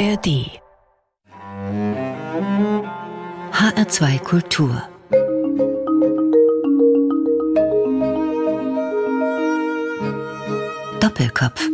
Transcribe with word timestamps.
ARD 0.00 0.48
HR2 3.52 4.18
Kultur 4.20 4.82
Doppelkopf 11.00 11.68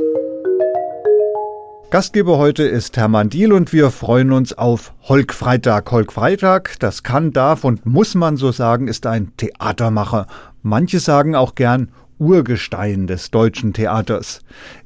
Gastgeber 1.90 2.38
heute 2.38 2.64
ist 2.64 2.96
Hermann 2.96 3.30
Diel 3.30 3.52
und 3.52 3.72
wir 3.72 3.92
freuen 3.92 4.32
uns 4.32 4.52
auf 4.52 4.92
Holk 5.02 5.32
Freitag. 5.32 5.92
Holk 5.92 6.12
Freitag, 6.12 6.80
das 6.80 7.04
kann, 7.04 7.30
darf 7.30 7.62
und 7.62 7.86
muss 7.86 8.16
man 8.16 8.36
so 8.36 8.50
sagen, 8.50 8.88
ist 8.88 9.06
ein 9.06 9.36
Theatermacher. 9.36 10.26
Manche 10.62 10.98
sagen 10.98 11.36
auch 11.36 11.54
gern 11.54 11.92
Urgestein 12.18 13.06
des 13.06 13.30
deutschen 13.30 13.72
Theaters. 13.72 14.40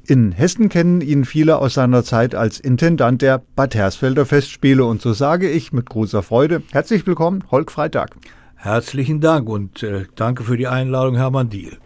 In 0.07 0.33
Hessen 0.33 0.69
kennen 0.69 1.01
ihn 1.01 1.25
viele 1.25 1.59
aus 1.59 1.75
seiner 1.75 2.05
Zeit 2.05 2.35
als 2.35 2.59
Intendant 2.59 3.23
der 3.23 3.43
Bad 3.57 3.75
Hersfelder 3.75 4.27
Festspiele 4.27 4.85
und 4.85 5.01
so 5.01 5.13
sage 5.13 5.49
ich 5.49 5.73
mit 5.73 5.89
großer 5.89 6.23
Freude 6.23 6.63
herzlich 6.73 7.07
willkommen, 7.07 7.45
Holk 7.51 7.71
Freitag. 7.71 8.17
Herzlichen 8.57 9.21
Dank 9.21 9.49
und 9.49 9.83
äh, 9.83 10.05
danke 10.17 10.45
für 10.45 10.57
die 10.57 10.67
Einladung, 10.67 11.17
Hermann 11.17 11.49
Diel. 11.49 11.79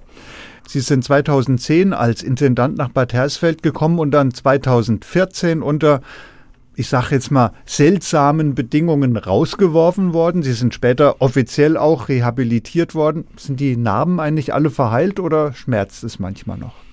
Sie 0.66 0.80
sind 0.80 1.04
2010 1.04 1.92
als 1.92 2.22
Intendant 2.22 2.76
nach 2.78 2.88
Bad 2.88 3.12
Hersfeld 3.12 3.62
gekommen 3.62 3.98
und 3.98 4.10
dann 4.10 4.32
2014 4.32 5.62
unter 5.62 6.00
ich 6.76 6.88
sage 6.88 7.14
jetzt 7.14 7.30
mal, 7.30 7.52
seltsamen 7.64 8.54
Bedingungen 8.54 9.16
rausgeworfen 9.16 10.12
worden. 10.12 10.42
Sie 10.42 10.52
sind 10.52 10.74
später 10.74 11.20
offiziell 11.20 11.76
auch 11.76 12.08
rehabilitiert 12.08 12.94
worden. 12.94 13.26
Sind 13.36 13.60
die 13.60 13.76
Narben 13.76 14.20
eigentlich 14.20 14.52
alle 14.52 14.70
verheilt 14.70 15.20
oder 15.20 15.52
schmerzt 15.52 16.04
es 16.04 16.18
manchmal 16.18 16.58
noch? 16.58 16.83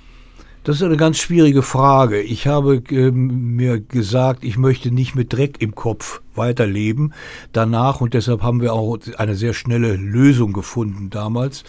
Das 0.63 0.75
ist 0.75 0.83
eine 0.83 0.97
ganz 0.97 1.17
schwierige 1.17 1.63
Frage. 1.63 2.21
Ich 2.21 2.45
habe 2.45 2.83
äh, 2.91 3.09
mir 3.09 3.79
gesagt, 3.79 4.43
ich 4.43 4.57
möchte 4.57 4.91
nicht 4.91 5.15
mit 5.15 5.34
Dreck 5.34 5.59
im 5.59 5.73
Kopf 5.73 6.21
weiterleben 6.35 7.13
danach 7.51 7.99
und 7.99 8.13
deshalb 8.13 8.43
haben 8.43 8.62
wir 8.62 8.73
auch 8.73 8.99
eine 9.18 9.35
sehr 9.35 9.53
schnelle 9.53 9.95
Lösung 9.95 10.53
gefunden 10.53 11.09
damals. 11.09 11.63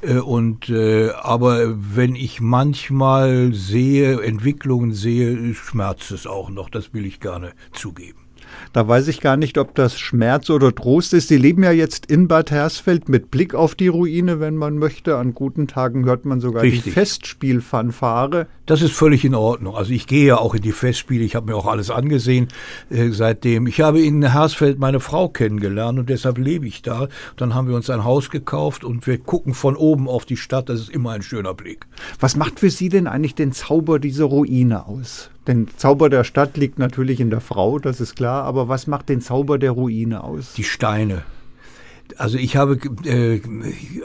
Äh, 0.00 0.14
und 0.14 0.68
äh, 0.68 1.10
aber 1.10 1.76
wenn 1.94 2.16
ich 2.16 2.40
manchmal 2.40 3.54
sehe, 3.54 4.20
Entwicklungen 4.20 4.92
sehe, 4.92 5.54
schmerzt 5.54 6.10
es 6.10 6.26
auch 6.26 6.50
noch. 6.50 6.68
Das 6.68 6.92
will 6.92 7.06
ich 7.06 7.20
gerne 7.20 7.52
zugeben. 7.72 8.21
Da 8.72 8.86
weiß 8.86 9.08
ich 9.08 9.20
gar 9.20 9.36
nicht, 9.36 9.58
ob 9.58 9.74
das 9.74 9.98
Schmerz 9.98 10.50
oder 10.50 10.74
Trost 10.74 11.14
ist. 11.14 11.28
Sie 11.28 11.36
leben 11.36 11.62
ja 11.62 11.72
jetzt 11.72 12.06
in 12.06 12.28
Bad 12.28 12.50
Hersfeld 12.50 13.08
mit 13.08 13.30
Blick 13.30 13.54
auf 13.54 13.74
die 13.74 13.88
Ruine, 13.88 14.40
wenn 14.40 14.56
man 14.56 14.78
möchte. 14.78 15.16
An 15.16 15.34
guten 15.34 15.66
Tagen 15.66 16.04
hört 16.04 16.24
man 16.24 16.40
sogar 16.40 16.62
Richtig. 16.62 16.84
die 16.84 16.90
Festspielfanfare. 16.90 18.46
Das 18.64 18.80
ist 18.80 18.92
völlig 18.92 19.24
in 19.24 19.34
Ordnung. 19.34 19.74
Also 19.74 19.92
ich 19.92 20.06
gehe 20.06 20.24
ja 20.24 20.38
auch 20.38 20.54
in 20.54 20.62
die 20.62 20.72
Festspiele. 20.72 21.24
Ich 21.24 21.34
habe 21.34 21.46
mir 21.46 21.56
auch 21.56 21.66
alles 21.66 21.90
angesehen 21.90 22.48
äh, 22.90 23.08
seitdem. 23.10 23.66
Ich 23.66 23.80
habe 23.80 24.00
in 24.00 24.22
Hersfeld 24.22 24.78
meine 24.78 25.00
Frau 25.00 25.28
kennengelernt 25.28 25.98
und 25.98 26.08
deshalb 26.08 26.38
lebe 26.38 26.66
ich 26.66 26.80
da. 26.82 27.08
Dann 27.36 27.54
haben 27.54 27.66
wir 27.66 27.74
uns 27.74 27.90
ein 27.90 28.04
Haus 28.04 28.30
gekauft 28.30 28.84
und 28.84 29.04
wir 29.06 29.18
gucken 29.18 29.54
von 29.54 29.74
oben 29.74 30.08
auf 30.08 30.24
die 30.24 30.36
Stadt. 30.36 30.68
Das 30.68 30.78
ist 30.78 30.90
immer 30.90 31.10
ein 31.10 31.22
schöner 31.22 31.54
Blick. 31.54 31.86
Was 32.20 32.36
macht 32.36 32.60
für 32.60 32.70
Sie 32.70 32.88
denn 32.88 33.08
eigentlich 33.08 33.34
den 33.34 33.50
Zauber 33.50 33.98
dieser 33.98 34.26
Ruine 34.26 34.86
aus? 34.86 35.30
Den 35.48 35.66
Zauber 35.76 36.08
der 36.08 36.22
Stadt 36.22 36.56
liegt 36.56 36.78
natürlich 36.78 37.18
in 37.18 37.30
der 37.30 37.40
Frau, 37.40 37.80
das 37.80 38.00
ist 38.00 38.14
klar, 38.14 38.44
aber 38.44 38.68
was 38.68 38.86
macht 38.86 39.08
den 39.08 39.20
Zauber 39.20 39.58
der 39.58 39.72
Ruine 39.72 40.22
aus? 40.22 40.52
Die 40.52 40.62
Steine. 40.62 41.24
Also 42.16 42.38
ich 42.38 42.56
habe 42.56 42.78
äh, 43.04 43.40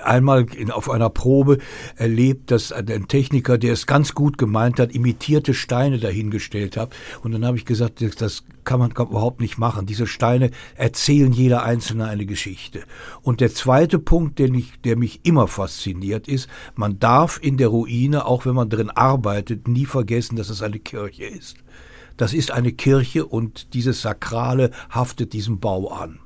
einmal 0.04 0.46
in, 0.56 0.72
auf 0.72 0.90
einer 0.90 1.10
Probe 1.10 1.58
erlebt, 1.96 2.52
dass 2.52 2.72
ein 2.72 3.08
Techniker, 3.08 3.58
der 3.58 3.74
es 3.74 3.86
ganz 3.88 4.14
gut 4.14 4.38
gemeint 4.38 4.80
hat, 4.80 4.94
imitierte 4.94 5.54
Steine 5.54 6.00
dahingestellt 6.00 6.78
hat. 6.78 6.96
Und 7.24 7.32
dann 7.32 7.46
habe 7.46 7.58
ich 7.58 7.66
gesagt, 7.66 8.02
das, 8.02 8.16
das 8.16 8.44
kann 8.64 8.80
man 8.80 8.92
überhaupt 8.92 9.40
nicht 9.40 9.58
machen. 9.58 9.86
Diese 9.86 10.08
Steine 10.08 10.52
erzählen 10.76 11.32
jeder 11.32 11.64
einzelne 11.64 12.06
eine 12.06 12.26
Geschichte. 12.26 12.84
Und 13.22 13.42
der 13.42 13.54
zweite 13.54 14.00
Punkt, 14.00 14.40
den 14.40 14.54
ich, 14.56 14.74
der 14.84 14.98
mich 14.98 15.22
immer 15.24 15.48
fasziniert, 15.48 16.28
ist, 16.28 16.50
man 16.76 17.00
darf 17.00 17.40
in 17.42 17.58
der 17.58 17.70
Ruine, 17.70 18.26
auch 18.26 18.46
wenn 18.46 18.56
man 18.56 18.70
drin 18.70 18.90
arbeitet, 18.90 19.68
nie 19.68 19.86
vergessen, 19.86 20.36
dass 20.36 20.50
es 20.50 20.62
eine 20.62 20.80
Kirche 20.80 21.26
ist. 21.26 21.58
Das 22.18 22.34
ist 22.34 22.52
eine 22.52 22.74
Kirche 22.74 23.26
und 23.26 23.74
dieses 23.74 24.02
Sakrale 24.02 24.72
haftet 24.90 25.34
diesem 25.34 25.60
Bau 25.60 25.90
an. 25.90 26.20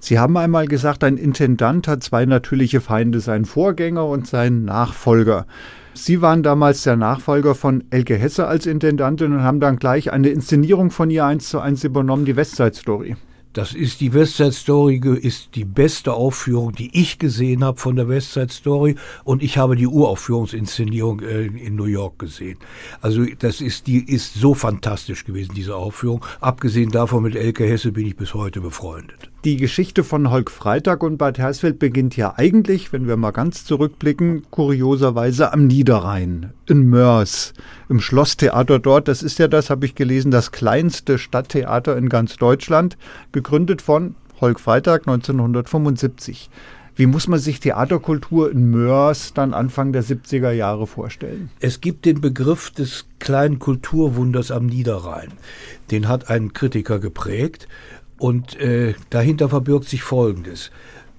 Sie 0.00 0.18
haben 0.18 0.36
einmal 0.36 0.66
gesagt, 0.66 1.04
ein 1.04 1.16
Intendant 1.16 1.88
hat 1.88 2.02
zwei 2.02 2.26
natürliche 2.26 2.80
Feinde, 2.80 3.20
seinen 3.20 3.44
Vorgänger 3.44 4.06
und 4.06 4.26
seinen 4.26 4.64
Nachfolger. 4.64 5.46
Sie 5.94 6.20
waren 6.20 6.42
damals 6.42 6.82
der 6.82 6.96
Nachfolger 6.96 7.54
von 7.54 7.84
Elke 7.90 8.16
Hesse 8.16 8.46
als 8.46 8.66
Intendantin 8.66 9.32
und 9.32 9.42
haben 9.42 9.60
dann 9.60 9.76
gleich 9.76 10.12
eine 10.12 10.28
Inszenierung 10.28 10.90
von 10.90 11.08
ihr 11.08 11.24
eins 11.24 11.48
zu 11.48 11.58
eins 11.58 11.84
übernommen, 11.84 12.26
die 12.26 12.36
Westside 12.36 12.74
Story. 12.74 13.16
Das 13.56 13.72
ist 13.72 14.02
die 14.02 14.12
Westside 14.12 14.52
Story, 14.52 15.00
ist 15.22 15.54
die 15.54 15.64
beste 15.64 16.12
Aufführung, 16.12 16.72
die 16.72 16.90
ich 16.92 17.18
gesehen 17.18 17.64
habe 17.64 17.78
von 17.78 17.96
der 17.96 18.06
Westside 18.06 18.52
Story. 18.52 18.96
Und 19.24 19.42
ich 19.42 19.56
habe 19.56 19.76
die 19.76 19.86
Uraufführungsinszenierung 19.86 21.20
äh, 21.20 21.46
in 21.46 21.74
New 21.74 21.86
York 21.86 22.18
gesehen. 22.18 22.58
Also 23.00 23.24
das 23.38 23.62
ist, 23.62 23.86
die 23.86 24.04
ist 24.04 24.34
so 24.34 24.52
fantastisch 24.52 25.24
gewesen, 25.24 25.54
diese 25.56 25.74
Aufführung. 25.74 26.22
Abgesehen 26.42 26.90
davon 26.90 27.22
mit 27.22 27.34
Elke 27.34 27.64
Hesse 27.64 27.92
bin 27.92 28.06
ich 28.06 28.16
bis 28.16 28.34
heute 28.34 28.60
befreundet. 28.60 29.30
Die 29.46 29.58
Geschichte 29.58 30.02
von 30.02 30.30
Holk 30.30 30.50
Freitag 30.50 31.04
und 31.04 31.18
Bad 31.18 31.38
Hersfeld 31.38 31.78
beginnt 31.78 32.16
ja 32.16 32.34
eigentlich, 32.36 32.92
wenn 32.92 33.06
wir 33.06 33.16
mal 33.16 33.30
ganz 33.30 33.64
zurückblicken, 33.64 34.42
kurioserweise 34.50 35.52
am 35.52 35.68
Niederrhein, 35.68 36.52
in 36.66 36.88
Mörs, 36.88 37.54
im 37.88 38.00
Schlosstheater 38.00 38.80
dort. 38.80 39.06
Das 39.06 39.22
ist 39.22 39.38
ja 39.38 39.46
das, 39.46 39.70
habe 39.70 39.86
ich 39.86 39.94
gelesen, 39.94 40.32
das 40.32 40.50
kleinste 40.50 41.16
Stadttheater 41.16 41.96
in 41.96 42.08
ganz 42.08 42.34
Deutschland, 42.38 42.98
gegründet 43.30 43.82
von 43.82 44.16
Holk 44.40 44.58
Freitag 44.58 45.02
1975. 45.06 46.50
Wie 46.96 47.06
muss 47.06 47.28
man 47.28 47.38
sich 47.38 47.60
Theaterkultur 47.60 48.50
in 48.50 48.68
Mörs 48.70 49.32
dann 49.32 49.54
Anfang 49.54 49.92
der 49.92 50.02
70er 50.02 50.50
Jahre 50.50 50.88
vorstellen? 50.88 51.50
Es 51.60 51.80
gibt 51.80 52.04
den 52.04 52.20
Begriff 52.20 52.72
des 52.72 53.06
kleinen 53.20 53.60
Kulturwunders 53.60 54.50
am 54.50 54.66
Niederrhein. 54.66 55.28
Den 55.92 56.08
hat 56.08 56.30
ein 56.30 56.52
Kritiker 56.52 56.98
geprägt. 56.98 57.68
Und 58.18 58.58
äh, 58.58 58.94
dahinter 59.10 59.48
verbirgt 59.48 59.88
sich 59.88 60.02
Folgendes. 60.02 60.70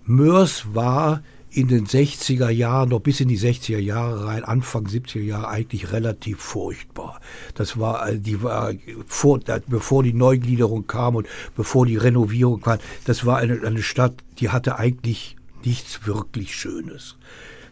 Mörs 0.06 0.74
war 0.74 1.22
in 1.50 1.68
den 1.68 1.88
60er 1.88 2.50
Jahren, 2.50 2.90
noch 2.90 3.00
bis 3.00 3.20
in 3.20 3.30
die 3.30 3.40
60er 3.40 3.78
Jahre 3.80 4.26
rein, 4.26 4.44
Anfang 4.44 4.86
70er 4.86 5.22
Jahre 5.22 5.48
eigentlich 5.48 5.92
relativ 5.92 6.40
furchtbar. 6.40 7.20
Das 7.56 7.80
war, 7.80 8.10
äh, 8.10 8.20
die 8.20 8.44
war 8.44 8.74
vor, 9.08 9.40
bevor 9.68 10.04
die 10.04 10.14
Neugliederung 10.14 10.88
kam 10.88 11.16
und 11.16 11.28
bevor 11.56 11.86
die 11.86 11.98
Renovierung 11.98 12.62
kam, 12.62 12.80
das 13.06 13.26
war 13.26 13.38
eine, 13.38 13.62
eine 13.66 13.82
Stadt, 13.82 14.14
die 14.40 14.50
hatte 14.50 14.78
eigentlich 14.78 15.36
nichts 15.64 16.06
wirklich 16.06 16.56
Schönes. 16.56 17.16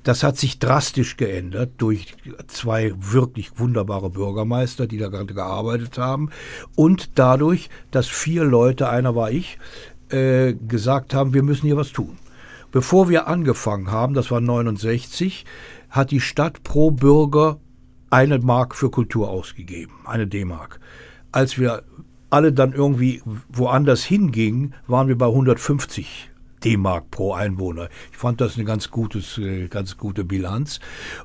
Das 0.05 0.21
hat 0.21 0.37
sich 0.37 0.59
drastisch 0.59 1.17
geändert 1.17 1.71
durch 1.77 2.15
zwei 2.45 2.93
wirklich 2.95 3.57
wunderbare 3.59 4.11
Bürgermeister, 4.11 4.85
die 4.85 4.99
da 4.99 5.07
gerade 5.07 5.33
gearbeitet 5.33 5.97
haben. 5.97 6.29
Und 6.75 7.17
dadurch, 7.17 7.71
dass 7.89 8.07
vier 8.07 8.43
Leute, 8.43 8.87
einer 8.87 9.15
war 9.15 9.31
ich, 9.31 9.57
äh, 10.09 10.53
gesagt 10.53 11.15
haben, 11.15 11.33
wir 11.33 11.41
müssen 11.41 11.65
hier 11.65 11.75
was 11.75 11.91
tun. 11.91 12.19
Bevor 12.71 13.09
wir 13.09 13.27
angefangen 13.27 13.89
haben, 13.89 14.13
das 14.13 14.29
war 14.29 14.41
69, 14.41 15.43
hat 15.89 16.11
die 16.11 16.21
Stadt 16.21 16.61
pro 16.61 16.91
Bürger 16.91 17.59
eine 18.11 18.37
Mark 18.37 18.75
für 18.75 18.91
Kultur 18.91 19.31
ausgegeben, 19.31 19.93
eine 20.05 20.27
D-Mark. 20.27 20.79
Als 21.31 21.57
wir 21.57 21.81
alle 22.29 22.53
dann 22.53 22.73
irgendwie 22.73 23.23
woanders 23.49 24.03
hingingen, 24.03 24.75
waren 24.85 25.07
wir 25.07 25.17
bei 25.17 25.25
150 25.25 26.29
D-Mark 26.65 27.11
pro 27.11 27.33
Einwohner. 27.33 27.89
Ich 28.11 28.17
fand 28.17 28.41
das 28.41 28.55
eine 28.55 28.65
ganz, 28.65 28.89
gutes, 28.89 29.37
äh, 29.37 29.67
ganz 29.67 29.97
gute 29.97 30.25
Bilanz. 30.25 30.79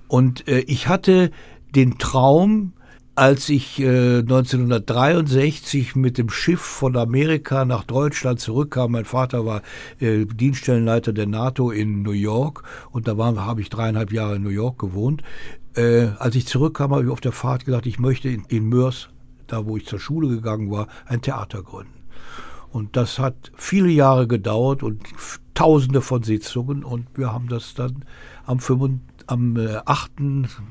Und 0.08 0.46
äh, 0.46 0.60
ich 0.60 0.88
hatte 0.88 1.30
den 1.74 1.98
Traum, 1.98 2.74
als 3.14 3.48
ich 3.48 3.81
äh, 3.81 4.19
1963 4.19 5.96
mit 5.96 6.19
dem 6.19 6.31
Schiff 6.31 6.60
von 6.60 6.96
Amerika 6.96 7.64
nach 7.64 7.84
Deutschland 7.84 8.40
zurückkam, 8.40 8.92
mein 8.92 9.04
Vater 9.04 9.44
war 9.44 9.62
äh, 9.98 10.25
Dienststellenleiter 10.26 11.12
der 11.12 11.26
NATO 11.26 11.70
in 11.70 12.02
New 12.02 12.12
York 12.12 12.62
und 12.90 13.08
da 13.08 13.16
habe 13.16 13.60
ich 13.60 13.69
dreieinhalb 13.69 14.12
Jahre 14.12 14.36
in 14.36 14.43
New 14.43 14.48
York 14.48 14.78
gewohnt. 14.78 15.22
Äh, 15.75 16.08
als 16.19 16.34
ich 16.34 16.46
zurückkam, 16.46 16.93
habe 16.93 17.04
ich 17.04 17.10
auf 17.10 17.20
der 17.20 17.32
Fahrt 17.32 17.64
gesagt, 17.64 17.86
ich 17.86 17.98
möchte 17.98 18.28
in, 18.28 18.44
in 18.48 18.69
Mörs, 18.69 19.08
da 19.46 19.66
wo 19.66 19.76
ich 19.76 19.86
zur 19.86 20.00
Schule 20.00 20.28
gegangen 20.28 20.70
war, 20.70 20.86
ein 21.06 21.22
Theater 21.22 21.62
gründen. 21.62 22.00
Und 22.72 22.96
das 22.96 23.19
hat 23.19 23.52
viele 23.56 23.88
Jahre 23.88 24.26
gedauert 24.26 24.82
und 24.82 25.02
tausende 25.55 26.00
von 26.00 26.22
Sitzungen 26.22 26.84
und 26.84 27.06
wir 27.14 27.32
haben 27.32 27.49
das 27.49 27.75
dann 27.75 28.05
am, 28.46 28.61
5, 28.61 29.00
am 29.26 29.56
8. 29.84 30.11
Äh, 30.19 30.22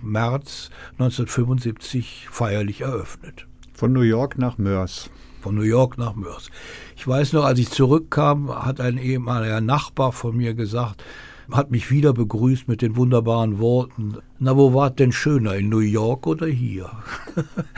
März 0.02 0.70
1975 0.94 2.28
feierlich 2.32 2.82
eröffnet. 2.82 3.48
Von 3.74 3.94
New 3.94 4.02
York 4.02 4.38
nach 4.38 4.58
Mörs. 4.58 5.10
Von 5.42 5.56
New 5.56 5.62
York 5.62 5.98
nach 5.98 6.16
Mörs. 6.16 6.50
Ich 6.98 7.08
weiß 7.08 7.34
noch, 7.34 7.46
als 7.46 7.60
ich 7.60 7.70
zurückkam, 7.70 8.50
hat 8.50 8.82
ein 8.82 8.98
ehemaliger 8.98 9.62
Nachbar 9.62 10.12
von 10.12 10.36
mir 10.36 10.54
gesagt, 10.54 11.04
hat 11.52 11.72
mich 11.72 11.92
wieder 11.92 12.14
begrüßt 12.14 12.68
mit 12.68 12.82
den 12.82 12.96
wunderbaren 12.96 13.60
Worten, 13.60 14.18
na, 14.40 14.56
wo 14.56 14.74
war 14.74 14.90
denn 14.90 15.12
schöner, 15.12 15.56
in 15.56 15.70
New 15.70 15.80
York 15.80 16.28
oder 16.28 16.48
hier? 16.48 16.92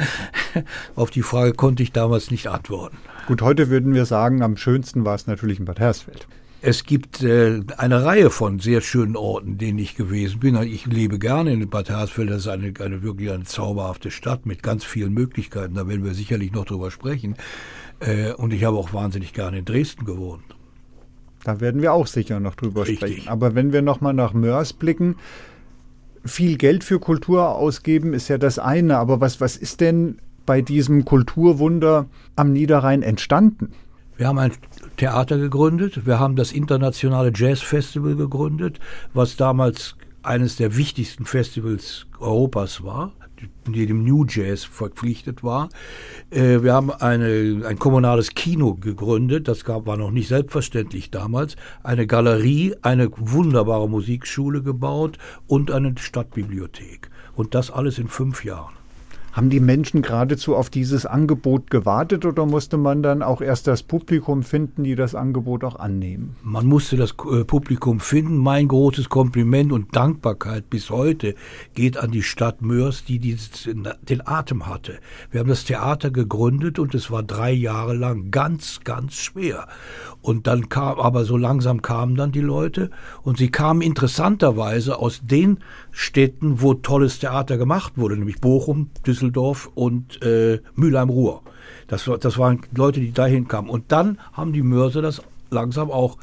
Auf 0.95 1.11
die 1.11 1.21
Frage 1.21 1.53
konnte 1.53 1.83
ich 1.83 1.91
damals 1.91 2.31
nicht 2.31 2.47
antworten. 2.47 2.97
Gut, 3.27 3.41
heute 3.41 3.69
würden 3.69 3.93
wir 3.93 4.05
sagen, 4.05 4.41
am 4.41 4.57
schönsten 4.57 5.05
war 5.05 5.15
es 5.15 5.27
natürlich 5.27 5.59
in 5.59 5.65
Bad 5.65 5.79
Hersfeld. 5.79 6.27
Es 6.63 6.83
gibt 6.83 7.23
äh, 7.23 7.61
eine 7.77 8.05
Reihe 8.05 8.29
von 8.29 8.59
sehr 8.59 8.81
schönen 8.81 9.15
Orten, 9.15 9.57
denen 9.57 9.79
ich 9.79 9.95
gewesen 9.95 10.39
bin. 10.39 10.55
Ich 10.61 10.85
lebe 10.85 11.17
gerne 11.17 11.53
in 11.53 11.67
Bad 11.69 11.89
Hersfeld. 11.89 12.29
Das 12.29 12.41
ist 12.41 12.47
eine, 12.47 12.71
eine 12.79 13.01
wirklich 13.01 13.31
eine 13.31 13.45
zauberhafte 13.45 14.11
Stadt 14.11 14.45
mit 14.45 14.61
ganz 14.61 14.83
vielen 14.83 15.13
Möglichkeiten. 15.13 15.73
Da 15.73 15.87
werden 15.87 16.03
wir 16.03 16.13
sicherlich 16.13 16.51
noch 16.51 16.65
drüber 16.65 16.91
sprechen. 16.91 17.35
Äh, 17.99 18.33
und 18.33 18.53
ich 18.53 18.63
habe 18.63 18.77
auch 18.77 18.93
wahnsinnig 18.93 19.33
gerne 19.33 19.57
in 19.57 19.65
Dresden 19.65 20.05
gewohnt. 20.05 20.43
Da 21.43 21.59
werden 21.59 21.81
wir 21.81 21.93
auch 21.93 22.07
sicher 22.07 22.39
noch 22.39 22.55
drüber 22.55 22.81
Richtig. 22.81 22.97
sprechen. 22.97 23.29
Aber 23.29 23.55
wenn 23.55 23.73
wir 23.73 23.81
nochmal 23.81 24.13
nach 24.13 24.33
Mörs 24.33 24.73
blicken, 24.73 25.15
viel 26.23 26.57
Geld 26.57 26.83
für 26.83 26.99
Kultur 26.99 27.55
ausgeben 27.55 28.13
ist 28.13 28.27
ja 28.27 28.37
das 28.37 28.59
eine. 28.59 28.97
Aber 28.97 29.21
was, 29.21 29.41
was 29.41 29.57
ist 29.57 29.81
denn 29.81 30.17
bei 30.45 30.61
diesem 30.61 31.05
Kulturwunder 31.05 32.07
am 32.35 32.53
Niederrhein 32.53 33.01
entstanden? 33.01 33.73
Wir 34.17 34.27
haben 34.27 34.37
ein 34.37 34.51
Theater 34.97 35.39
gegründet, 35.39 36.05
wir 36.05 36.19
haben 36.19 36.35
das 36.35 36.51
Internationale 36.51 37.31
Jazz 37.33 37.61
Festival 37.61 38.15
gegründet, 38.15 38.79
was 39.15 39.35
damals 39.35 39.95
eines 40.21 40.57
der 40.57 40.77
wichtigsten 40.77 41.25
Festivals 41.25 42.05
Europas 42.19 42.83
war, 42.83 43.13
dem 43.67 44.03
New 44.03 44.25
Jazz 44.27 44.63
verpflichtet 44.63 45.43
war. 45.43 45.69
Äh, 46.29 46.61
wir 46.63 46.73
haben 46.73 46.91
eine, 46.91 47.63
ein 47.65 47.79
kommunales 47.79 48.31
Kino 48.35 48.75
gegründet, 48.75 49.47
das 49.47 49.63
gab, 49.63 49.85
war 49.85 49.97
noch 49.97 50.11
nicht 50.11 50.27
selbstverständlich 50.27 51.11
damals, 51.11 51.55
eine 51.83 52.07
Galerie, 52.07 52.75
eine 52.81 53.09
wunderbare 53.15 53.89
Musikschule 53.89 54.61
gebaut 54.61 55.17
und 55.47 55.71
eine 55.71 55.93
Stadtbibliothek. 55.97 57.09
Und 57.35 57.55
das 57.55 57.71
alles 57.71 57.97
in 57.97 58.07
fünf 58.07 58.43
Jahren. 58.43 58.80
Haben 59.31 59.49
die 59.49 59.61
Menschen 59.61 60.01
geradezu 60.01 60.55
auf 60.55 60.69
dieses 60.69 61.05
Angebot 61.05 61.69
gewartet 61.71 62.25
oder 62.25 62.45
musste 62.45 62.77
man 62.77 63.01
dann 63.01 63.23
auch 63.23 63.41
erst 63.41 63.67
das 63.67 63.81
Publikum 63.81 64.43
finden, 64.43 64.83
die 64.83 64.95
das 64.95 65.15
Angebot 65.15 65.63
auch 65.63 65.77
annehmen? 65.77 66.35
Man 66.43 66.65
musste 66.65 66.97
das 66.97 67.15
äh, 67.31 67.45
Publikum 67.45 68.01
finden. 68.01 68.37
Mein 68.37 68.67
großes 68.67 69.07
Kompliment 69.07 69.71
und 69.71 69.95
Dankbarkeit 69.95 70.69
bis 70.69 70.89
heute 70.89 71.35
geht 71.73 71.97
an 71.97 72.11
die 72.11 72.23
Stadt 72.23 72.61
Mörs, 72.61 73.05
die 73.05 73.19
dieses, 73.19 73.63
den 73.63 74.27
Atem 74.27 74.67
hatte. 74.67 74.99
Wir 75.31 75.39
haben 75.39 75.49
das 75.49 75.63
Theater 75.63 76.11
gegründet 76.11 76.77
und 76.77 76.93
es 76.93 77.09
war 77.09 77.23
drei 77.23 77.51
Jahre 77.51 77.93
lang 77.93 78.31
ganz, 78.31 78.81
ganz 78.83 79.15
schwer. 79.15 79.67
Und 80.21 80.45
dann 80.45 80.67
kam, 80.67 80.99
aber 80.99 81.23
so 81.23 81.37
langsam 81.37 81.81
kamen 81.81 82.15
dann 82.15 82.33
die 82.33 82.41
Leute 82.41 82.91
und 83.23 83.37
sie 83.37 83.49
kamen 83.49 83.81
interessanterweise 83.81 84.99
aus 84.99 85.21
den 85.23 85.59
Städten, 85.91 86.61
wo 86.61 86.73
tolles 86.73 87.19
Theater 87.19 87.57
gemacht 87.57 87.93
wurde, 87.97 88.15
nämlich 88.17 88.39
Bochum, 88.39 88.89
Düsseldorf, 89.05 89.69
und 89.75 90.21
äh, 90.23 90.59
Mülheim-Ruhr. 90.75 91.41
Das, 91.87 92.09
das 92.19 92.37
waren 92.37 92.61
Leute, 92.75 92.99
die 92.99 93.11
dahin 93.11 93.47
kamen. 93.47 93.69
Und 93.69 93.91
dann 93.91 94.17
haben 94.33 94.53
die 94.53 94.61
Mörser 94.61 95.01
das 95.01 95.21
langsam 95.49 95.91
auch 95.91 96.17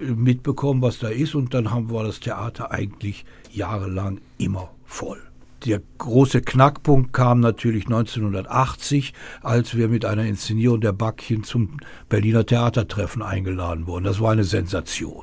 äh, 0.00 0.06
mitbekommen, 0.06 0.82
was 0.82 0.98
da 0.98 1.08
ist. 1.08 1.34
Und 1.34 1.54
dann 1.54 1.70
haben 1.70 1.90
wir 1.90 2.02
das 2.04 2.20
Theater 2.20 2.70
eigentlich 2.72 3.24
jahrelang 3.52 4.20
immer 4.38 4.70
voll. 4.84 5.20
Der 5.64 5.80
große 5.98 6.42
Knackpunkt 6.42 7.12
kam 7.12 7.38
natürlich 7.38 7.84
1980, 7.84 9.14
als 9.42 9.76
wir 9.76 9.86
mit 9.86 10.04
einer 10.04 10.24
Inszenierung 10.24 10.80
der 10.80 10.92
Backchen 10.92 11.44
zum 11.44 11.76
Berliner 12.08 12.44
Theatertreffen 12.44 13.22
eingeladen 13.22 13.86
wurden. 13.86 14.04
Das 14.04 14.20
war 14.20 14.32
eine 14.32 14.42
Sensation. 14.42 15.22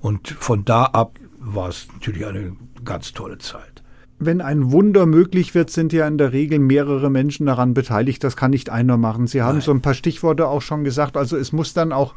Und 0.00 0.28
von 0.28 0.64
da 0.64 0.86
ab 0.86 1.20
war 1.38 1.68
es 1.68 1.86
natürlich 1.92 2.26
eine 2.26 2.56
ganz 2.84 3.12
tolle 3.12 3.38
Zeit 3.38 3.82
wenn 4.20 4.42
ein 4.42 4.70
Wunder 4.70 5.06
möglich 5.06 5.54
wird, 5.54 5.70
sind 5.70 5.94
ja 5.94 6.06
in 6.06 6.18
der 6.18 6.32
Regel 6.32 6.58
mehrere 6.58 7.10
Menschen 7.10 7.46
daran 7.46 7.72
beteiligt. 7.72 8.22
Das 8.22 8.36
kann 8.36 8.50
nicht 8.50 8.68
einer 8.68 8.98
machen. 8.98 9.26
Sie 9.26 9.40
haben 9.40 9.56
Nein. 9.56 9.62
so 9.62 9.72
ein 9.72 9.80
paar 9.80 9.94
Stichworte 9.94 10.46
auch 10.46 10.60
schon 10.60 10.84
gesagt. 10.84 11.16
Also 11.16 11.38
es 11.38 11.52
muss 11.52 11.72
dann 11.72 11.90
auch 11.90 12.14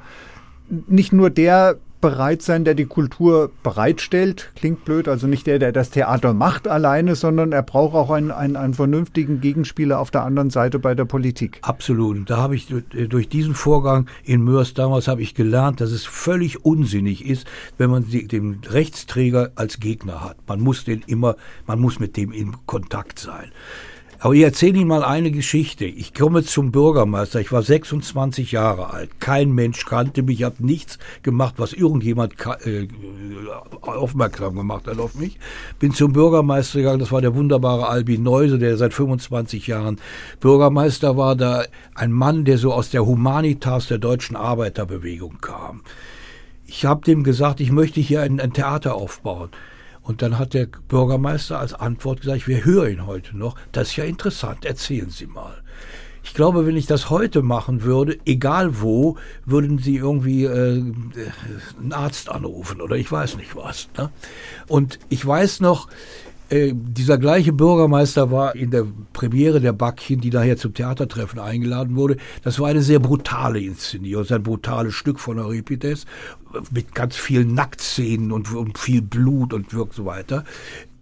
nicht 0.70 1.14
nur 1.14 1.30
der 1.30 1.78
bereit 2.04 2.42
sein, 2.42 2.66
der 2.66 2.76
die 2.76 2.86
Kultur 2.86 3.50
bereitstellt. 3.64 4.52
Klingt 4.58 4.84
blöd, 4.84 5.08
also 5.08 5.26
nicht 5.26 5.48
der, 5.48 5.58
der 5.58 5.72
das 5.72 5.90
Theater 5.90 6.34
macht 6.34 6.68
alleine, 6.68 7.16
sondern 7.16 7.54
er 7.54 7.64
braucht 7.64 7.96
auch 7.96 8.12
einen, 8.12 8.30
einen, 8.30 8.58
einen 8.58 8.74
vernünftigen 8.74 9.40
Gegenspieler 9.40 10.00
auf 10.00 10.12
der 10.12 10.24
anderen 10.24 10.50
Seite 10.50 10.80
bei 10.80 10.96
der 10.96 11.06
Politik. 11.06 11.60
Absolut. 11.62 12.30
Da 12.30 12.38
habe 12.38 12.56
ich 12.56 12.68
durch 12.92 13.30
diesen 13.30 13.56
Vorgang 13.56 14.10
in 14.26 14.44
Mörs 14.44 14.74
damals 14.74 15.08
habe 15.08 15.22
ich 15.22 15.34
gelernt, 15.34 15.80
dass 15.80 15.92
es 15.92 16.04
völlig 16.04 16.66
unsinnig 16.66 17.26
ist, 17.26 17.48
wenn 17.78 17.90
man 17.90 18.06
den 18.10 18.60
Rechtsträger 18.68 19.54
als 19.56 19.80
Gegner 19.80 20.26
hat. 20.26 20.36
Man 20.46 20.60
muss 20.60 20.84
den 20.84 21.04
immer, 21.08 21.38
man 21.66 21.80
muss 21.80 22.02
mit 22.02 22.18
dem 22.18 22.34
in 22.34 22.54
Kontakt 22.66 23.18
sein. 23.18 23.50
Aber 24.24 24.36
ich 24.36 24.44
erzähle 24.44 24.80
Ihnen 24.80 24.88
mal 24.88 25.04
eine 25.04 25.32
Geschichte. 25.32 25.84
Ich 25.84 26.14
komme 26.14 26.46
zum 26.46 26.72
Bürgermeister. 26.72 27.42
Ich 27.42 27.52
war 27.52 27.62
26 27.62 28.54
Jahre 28.54 28.94
alt. 28.94 29.20
Kein 29.20 29.52
Mensch 29.52 29.84
kannte 29.84 30.24
mich. 30.24 30.40
Ich 30.40 30.46
habe 30.46 30.66
nichts 30.66 30.98
gemacht, 31.24 31.56
was 31.58 31.74
irgendjemand 31.74 32.36
äh, 32.66 32.88
aufmerksam 33.82 34.56
gemacht 34.56 34.88
hat 34.88 35.00
auf 35.00 35.16
mich. 35.16 35.40
Bin 35.78 35.92
zum 35.92 36.14
Bürgermeister 36.14 36.80
gegangen. 36.80 37.00
Das 37.00 37.12
war 37.12 37.20
der 37.20 37.36
wunderbare 37.36 37.90
Albin 37.90 38.24
Neuse, 38.24 38.60
der 38.60 38.78
seit 38.78 38.94
25 38.94 39.68
Jahren 39.68 40.00
Bürgermeister 40.40 41.18
war. 41.18 41.36
Da 41.36 41.66
ein 41.94 42.14
Mann, 42.14 42.46
der 42.46 42.58
so 42.58 42.72
aus 42.72 42.92
der 42.92 43.06
Humanitas 43.06 43.88
der 43.88 43.98
deutschen 43.98 44.38
Arbeiterbewegung 44.38 45.40
kam. 45.42 45.82
Ich 46.66 46.86
habe 46.86 47.04
dem 47.04 47.26
gesagt, 47.26 47.60
ich 47.60 47.74
möchte 47.74 48.00
hier 48.00 48.22
ein, 48.22 48.40
ein 48.40 48.54
Theater 48.54 48.96
aufbauen. 48.96 49.50
Und 50.04 50.22
dann 50.22 50.38
hat 50.38 50.54
der 50.54 50.68
Bürgermeister 50.68 51.60
als 51.60 51.74
Antwort 51.74 52.22
gesagt, 52.22 52.48
wir 52.48 52.64
hören 52.66 52.92
ihn 52.92 53.08
heute 53.08 53.38
noch. 53.38 53.56
Das 53.72 53.90
ist 53.90 53.96
ja 53.96 54.04
interessant, 54.04 54.66
erzählen 54.66 55.10
Sie 55.10 55.28
mal. 55.28 55.64
Ich 56.26 56.34
glaube, 56.34 56.66
wenn 56.66 56.78
ich 56.78 56.86
das 56.86 57.10
heute 57.10 57.42
machen 57.42 57.84
würde, 57.84 58.18
egal 58.26 58.82
wo, 58.82 59.18
würden 59.46 59.78
sie 59.78 59.98
irgendwie 59.98 60.46
äh, 60.46 60.82
einen 61.80 61.92
Arzt 61.92 62.30
anrufen 62.30 62.82
oder 62.82 62.96
ich 62.96 63.12
weiß 63.12 63.36
nicht 63.36 63.56
was. 63.58 63.90
Ne? 63.98 64.10
Und 64.68 65.00
ich 65.10 65.26
weiß 65.26 65.60
noch, 65.60 65.90
äh, 66.54 66.74
dieser 66.76 67.18
gleiche 67.18 67.52
Bürgermeister 67.52 68.30
war 68.30 68.56
in 68.56 68.70
der 68.70 68.86
Premiere 69.12 69.60
der 69.60 69.74
Backchen, 69.74 70.22
die 70.22 70.30
daher 70.30 70.56
zum 70.56 70.76
Theatertreffen 70.76 71.40
eingeladen 71.40 71.96
wurde. 71.96 72.18
Das 72.44 72.60
war 72.60 72.68
eine 72.68 72.84
sehr 72.84 73.00
brutale 73.00 73.60
Inszenierung, 73.60 74.26
ein 74.30 74.44
brutales 74.44 74.94
Stück 74.94 75.20
von 75.20 75.40
Euripides 75.40 76.06
mit 76.72 76.94
ganz 76.94 77.16
vielen 77.16 77.56
Nacktszenen 77.56 78.32
und, 78.32 78.54
und 78.54 78.78
viel 78.78 79.02
Blut 79.02 79.52
und 79.52 79.72
so 79.72 80.06
weiter. 80.06 80.44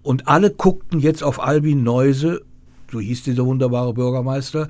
Und 0.03 0.29
alle 0.29 0.51
guckten 0.51 1.01
jetzt 1.01 1.21
auf 1.21 1.41
Albin 1.41 1.83
Neuse, 1.83 2.43
so 2.89 3.01
hieß 3.01 3.23
dieser 3.23 3.45
wunderbare 3.45 3.93
Bürgermeister, 3.93 4.69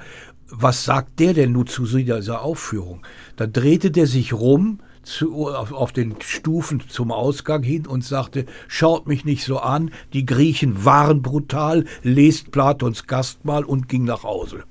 was 0.50 0.83
sagt 0.83 1.19
der 1.19 1.35
denn 1.35 1.52
nun 1.52 1.68
zu 1.68 1.85
dieser 1.85 2.42
Aufführung? 2.42 3.04
Da 3.35 3.45
drehte 3.45 3.92
der 3.92 4.07
sich 4.07 4.33
rum, 4.33 4.80
zu, 5.03 5.47
auf, 5.49 5.71
auf, 5.71 5.91
den 5.91 6.15
Stufen 6.21 6.81
zum 6.87 7.11
Ausgang 7.11 7.63
hin 7.63 7.87
und 7.87 8.03
sagte, 8.03 8.45
schaut 8.67 9.07
mich 9.07 9.25
nicht 9.25 9.43
so 9.43 9.59
an, 9.59 9.91
die 10.13 10.25
Griechen 10.25 10.85
waren 10.85 11.21
brutal, 11.21 11.85
lest 12.03 12.51
Platons 12.51 13.07
Gastmahl 13.07 13.63
und 13.63 13.89
ging 13.89 14.03
nach 14.03 14.23
Hause. 14.23 14.63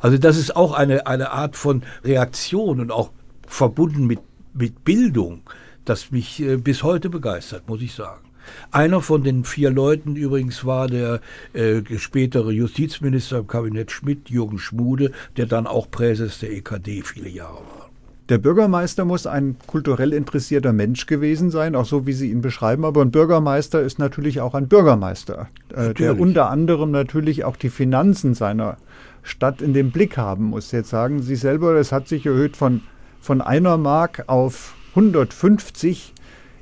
Also 0.00 0.18
das 0.18 0.36
ist 0.36 0.56
auch 0.56 0.72
eine, 0.72 1.06
eine 1.06 1.30
Art 1.30 1.56
von 1.56 1.82
Reaktion 2.02 2.80
und 2.80 2.90
auch 2.90 3.10
verbunden 3.46 4.06
mit, 4.06 4.20
mit 4.52 4.84
Bildung, 4.84 5.42
das 5.84 6.10
mich 6.10 6.40
äh, 6.40 6.56
bis 6.56 6.82
heute 6.82 7.10
begeistert, 7.10 7.68
muss 7.68 7.82
ich 7.82 7.94
sagen. 7.94 8.24
Einer 8.70 9.00
von 9.00 9.22
den 9.22 9.44
vier 9.44 9.70
Leuten 9.70 10.16
übrigens 10.16 10.64
war 10.64 10.88
der 10.88 11.20
äh, 11.52 11.82
spätere 11.96 12.50
Justizminister 12.50 13.38
im 13.38 13.46
Kabinett 13.46 13.90
Schmidt, 13.90 14.28
Jürgen 14.28 14.58
Schmude, 14.58 15.12
der 15.36 15.46
dann 15.46 15.66
auch 15.66 15.90
Präses 15.90 16.38
der 16.40 16.52
EKD 16.52 17.02
viele 17.02 17.28
Jahre 17.28 17.54
war. 17.54 17.83
Der 18.30 18.38
Bürgermeister 18.38 19.04
muss 19.04 19.26
ein 19.26 19.56
kulturell 19.66 20.14
interessierter 20.14 20.72
Mensch 20.72 21.04
gewesen 21.04 21.50
sein, 21.50 21.76
auch 21.76 21.84
so 21.84 22.06
wie 22.06 22.14
Sie 22.14 22.30
ihn 22.30 22.40
beschreiben. 22.40 22.86
Aber 22.86 23.02
ein 23.02 23.10
Bürgermeister 23.10 23.82
ist 23.82 23.98
natürlich 23.98 24.40
auch 24.40 24.54
ein 24.54 24.66
Bürgermeister, 24.66 25.48
äh, 25.74 25.92
der 25.92 26.18
unter 26.18 26.48
anderem 26.48 26.90
natürlich 26.90 27.44
auch 27.44 27.56
die 27.56 27.68
Finanzen 27.68 28.32
seiner 28.32 28.78
Stadt 29.22 29.60
in 29.60 29.74
den 29.74 29.90
Blick 29.90 30.16
haben 30.16 30.44
muss. 30.44 30.72
Jetzt 30.72 30.88
sagen 30.88 31.20
Sie 31.20 31.36
selber, 31.36 31.74
es 31.74 31.92
hat 31.92 32.08
sich 32.08 32.24
erhöht 32.24 32.56
von, 32.56 32.80
von 33.20 33.42
einer 33.42 33.76
Mark 33.76 34.24
auf 34.26 34.74
150. 34.90 36.14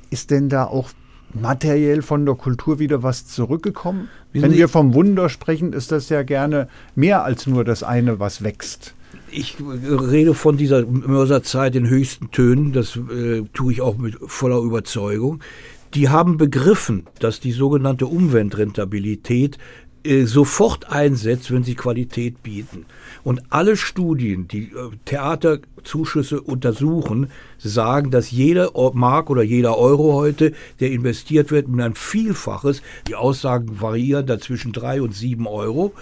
Ist 0.09 0.31
denn 0.31 0.49
da 0.49 0.65
auch 0.65 0.89
materiell 1.33 2.01
von 2.01 2.25
der 2.25 2.35
Kultur 2.35 2.79
wieder 2.79 3.03
was 3.03 3.25
zurückgekommen? 3.25 4.09
Wissen 4.33 4.43
Wenn 4.43 4.51
Sie, 4.51 4.57
wir 4.57 4.67
vom 4.67 4.93
Wunder 4.93 5.29
sprechen, 5.29 5.71
ist 5.71 5.93
das 5.93 6.09
ja 6.09 6.23
gerne 6.23 6.67
mehr 6.93 7.23
als 7.23 7.47
nur 7.47 7.63
das 7.63 7.83
eine, 7.83 8.19
was 8.19 8.43
wächst 8.43 8.95
ich 9.33 9.55
rede 9.59 10.33
von 10.33 10.57
dieser 10.57 10.85
Mörserzeit 10.85 11.75
in 11.75 11.87
höchsten 11.87 12.31
Tönen, 12.31 12.73
das 12.73 12.95
äh, 12.95 13.43
tue 13.53 13.73
ich 13.73 13.81
auch 13.81 13.97
mit 13.97 14.17
voller 14.25 14.59
Überzeugung. 14.59 15.41
Die 15.93 16.09
haben 16.09 16.37
begriffen, 16.37 17.05
dass 17.19 17.39
die 17.39 17.51
sogenannte 17.51 18.07
Umweltrentabilität 18.07 19.57
äh, 20.05 20.25
sofort 20.25 20.89
einsetzt, 20.89 21.51
wenn 21.51 21.63
sie 21.63 21.75
Qualität 21.75 22.43
bieten. 22.43 22.85
Und 23.23 23.41
alle 23.49 23.77
Studien, 23.77 24.49
die 24.49 24.63
äh, 24.63 24.89
Theaterzuschüsse 25.05 26.41
untersuchen, 26.41 27.29
sagen, 27.57 28.11
dass 28.11 28.29
jeder 28.29 28.71
Mark 28.93 29.29
oder 29.29 29.43
jeder 29.43 29.77
Euro 29.77 30.13
heute, 30.13 30.51
der 30.81 30.91
investiert 30.91 31.51
wird, 31.51 31.69
mit 31.69 31.79
ein 31.79 31.95
Vielfaches, 31.95 32.81
die 33.07 33.15
Aussagen 33.15 33.79
variieren 33.79 34.25
da 34.25 34.39
zwischen 34.39 34.73
drei 34.73 35.01
und 35.01 35.13
sieben 35.13 35.47
Euro, 35.47 35.93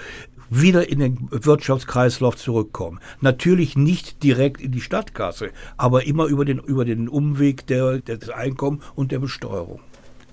wieder 0.51 0.89
in 0.89 1.00
den 1.00 1.29
Wirtschaftskreislauf 1.31 2.36
zurückkommen. 2.36 3.00
Natürlich 3.22 3.75
nicht 3.75 4.22
direkt 4.22 4.62
in 4.62 4.72
die 4.72 4.81
Stadtkasse, 4.81 5.50
aber 5.77 6.05
immer 6.05 6.25
über 6.25 6.46
den, 6.46 6.60
über 6.60 6.86
den 6.86 7.08
Umweg 7.08 7.65
der, 7.65 8.00
des 8.00 8.29
Einkommens 8.29 8.84
und 8.93 9.12
der 9.12 9.20
Besteuerung. 9.20 9.79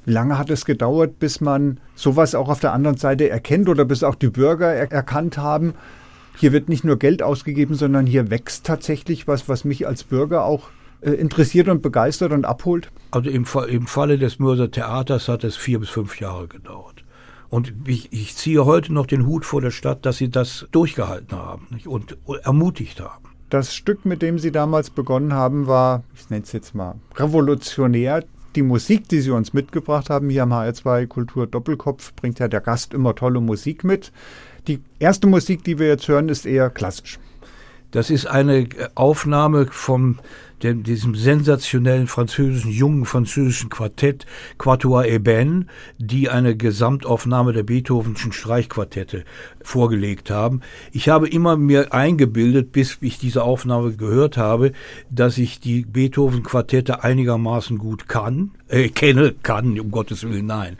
Wie 0.05 0.13
lange 0.13 0.37
hat 0.37 0.51
es 0.51 0.65
gedauert, 0.65 1.19
bis 1.19 1.41
man 1.41 1.81
sowas 1.95 2.35
auch 2.35 2.49
auf 2.49 2.61
der 2.61 2.73
anderen 2.73 2.97
Seite 2.97 3.29
erkennt 3.29 3.69
oder 3.69 3.85
bis 3.85 4.03
auch 4.03 4.15
die 4.15 4.29
Bürger 4.29 4.73
er 4.73 4.91
erkannt 4.91 5.39
haben, 5.39 5.75
hier 6.39 6.53
wird 6.53 6.69
nicht 6.69 6.85
nur 6.85 6.99
Geld 6.99 7.23
ausgegeben, 7.23 7.75
sondern 7.75 8.07
hier 8.07 8.31
wächst 8.31 8.65
tatsächlich 8.65 9.27
was, 9.27 9.49
was 9.49 9.65
mich 9.65 9.89
als 9.89 10.05
Bürger 10.05 10.45
auch 10.45 10.71
äh, 11.01 11.11
interessiert 11.11 11.69
und 11.69 11.83
begeistert 11.83 12.33
und 12.33 12.45
abholt? 12.45 12.91
Also 13.11 13.29
im, 13.29 13.45
im 13.69 13.87
Falle 13.87 14.19
des 14.19 14.39
Mörser 14.39 14.71
Theaters 14.71 15.27
hat 15.29 15.43
es 15.43 15.57
vier 15.57 15.81
bis 15.81 15.89
fünf 15.89 16.21
Jahre 16.21 16.47
gedauert. 16.47 16.88
Und 17.51 17.73
ich, 17.87 18.13
ich, 18.13 18.37
ziehe 18.37 18.65
heute 18.65 18.93
noch 18.93 19.07
den 19.07 19.27
Hut 19.27 19.45
vor 19.45 19.61
der 19.61 19.71
Stadt, 19.71 20.05
dass 20.05 20.19
sie 20.19 20.29
das 20.29 20.67
durchgehalten 20.71 21.39
haben 21.39 21.67
nicht? 21.71 21.87
Und, 21.87 22.17
und 22.27 22.39
ermutigt 22.45 23.01
haben. 23.01 23.25
Das 23.49 23.75
Stück, 23.75 24.05
mit 24.05 24.21
dem 24.21 24.39
Sie 24.39 24.53
damals 24.53 24.91
begonnen 24.91 25.33
haben, 25.33 25.67
war, 25.67 26.03
ich 26.15 26.29
nenne 26.29 26.43
es 26.43 26.53
jetzt 26.53 26.75
mal, 26.75 26.97
revolutionär 27.17 28.25
die 28.55 28.63
Musik, 28.63 29.09
die 29.09 29.21
Sie 29.21 29.31
uns 29.31 29.55
mitgebracht 29.55 30.11
haben, 30.11 30.29
hier 30.29 30.43
am 30.43 30.53
HR2 30.53 31.07
Kultur 31.07 31.47
Doppelkopf, 31.47 32.13
bringt 32.15 32.39
ja 32.39 32.49
der 32.49 32.61
Gast 32.61 32.93
immer 32.93 33.15
tolle 33.15 33.41
Musik 33.41 33.85
mit. 33.85 34.13
Die 34.67 34.81
erste 34.99 35.27
Musik, 35.27 35.65
die 35.65 35.79
wir 35.79 35.87
jetzt 35.87 36.09
hören, 36.09 36.29
ist 36.29 36.45
eher 36.45 36.69
klassisch. 36.69 37.19
Das 37.91 38.11
ist 38.11 38.27
eine 38.27 38.69
Aufnahme 38.95 39.67
vom 39.71 40.19
dem, 40.63 40.83
diesem 40.83 41.15
sensationellen 41.15 42.07
französischen, 42.07 42.71
jungen 42.71 43.05
französischen 43.05 43.71
Quartett 43.71 44.27
Quatuor 44.59 45.05
Eben, 45.05 45.69
die 45.99 46.29
eine 46.29 46.57
Gesamtaufnahme 46.57 47.53
der 47.53 47.63
Beethovenschen 47.63 48.33
Streichquartette 48.33 49.25
vorgelegt 49.63 50.31
haben. 50.31 50.61
Ich 50.93 51.09
habe 51.09 51.29
immer 51.29 51.57
mir 51.57 51.93
eingebildet, 51.93 52.73
bis 52.73 52.99
ich 53.01 53.19
diese 53.19 53.43
Aufnahme 53.43 53.93
gehört 53.93 54.37
habe, 54.37 54.73
dass 55.11 55.39
ich 55.39 55.61
die 55.61 55.83
Beethoven-Quartette 55.83 57.05
einigermaßen 57.05 57.79
gut 57.79 58.09
kann, 58.09 58.53
äh, 58.69 58.89
kenne, 58.89 59.35
kann, 59.43 59.79
um 59.79 59.91
Gottes 59.91 60.25
Willen, 60.25 60.47
nein, 60.47 60.77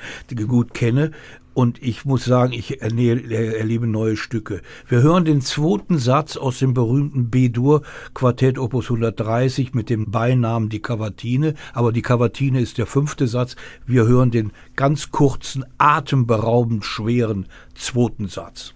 gut 0.47 0.75
kenne, 0.75 1.13
und 1.59 1.83
ich 1.83 2.05
muss 2.05 2.25
sagen, 2.25 2.53
ich 2.53 2.83
erlebe 2.83 3.89
neue 3.89 4.17
Stücke. 4.17 4.63
Wir 4.87 5.03
hören 5.03 5.25
den 5.25 5.41
zweiten 5.41 5.99
Satz 5.99 6.37
aus 6.37 6.61
dem 6.61 6.73
berühmten 6.73 7.31
B-Dur 7.31 7.83
Quartett 8.15 8.61
Opus 8.61 8.85
130 8.85 9.75
mit 9.75 9.91
dem 9.91 10.09
Beinamen 10.09 10.69
die 10.69 10.79
Cavatine, 10.79 11.55
aber 11.73 11.91
die 11.91 12.03
Cavatine 12.03 12.61
ist 12.61 12.79
der 12.79 12.87
fünfte 12.87 13.27
Satz. 13.27 13.57
Wir 13.87 14.07
hören 14.07 14.31
den 14.31 14.53
ganz 14.77 15.11
kurzen, 15.11 15.65
atemberaubend 15.79 16.85
schweren 16.85 17.47
zweiten 17.75 18.29
Satz. 18.29 18.75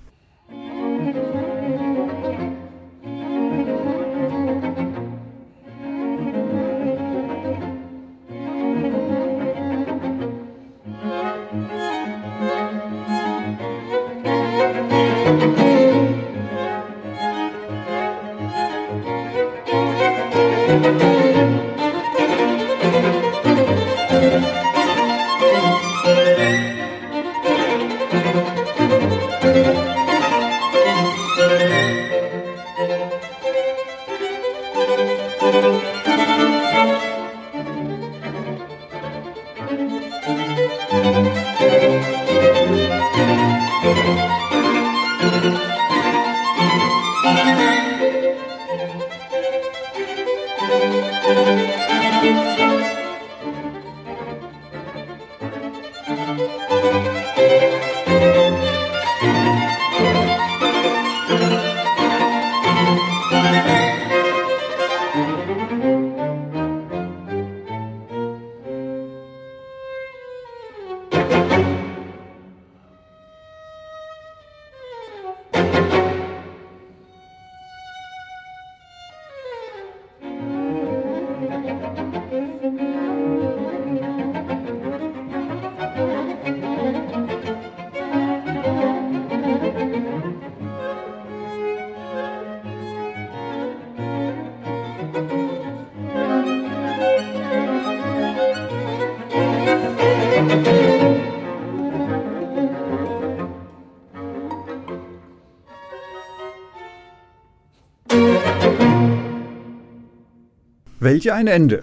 Welche 111.12 111.35
ein 111.35 111.47
Ende. 111.47 111.83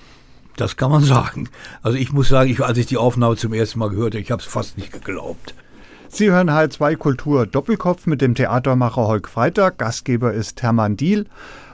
Das 0.55 0.75
kann 0.75 0.89
man 0.89 1.03
sagen. 1.03 1.49
Also 1.83 1.99
ich 1.99 2.11
muss 2.11 2.29
sagen, 2.29 2.49
ich, 2.49 2.63
als 2.63 2.79
ich 2.79 2.87
die 2.87 2.97
Aufnahme 2.97 3.35
zum 3.35 3.53
ersten 3.53 3.77
Mal 3.77 3.91
gehört 3.91 4.15
habe, 4.15 4.21
ich 4.21 4.31
habe 4.31 4.41
es 4.41 4.47
fast 4.47 4.75
nicht 4.75 4.91
geglaubt. 4.91 5.53
Sie 6.07 6.31
hören 6.31 6.49
H2 6.49 6.95
Kultur 6.95 7.45
Doppelkopf 7.45 8.07
mit 8.07 8.21
dem 8.21 8.33
Theatermacher 8.33 9.05
Holk 9.05 9.29
Freitag. 9.29 9.77
Gastgeber 9.77 10.33
ist 10.33 10.63
Hermann 10.63 10.97
Diel. 10.97 11.27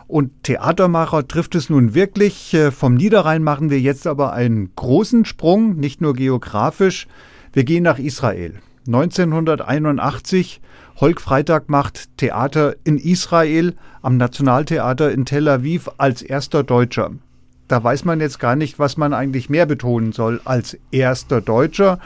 Und 0.07 0.43
Theatermacher 0.43 1.25
trifft 1.25 1.55
es 1.55 1.69
nun 1.69 1.93
wirklich. 1.93 2.53
Äh, 2.53 2.71
vom 2.71 2.95
Niederrhein 2.95 3.41
machen 3.41 3.69
wir 3.69 3.79
jetzt 3.79 4.05
aber 4.05 4.33
einen 4.33 4.75
großen 4.75 5.23
Sprung, 5.23 5.77
nicht 5.77 6.01
nur 6.01 6.13
geografisch. 6.13 7.07
Wir 7.53 7.63
gehen 7.63 7.83
nach 7.83 7.99
Israel. 7.99 8.55
1981 8.85 10.59
Holk 10.97 11.21
Freitag 11.21 11.69
macht 11.69 12.17
Theater 12.17 12.75
in 12.83 12.97
Israel 12.97 13.75
am 14.01 14.17
Nationaltheater 14.17 15.09
in 15.09 15.23
Tel 15.23 15.47
Aviv 15.47 15.89
als 15.97 16.21
erster 16.21 16.61
Deutscher 16.61 17.11
da 17.67 17.83
weiß 17.83 18.05
man 18.05 18.19
jetzt 18.19 18.39
gar 18.39 18.55
nicht, 18.55 18.79
was 18.79 18.97
man 18.97 19.13
eigentlich 19.13 19.49
mehr 19.49 19.65
betonen 19.65 20.11
soll, 20.11 20.41
als 20.45 20.77
erster 20.91 21.41
Deutscher 21.41 21.99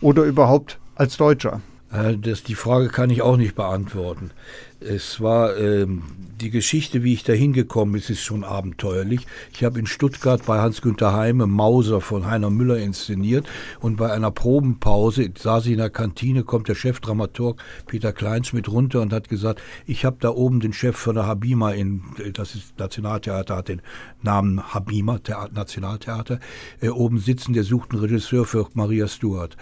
oder 0.00 0.24
überhaupt 0.24 0.78
als 0.94 1.16
Deutscher. 1.16 1.60
Äh, 1.96 2.18
das, 2.18 2.42
die 2.42 2.54
Frage 2.54 2.88
kann 2.88 3.10
ich 3.10 3.22
auch 3.22 3.36
nicht 3.36 3.54
beantworten. 3.54 4.30
Es 4.78 5.20
war 5.22 5.56
ähm, 5.56 6.02
die 6.40 6.50
Geschichte, 6.50 7.02
wie 7.02 7.14
ich 7.14 7.24
da 7.24 7.32
hingekommen 7.32 7.92
bin, 7.92 8.02
ist 8.02 8.20
schon 8.20 8.44
abenteuerlich. 8.44 9.26
Ich 9.52 9.64
habe 9.64 9.78
in 9.78 9.86
Stuttgart 9.86 10.44
bei 10.44 10.58
Hans-Günther 10.58 11.14
Heime 11.14 11.46
Mauser 11.46 12.02
von 12.02 12.26
Heiner 12.26 12.50
Müller 12.50 12.76
inszeniert 12.76 13.46
und 13.80 13.96
bei 13.96 14.12
einer 14.12 14.30
Probenpause 14.30 15.30
saß 15.36 15.66
ich 15.66 15.72
in 15.72 15.78
der 15.78 15.88
Kantine, 15.88 16.44
kommt 16.44 16.68
der 16.68 16.74
Chefdramaturg 16.74 17.62
Peter 17.86 18.12
Kleinschmidt 18.12 18.68
runter 18.68 19.00
und 19.00 19.14
hat 19.14 19.30
gesagt, 19.30 19.62
ich 19.86 20.04
habe 20.04 20.18
da 20.20 20.28
oben 20.28 20.60
den 20.60 20.74
Chef 20.74 20.96
von 20.96 21.14
der 21.14 21.26
Habima 21.26 21.70
in, 21.70 22.02
das 22.34 22.54
ist 22.54 22.78
Nationaltheater, 22.78 23.56
hat 23.56 23.68
den 23.68 23.80
Namen 24.22 24.74
Habima, 24.74 25.18
Theater, 25.18 25.54
Nationaltheater, 25.54 26.40
äh, 26.82 26.90
oben 26.90 27.18
sitzen, 27.18 27.54
der 27.54 27.64
sucht 27.64 27.92
einen 27.92 28.00
Regisseur 28.00 28.44
für 28.44 28.68
Maria 28.74 29.08
Stuart. 29.08 29.56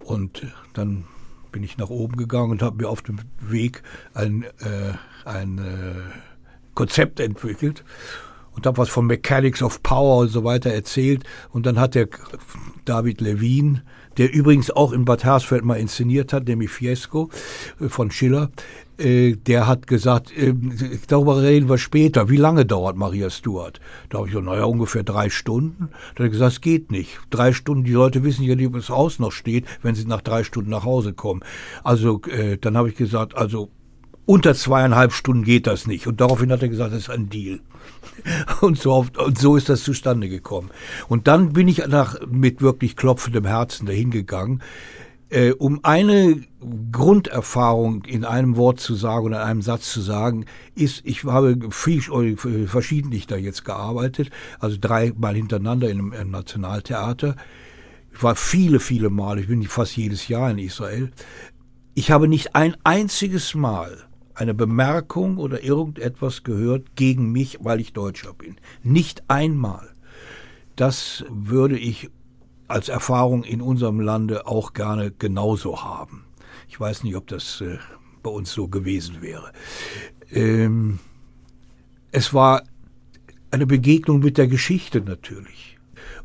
Und 0.00 0.46
dann 0.72 1.04
bin 1.58 1.64
ich 1.64 1.76
nach 1.76 1.90
oben 1.90 2.16
gegangen 2.16 2.52
und 2.52 2.62
habe 2.62 2.76
mir 2.76 2.88
auf 2.88 3.02
dem 3.02 3.18
Weg 3.40 3.82
ein, 4.14 4.44
äh, 4.60 4.92
ein 5.24 5.58
äh, 5.58 6.72
Konzept 6.74 7.18
entwickelt. 7.18 7.82
und 8.52 8.64
habe 8.64 8.78
was 8.78 8.88
von 8.88 9.06
Mechanics 9.06 9.60
of 9.60 9.82
Power 9.82 10.18
und 10.18 10.28
so 10.28 10.44
weiter 10.44 10.70
erzählt. 10.70 11.24
Und 11.50 11.66
dann 11.66 11.80
hat 11.80 11.96
der 11.96 12.08
David 12.84 13.20
Levin, 13.20 13.82
der 14.18 14.32
übrigens 14.32 14.70
auch 14.70 14.92
in 14.92 15.04
Bad 15.04 15.24
Hersfeld 15.24 15.64
mal 15.64 15.80
inszeniert 15.80 16.32
hat, 16.32 16.46
nämlich 16.46 16.70
Fiesco 16.70 17.28
äh, 17.80 17.88
von 17.88 18.12
Schiller, 18.12 18.52
der 18.98 19.66
hat 19.66 19.86
gesagt, 19.86 20.36
äh, 20.36 20.54
darüber 21.06 21.40
reden 21.40 21.68
wir 21.68 21.78
später. 21.78 22.28
Wie 22.28 22.36
lange 22.36 22.66
dauert 22.66 22.96
Maria 22.96 23.30
Stuart? 23.30 23.80
Da 24.08 24.18
habe 24.18 24.28
ich 24.28 24.32
gesagt, 24.32 24.50
naja, 24.50 24.64
ungefähr 24.64 25.04
drei 25.04 25.30
Stunden. 25.30 25.90
Da 26.14 26.24
hat 26.24 26.26
er 26.26 26.28
gesagt, 26.30 26.52
es 26.52 26.60
geht 26.60 26.90
nicht. 26.90 27.20
Drei 27.30 27.52
Stunden, 27.52 27.84
die 27.84 27.92
Leute 27.92 28.24
wissen 28.24 28.44
ja 28.44 28.56
nicht, 28.56 28.66
ob 28.66 28.74
das 28.74 28.88
Haus 28.88 29.18
noch 29.18 29.32
steht, 29.32 29.66
wenn 29.82 29.94
sie 29.94 30.04
nach 30.04 30.22
drei 30.22 30.42
Stunden 30.42 30.70
nach 30.70 30.84
Hause 30.84 31.12
kommen. 31.12 31.42
Also 31.84 32.20
äh, 32.22 32.58
dann 32.58 32.76
habe 32.76 32.88
ich 32.88 32.96
gesagt, 32.96 33.36
also 33.36 33.70
unter 34.26 34.54
zweieinhalb 34.54 35.12
Stunden 35.12 35.42
geht 35.42 35.66
das 35.66 35.86
nicht. 35.86 36.06
Und 36.06 36.20
daraufhin 36.20 36.52
hat 36.52 36.60
er 36.60 36.68
gesagt, 36.68 36.92
das 36.92 37.02
ist 37.02 37.10
ein 37.10 37.30
Deal. 37.30 37.60
Und 38.60 38.78
so, 38.78 39.06
und 39.16 39.38
so 39.38 39.56
ist 39.56 39.68
das 39.68 39.82
zustande 39.82 40.28
gekommen. 40.28 40.70
Und 41.08 41.26
dann 41.28 41.52
bin 41.52 41.66
ich 41.66 41.86
nach, 41.86 42.16
mit 42.26 42.60
wirklich 42.60 42.96
klopfendem 42.96 43.46
Herzen 43.46 43.86
dahin 43.86 44.10
gegangen, 44.10 44.60
äh, 45.30 45.52
um 45.52 45.84
eine 45.84 46.42
Grunderfahrung 46.90 48.04
in 48.04 48.24
einem 48.24 48.56
Wort 48.56 48.80
zu 48.80 48.94
sagen 48.94 49.26
oder 49.26 49.42
in 49.42 49.48
einem 49.48 49.62
Satz 49.62 49.92
zu 49.92 50.00
sagen, 50.00 50.46
ist, 50.74 51.02
ich 51.04 51.24
habe 51.24 51.52
äh, 51.52 52.66
verschiedentlich 52.66 53.26
da 53.26 53.36
jetzt 53.36 53.64
gearbeitet, 53.64 54.30
also 54.58 54.76
dreimal 54.80 55.34
hintereinander 55.34 55.90
in 55.90 55.98
einem, 55.98 56.12
einem 56.12 56.30
Nationaltheater. 56.30 57.36
Ich 58.12 58.22
war 58.22 58.36
viele, 58.36 58.80
viele 58.80 59.10
Mal, 59.10 59.38
ich 59.38 59.48
bin 59.48 59.62
fast 59.64 59.96
jedes 59.96 60.28
Jahr 60.28 60.50
in 60.50 60.58
Israel. 60.58 61.10
Ich 61.94 62.10
habe 62.10 62.28
nicht 62.28 62.54
ein 62.54 62.76
einziges 62.84 63.54
Mal 63.54 63.98
eine 64.34 64.54
Bemerkung 64.54 65.36
oder 65.36 65.62
irgendetwas 65.62 66.44
gehört 66.44 66.94
gegen 66.94 67.32
mich, 67.32 67.58
weil 67.60 67.80
ich 67.80 67.92
Deutscher 67.92 68.32
bin. 68.32 68.56
Nicht 68.82 69.24
einmal. 69.28 69.88
Das 70.76 71.24
würde 71.28 71.76
ich 71.76 72.08
als 72.68 72.88
Erfahrung 72.88 73.44
in 73.44 73.60
unserem 73.60 74.00
Lande 74.00 74.46
auch 74.46 74.74
gerne 74.74 75.10
genauso 75.10 75.82
haben. 75.82 76.24
Ich 76.68 76.78
weiß 76.78 77.02
nicht, 77.04 77.16
ob 77.16 77.26
das 77.26 77.60
äh, 77.60 77.78
bei 78.22 78.30
uns 78.30 78.52
so 78.52 78.68
gewesen 78.68 79.22
wäre. 79.22 79.52
Ähm, 80.30 80.98
es 82.12 82.34
war 82.34 82.62
eine 83.50 83.66
Begegnung 83.66 84.20
mit 84.20 84.38
der 84.38 84.48
Geschichte 84.48 85.00
natürlich. 85.00 85.78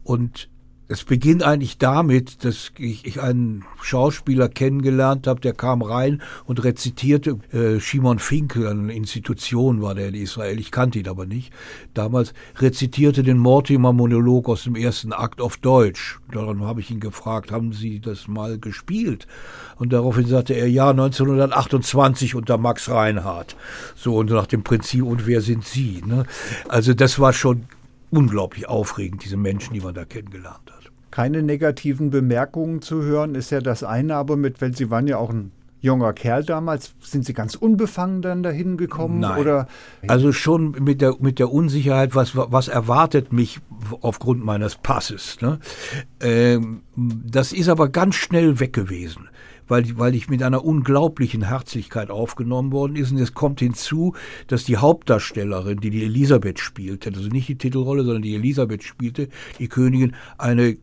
Und 0.03 0.49
es 0.93 1.03
beginnt 1.03 1.41
eigentlich 1.41 1.79
damit, 1.79 2.45
dass 2.45 2.71
ich, 2.77 3.07
ich 3.07 3.19
einen 3.19 3.65
Schauspieler 3.81 4.47
kennengelernt 4.47 5.25
habe, 5.25 5.41
der 5.41 5.53
kam 5.53 5.81
rein 5.81 6.21
und 6.45 6.63
rezitierte 6.63 7.39
äh, 7.51 7.79
Shimon 7.79 8.19
Finkel, 8.19 8.67
eine 8.67 8.93
Institution 8.93 9.81
war 9.81 9.95
der 9.95 10.09
in 10.09 10.13
Israel, 10.13 10.59
ich 10.59 10.69
kannte 10.69 10.99
ihn 10.99 11.07
aber 11.07 11.25
nicht. 11.25 11.51
Damals 11.95 12.35
rezitierte 12.59 13.23
den 13.23 13.39
Mortimer-Monolog 13.39 14.47
aus 14.47 14.65
dem 14.65 14.75
ersten 14.75 15.13
Akt 15.13 15.41
auf 15.41 15.57
Deutsch. 15.57 16.19
Daran 16.31 16.61
habe 16.61 16.79
ich 16.79 16.91
ihn 16.91 16.99
gefragt, 16.99 17.51
haben 17.51 17.73
Sie 17.73 17.99
das 17.99 18.27
mal 18.27 18.59
gespielt? 18.59 19.25
Und 19.77 19.93
daraufhin 19.93 20.27
sagte 20.27 20.53
er, 20.53 20.69
ja, 20.69 20.91
1928 20.91 22.35
unter 22.35 22.59
Max 22.59 22.87
Reinhardt. 22.87 23.55
So, 23.95 24.17
und 24.17 24.29
nach 24.29 24.45
dem 24.45 24.63
Prinzip, 24.63 25.03
und 25.03 25.25
wer 25.25 25.41
sind 25.41 25.65
Sie? 25.65 26.03
Ne? 26.05 26.27
Also 26.69 26.93
das 26.93 27.17
war 27.17 27.33
schon 27.33 27.63
unglaublich 28.11 28.69
aufregend, 28.69 29.25
diese 29.25 29.37
Menschen, 29.37 29.73
die 29.73 29.81
man 29.81 29.95
da 29.95 30.05
kennengelernt 30.05 30.71
hat. 30.71 30.82
Keine 31.13 31.43
negativen 31.43 32.09
Bemerkungen 32.09 32.81
zu 32.81 33.03
hören, 33.03 33.35
ist 33.35 33.51
ja 33.51 33.61
das 33.61 33.83
eine, 33.83 34.15
aber 34.15 34.35
mit, 34.35 34.63
weil 34.63 34.75
Sie 34.75 34.89
waren 34.89 35.05
ja 35.05 35.17
auch 35.17 35.29
ein 35.29 35.51
junger 35.79 36.11
Kerl 36.11 36.43
damals, 36.43 36.95
sind 37.01 37.23
Sie 37.23 37.33
ganz 37.33 37.53
unbefangen 37.53 38.23
dann 38.23 38.41
dahin 38.41 38.77
gekommen? 38.77 39.19
Nein. 39.19 39.39
Oder? 39.39 39.67
Also 40.07 40.31
schon 40.31 40.71
mit 40.71 41.01
der, 41.01 41.17
mit 41.19 41.37
der 41.37 41.51
Unsicherheit, 41.51 42.15
was, 42.15 42.35
was 42.35 42.67
erwartet 42.67 43.31
mich 43.31 43.59
aufgrund 44.01 44.43
meines 44.43 44.73
Passes. 44.75 45.39
Ne? 45.39 45.59
Ähm, 46.19 46.81
das 46.95 47.53
ist 47.53 47.69
aber 47.69 47.89
ganz 47.89 48.15
schnell 48.15 48.59
weg 48.59 48.73
gewesen 48.73 49.29
weil, 49.67 49.97
weil 49.97 50.13
ich 50.15 50.29
mit 50.29 50.43
einer 50.43 50.65
unglaublichen 50.65 51.43
Herzlichkeit 51.43 52.09
aufgenommen 52.09 52.71
worden 52.71 52.95
ist. 52.95 53.11
Und 53.11 53.19
es 53.19 53.33
kommt 53.33 53.59
hinzu, 53.59 54.13
dass 54.47 54.65
die 54.65 54.77
Hauptdarstellerin, 54.77 55.79
die 55.79 55.89
die 55.89 56.03
Elisabeth 56.03 56.59
spielte, 56.59 57.11
also 57.15 57.29
nicht 57.29 57.47
die 57.47 57.57
Titelrolle, 57.57 58.03
sondern 58.03 58.21
die 58.21 58.35
Elisabeth 58.35 58.83
spielte, 58.83 59.29
die 59.59 59.69
Königin, 59.69 60.15
eine 60.37 60.77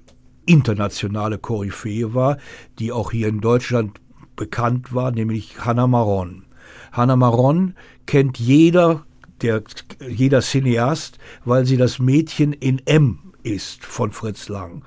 internationale 0.47 1.39
Koryphäe 1.39 2.15
war, 2.15 2.39
die 2.79 2.93
auch 2.93 3.11
hier 3.11 3.29
in 3.29 3.41
Deutschland 3.41 4.01
bekannt 4.37 4.95
war, 4.95 5.11
nämlich 5.11 5.65
Hannah 5.65 5.87
Maron. 5.87 6.45
Hannah 6.93 7.17
Maron 7.17 7.75
kennt 8.07 8.39
jeder, 8.39 9.05
der, 9.43 9.63
jeder 10.09 10.41
Cineast, 10.41 11.19
weil 11.45 11.67
sie 11.67 11.77
das 11.77 11.99
Mädchen 11.99 12.53
in 12.53 12.81
M 12.87 13.33
ist 13.43 13.85
von 13.85 14.13
Fritz 14.13 14.49
Lang. 14.49 14.83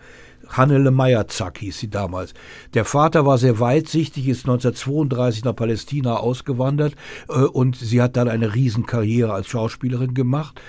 Hannele 0.50 0.92
Meyerzack 0.92 1.60
hieß 1.60 1.80
sie 1.80 1.90
damals. 1.90 2.34
Der 2.74 2.86
Vater 2.86 3.26
war 3.26 3.38
sehr 3.38 3.60
weitsichtig, 3.60 4.28
ist 4.28 4.46
1932 4.46 5.44
nach 5.44 5.56
Palästina 5.56 6.18
ausgewandert 6.18 6.96
äh, 7.30 7.40
und 7.40 7.76
sie 7.76 8.02
hat 8.02 8.18
dann 8.18 8.28
eine 8.28 8.54
Riesenkarriere 8.54 9.34
als 9.34 9.48
Schauspielerin 9.48 10.14
gemacht, 10.14 10.62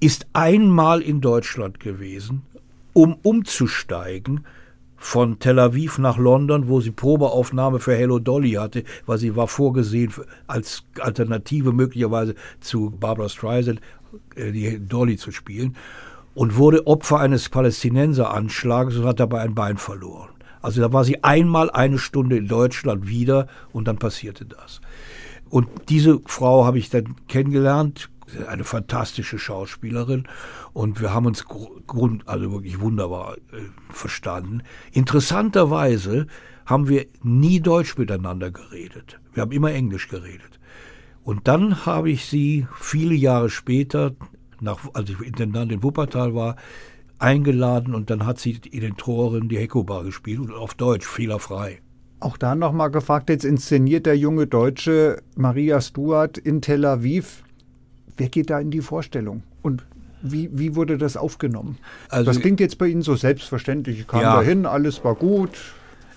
ist 0.00 0.26
einmal 0.32 1.02
in 1.02 1.20
Deutschland 1.20 1.78
gewesen, 1.78 2.42
um 2.92 3.16
umzusteigen 3.22 4.44
von 4.96 5.38
Tel 5.38 5.58
Aviv 5.58 5.98
nach 5.98 6.18
London, 6.18 6.68
wo 6.68 6.80
sie 6.80 6.90
Probeaufnahme 6.90 7.78
für 7.78 7.94
Hello 7.94 8.18
Dolly 8.18 8.52
hatte, 8.52 8.84
weil 9.06 9.18
sie 9.18 9.34
war 9.34 9.48
vorgesehen 9.48 10.12
als 10.46 10.84
Alternative 10.98 11.72
möglicherweise 11.72 12.34
zu 12.60 12.90
Barbara 12.90 13.30
Streisand, 13.30 13.80
äh, 14.36 14.52
die 14.52 14.78
Dolly 14.78 15.16
zu 15.16 15.32
spielen 15.32 15.76
und 16.34 16.56
wurde 16.56 16.86
Opfer 16.86 17.18
eines 17.20 17.48
Palästinenseranschlages 17.48 18.98
und 18.98 19.06
hat 19.06 19.20
dabei 19.20 19.40
ein 19.40 19.54
Bein 19.54 19.78
verloren. 19.78 20.30
Also 20.62 20.82
da 20.82 20.92
war 20.92 21.04
sie 21.04 21.24
einmal 21.24 21.70
eine 21.70 21.98
Stunde 21.98 22.36
in 22.36 22.46
Deutschland 22.46 23.08
wieder 23.08 23.46
und 23.72 23.88
dann 23.88 23.98
passierte 23.98 24.44
das. 24.44 24.82
Und 25.48 25.68
diese 25.88 26.20
Frau 26.26 26.64
habe 26.66 26.78
ich 26.78 26.90
dann 26.90 27.16
kennengelernt, 27.26 28.10
eine 28.46 28.64
fantastische 28.64 29.38
Schauspielerin 29.38 30.24
und 30.72 31.00
wir 31.00 31.12
haben 31.12 31.26
uns 31.26 31.44
grund, 31.46 32.28
also 32.28 32.52
wirklich 32.52 32.80
wunderbar 32.80 33.36
äh, 33.52 33.62
verstanden. 33.90 34.62
Interessanterweise 34.92 36.26
haben 36.66 36.88
wir 36.88 37.06
nie 37.22 37.60
Deutsch 37.60 37.98
miteinander 37.98 38.50
geredet. 38.50 39.20
Wir 39.32 39.42
haben 39.42 39.52
immer 39.52 39.72
Englisch 39.72 40.08
geredet. 40.08 40.60
Und 41.22 41.48
dann 41.48 41.84
habe 41.84 42.10
ich 42.10 42.26
sie 42.26 42.66
viele 42.78 43.14
Jahre 43.14 43.50
später 43.50 44.12
nach, 44.60 44.78
als 44.94 45.10
ich 45.10 45.20
Intendant 45.20 45.72
in 45.72 45.82
Wuppertal 45.82 46.34
war, 46.34 46.56
eingeladen 47.18 47.94
und 47.94 48.10
dann 48.10 48.26
hat 48.26 48.38
sie 48.38 48.60
in 48.70 48.80
den 48.80 48.96
Toren 48.96 49.48
die 49.48 49.58
Hekobar 49.58 50.04
gespielt 50.04 50.40
und 50.40 50.52
auf 50.52 50.74
Deutsch, 50.74 51.06
fehlerfrei. 51.06 51.80
Auch 52.18 52.36
da 52.36 52.54
nochmal 52.54 52.90
gefragt, 52.90 53.30
jetzt 53.30 53.44
inszeniert 53.44 54.06
der 54.06 54.16
junge 54.16 54.46
Deutsche 54.46 55.22
Maria 55.36 55.80
Stuart 55.80 56.38
in 56.38 56.60
Tel 56.60 56.84
Aviv. 56.84 57.42
Wer 58.16 58.28
geht 58.28 58.50
da 58.50 58.60
in 58.60 58.70
die 58.70 58.80
Vorstellung? 58.80 59.42
Und 59.62 59.84
wie, 60.22 60.50
wie 60.52 60.76
wurde 60.76 60.98
das 60.98 61.16
aufgenommen? 61.16 61.78
Also, 62.08 62.30
das 62.30 62.40
klingt 62.40 62.60
jetzt 62.60 62.78
bei 62.78 62.86
Ihnen 62.88 63.02
so 63.02 63.16
selbstverständlich. 63.16 64.00
Ich 64.00 64.06
kam 64.06 64.20
ja, 64.22 64.36
dahin, 64.36 64.66
alles 64.66 65.02
war 65.04 65.14
gut. 65.14 65.50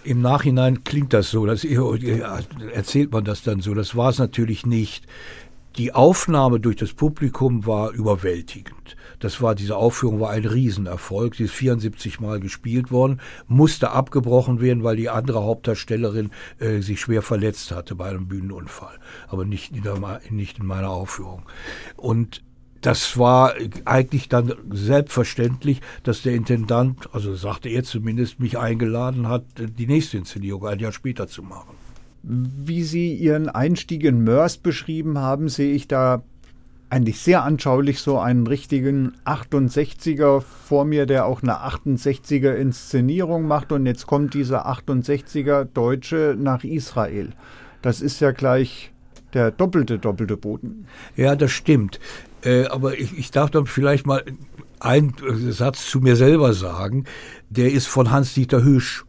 Im 0.03 0.21
Nachhinein 0.21 0.83
klingt 0.83 1.13
das 1.13 1.31
so, 1.31 1.45
das, 1.45 1.63
erzählt 1.63 3.11
man 3.11 3.23
das 3.23 3.43
dann 3.43 3.61
so. 3.61 3.73
Das 3.73 3.95
war 3.95 4.09
es 4.09 4.19
natürlich 4.19 4.65
nicht. 4.65 5.05
Die 5.77 5.93
Aufnahme 5.93 6.59
durch 6.59 6.75
das 6.75 6.93
Publikum 6.93 7.65
war 7.65 7.91
überwältigend. 7.91 8.97
Das 9.23 9.41
war, 9.41 9.55
diese 9.55 9.77
Aufführung 9.77 10.19
war 10.19 10.31
ein 10.31 10.43
Riesenerfolg. 10.43 11.35
Sie 11.35 11.45
ist 11.45 11.53
74 11.53 12.19
Mal 12.19 12.41
gespielt 12.41 12.91
worden, 12.91 13.21
musste 13.47 13.91
abgebrochen 13.91 14.59
werden, 14.59 14.83
weil 14.83 14.97
die 14.97 15.09
andere 15.09 15.45
Hauptdarstellerin 15.45 16.31
äh, 16.59 16.81
sich 16.81 16.99
schwer 16.99 17.21
verletzt 17.21 17.71
hatte 17.71 17.95
bei 17.95 18.09
einem 18.09 18.27
Bühnenunfall. 18.27 18.99
Aber 19.29 19.45
nicht 19.45 19.77
in, 19.77 19.83
der, 19.83 20.19
nicht 20.29 20.59
in 20.59 20.65
meiner 20.65 20.89
Aufführung. 20.89 21.43
Und 21.95 22.43
das 22.81 23.17
war 23.17 23.53
eigentlich 23.85 24.27
dann 24.27 24.55
selbstverständlich, 24.69 25.79
dass 26.03 26.21
der 26.23 26.33
Intendant, 26.33 27.07
also 27.13 27.33
sagte 27.33 27.69
er 27.69 27.85
zumindest, 27.85 28.41
mich 28.41 28.57
eingeladen 28.57 29.29
hat, 29.29 29.45
die 29.57 29.87
nächste 29.87 30.17
Inszenierung 30.17 30.67
ein 30.67 30.79
Jahr 30.79 30.91
später 30.91 31.29
zu 31.29 31.43
machen. 31.43 31.69
Wie 32.23 32.83
Sie 32.83 33.13
Ihren 33.13 33.47
Einstieg 33.47 34.03
in 34.03 34.25
Mörs 34.25 34.57
beschrieben 34.57 35.17
haben, 35.17 35.47
sehe 35.47 35.73
ich 35.73 35.87
da 35.87 36.23
eigentlich 36.93 37.19
sehr 37.19 37.43
anschaulich 37.43 38.01
so 38.01 38.19
einen 38.19 38.45
richtigen 38.45 39.13
68er 39.25 40.41
vor 40.41 40.85
mir, 40.85 41.07
der 41.07 41.25
auch 41.25 41.41
eine 41.41 41.53
68er 41.53 42.53
Inszenierung 42.53 43.47
macht. 43.47 43.71
Und 43.71 43.87
jetzt 43.87 44.05
kommt 44.05 44.35
dieser 44.35 44.67
68er 44.67 45.63
Deutsche 45.65 46.35
nach 46.37 46.63
Israel. 46.63 47.31
Das 47.81 47.99
ist 47.99 48.19
ja 48.19 48.29
gleich 48.29 48.91
der 49.33 49.49
doppelte, 49.49 49.97
doppelte 49.97 50.37
Boden. 50.37 50.85
Ja, 51.15 51.35
das 51.35 51.51
stimmt. 51.51 51.99
Äh, 52.43 52.65
aber 52.65 52.99
ich, 52.99 53.17
ich 53.17 53.31
darf 53.31 53.49
dann 53.49 53.65
vielleicht 53.65 54.05
mal 54.05 54.23
einen 54.79 55.15
Satz 55.49 55.87
zu 55.87 55.99
mir 55.99 56.15
selber 56.15 56.53
sagen. 56.53 57.05
Der 57.49 57.71
ist 57.71 57.87
von 57.87 58.11
Hans-Dieter 58.11 58.63
Hüsch 58.63 59.03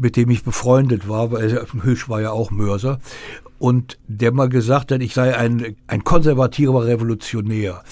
mit 0.00 0.16
dem 0.16 0.30
ich 0.30 0.44
befreundet 0.44 1.08
war, 1.08 1.32
weil 1.32 1.66
Hösch 1.82 2.08
war 2.08 2.20
ja 2.20 2.30
auch 2.30 2.50
Mörser, 2.50 2.98
und 3.58 3.98
der 4.06 4.32
mal 4.32 4.48
gesagt 4.48 4.92
hat, 4.92 5.02
ich 5.02 5.14
sei 5.14 5.36
ein, 5.36 5.76
ein 5.86 6.04
konservativer 6.04 6.86
Revolutionär. 6.86 7.82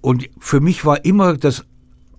Und 0.00 0.30
für 0.38 0.60
mich 0.60 0.84
war 0.84 1.04
immer 1.04 1.36
das 1.36 1.66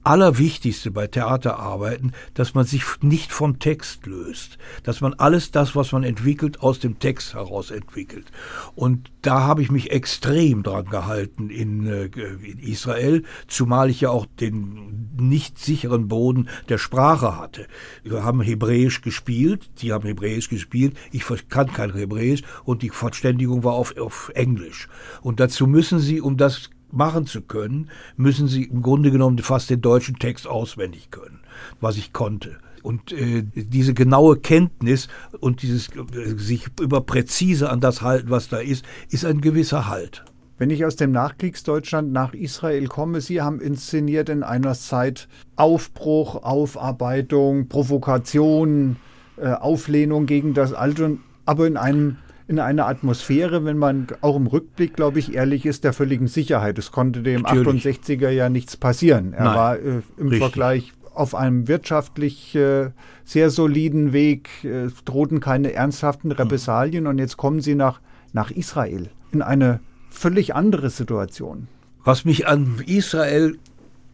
Allerwichtigste 0.03 0.91
bei 0.91 1.07
Theaterarbeiten, 1.07 2.13
dass 2.33 2.53
man 2.53 2.65
sich 2.65 2.83
nicht 3.01 3.31
vom 3.31 3.59
Text 3.59 4.05
löst, 4.05 4.57
dass 4.83 5.01
man 5.01 5.13
alles 5.13 5.51
das, 5.51 5.75
was 5.75 5.91
man 5.91 6.03
entwickelt, 6.03 6.61
aus 6.61 6.79
dem 6.79 6.99
Text 6.99 7.33
heraus 7.33 7.71
entwickelt. 7.71 8.31
Und 8.75 9.11
da 9.21 9.41
habe 9.41 9.61
ich 9.61 9.71
mich 9.71 9.91
extrem 9.91 10.63
dran 10.63 10.85
gehalten 10.85 11.49
in, 11.49 11.85
äh, 11.87 12.05
in 12.05 12.59
Israel, 12.59 13.23
zumal 13.47 13.89
ich 13.89 14.01
ja 14.01 14.09
auch 14.09 14.25
den 14.39 15.09
nicht 15.17 15.59
sicheren 15.59 16.07
Boden 16.07 16.49
der 16.69 16.77
Sprache 16.77 17.37
hatte. 17.37 17.67
Wir 18.03 18.23
haben 18.23 18.41
Hebräisch 18.41 19.01
gespielt, 19.01 19.69
die 19.81 19.91
haben 19.91 20.07
Hebräisch 20.07 20.49
gespielt, 20.49 20.95
ich 21.11 21.25
kann 21.49 21.71
kein 21.73 21.93
Hebräisch 21.93 22.43
und 22.63 22.81
die 22.81 22.89
Verständigung 22.89 23.63
war 23.63 23.73
auf, 23.73 23.97
auf 23.97 24.31
Englisch. 24.33 24.87
Und 25.21 25.39
dazu 25.39 25.67
müssen 25.67 25.99
sie, 25.99 26.21
um 26.21 26.37
das 26.37 26.69
machen 26.91 27.25
zu 27.25 27.41
können, 27.41 27.89
müssen 28.17 28.47
sie 28.47 28.63
im 28.63 28.81
Grunde 28.81 29.11
genommen 29.11 29.37
fast 29.39 29.69
den 29.69 29.81
deutschen 29.81 30.19
Text 30.19 30.47
auswendig 30.47 31.11
können, 31.11 31.39
was 31.81 31.97
ich 31.97 32.13
konnte. 32.13 32.57
Und 32.81 33.11
äh, 33.11 33.43
diese 33.55 33.93
genaue 33.93 34.37
Kenntnis 34.37 35.09
und 35.39 35.61
dieses 35.61 35.89
äh, 35.89 36.37
sich 36.37 36.67
über 36.79 37.01
präzise 37.01 37.69
an 37.69 37.81
das 37.81 38.01
halten, 38.01 38.29
was 38.29 38.49
da 38.49 38.57
ist, 38.57 38.85
ist 39.09 39.25
ein 39.25 39.41
gewisser 39.41 39.87
Halt. 39.87 40.23
Wenn 40.57 40.69
ich 40.71 40.85
aus 40.85 40.97
dem 40.97 41.11
Nachkriegsdeutschland 41.11 42.11
nach 42.11 42.33
Israel 42.33 42.87
komme, 42.87 43.21
Sie 43.21 43.41
haben 43.41 43.61
inszeniert 43.61 44.27
in 44.27 44.43
einer 44.43 44.73
Zeit 44.73 45.29
Aufbruch, 45.55 46.43
Aufarbeitung, 46.43 47.69
Provokation, 47.69 48.97
äh, 49.37 49.53
Auflehnung 49.53 50.25
gegen 50.25 50.53
das 50.53 50.73
Alte, 50.73 51.17
aber 51.45 51.65
in 51.65 51.77
einem 51.77 52.17
in 52.49 52.57
einer 52.57 52.87
Atmosphäre, 52.87 53.63
wenn 53.63 53.77
man 53.77 54.07
auch 54.21 54.35
im 54.35 54.47
Rückblick, 54.47 54.95
glaube 54.95 55.19
ich, 55.19 55.35
ehrlich 55.35 55.67
ist, 55.67 55.83
der 55.83 55.93
völligen 55.93 56.25
Sicherheit. 56.25 56.79
Es 56.79 56.91
konnte 56.91 57.21
dem 57.21 57.43
Natürlich. 57.43 57.85
68er 57.85 58.31
ja 58.31 58.49
nichts 58.49 58.75
passieren. 58.75 59.33
Er 59.33 59.43
Nein. 59.45 59.55
war 59.55 59.75
äh, 59.77 60.01
im 60.17 60.29
Richtig. 60.29 60.39
Vergleich 60.39 60.93
auf 61.13 61.35
einem 61.35 61.67
wirtschaftlich 61.67 62.55
äh, 62.55 62.89
sehr 63.23 63.51
soliden 63.51 64.13
Weg, 64.13 64.49
äh, 64.63 64.87
drohten 65.05 65.41
keine 65.41 65.73
ernsthaften 65.73 66.31
Repressalien 66.31 67.05
und 67.05 67.19
jetzt 67.19 67.37
kommen 67.37 67.61
sie 67.61 67.75
nach, 67.75 68.01
nach 68.33 68.49
Israel 68.49 69.11
in 69.31 69.43
eine 69.43 69.79
völlig 70.09 70.55
andere 70.55 70.89
Situation. 70.89 71.67
Was 72.03 72.25
mich 72.25 72.47
an 72.47 72.81
Israel 72.87 73.59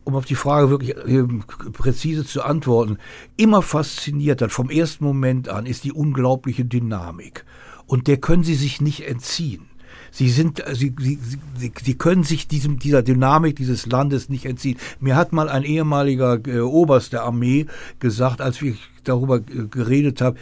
um 0.04 0.14
auf 0.16 0.26
die 0.26 0.36
Frage 0.36 0.70
wirklich 0.70 0.96
äh, 0.96 1.24
präzise 1.72 2.26
zu 2.26 2.44
antworten, 2.44 2.98
immer 3.38 3.62
fasziniert 3.62 4.42
hat 4.42 4.52
vom 4.52 4.70
ersten 4.70 5.04
Moment 5.04 5.50
an, 5.50 5.66
ist 5.66 5.84
die 5.84 5.92
unglaubliche 5.92 6.64
Dynamik 6.64 7.44
und 7.88 8.08
der 8.08 8.18
können 8.18 8.44
sie 8.44 8.56
sich 8.56 8.82
nicht 8.82 9.08
entziehen. 9.08 9.68
Sie 10.12 10.30
sind, 10.30 10.64
sie, 10.72 10.94
sie, 10.98 11.20
sie, 11.58 11.72
sie 11.84 11.96
können 11.96 12.24
sich 12.24 12.48
diesem, 12.48 12.80
dieser 12.80 13.04
Dynamik 13.04 13.58
dieses 13.58 13.86
Landes 13.86 14.30
nicht 14.30 14.46
entziehen. 14.46 14.78
Mir 15.02 15.18
hat 15.18 15.34
mal 15.34 15.50
ein 15.50 15.64
ehemaliger 15.64 16.40
äh, 16.48 16.60
Oberst 16.60 17.12
der 17.12 17.24
Armee 17.24 17.66
gesagt, 18.00 18.40
als 18.40 18.62
ich 18.62 18.78
darüber 19.04 19.38
äh, 19.38 19.68
geredet 19.70 20.22
habe, 20.22 20.38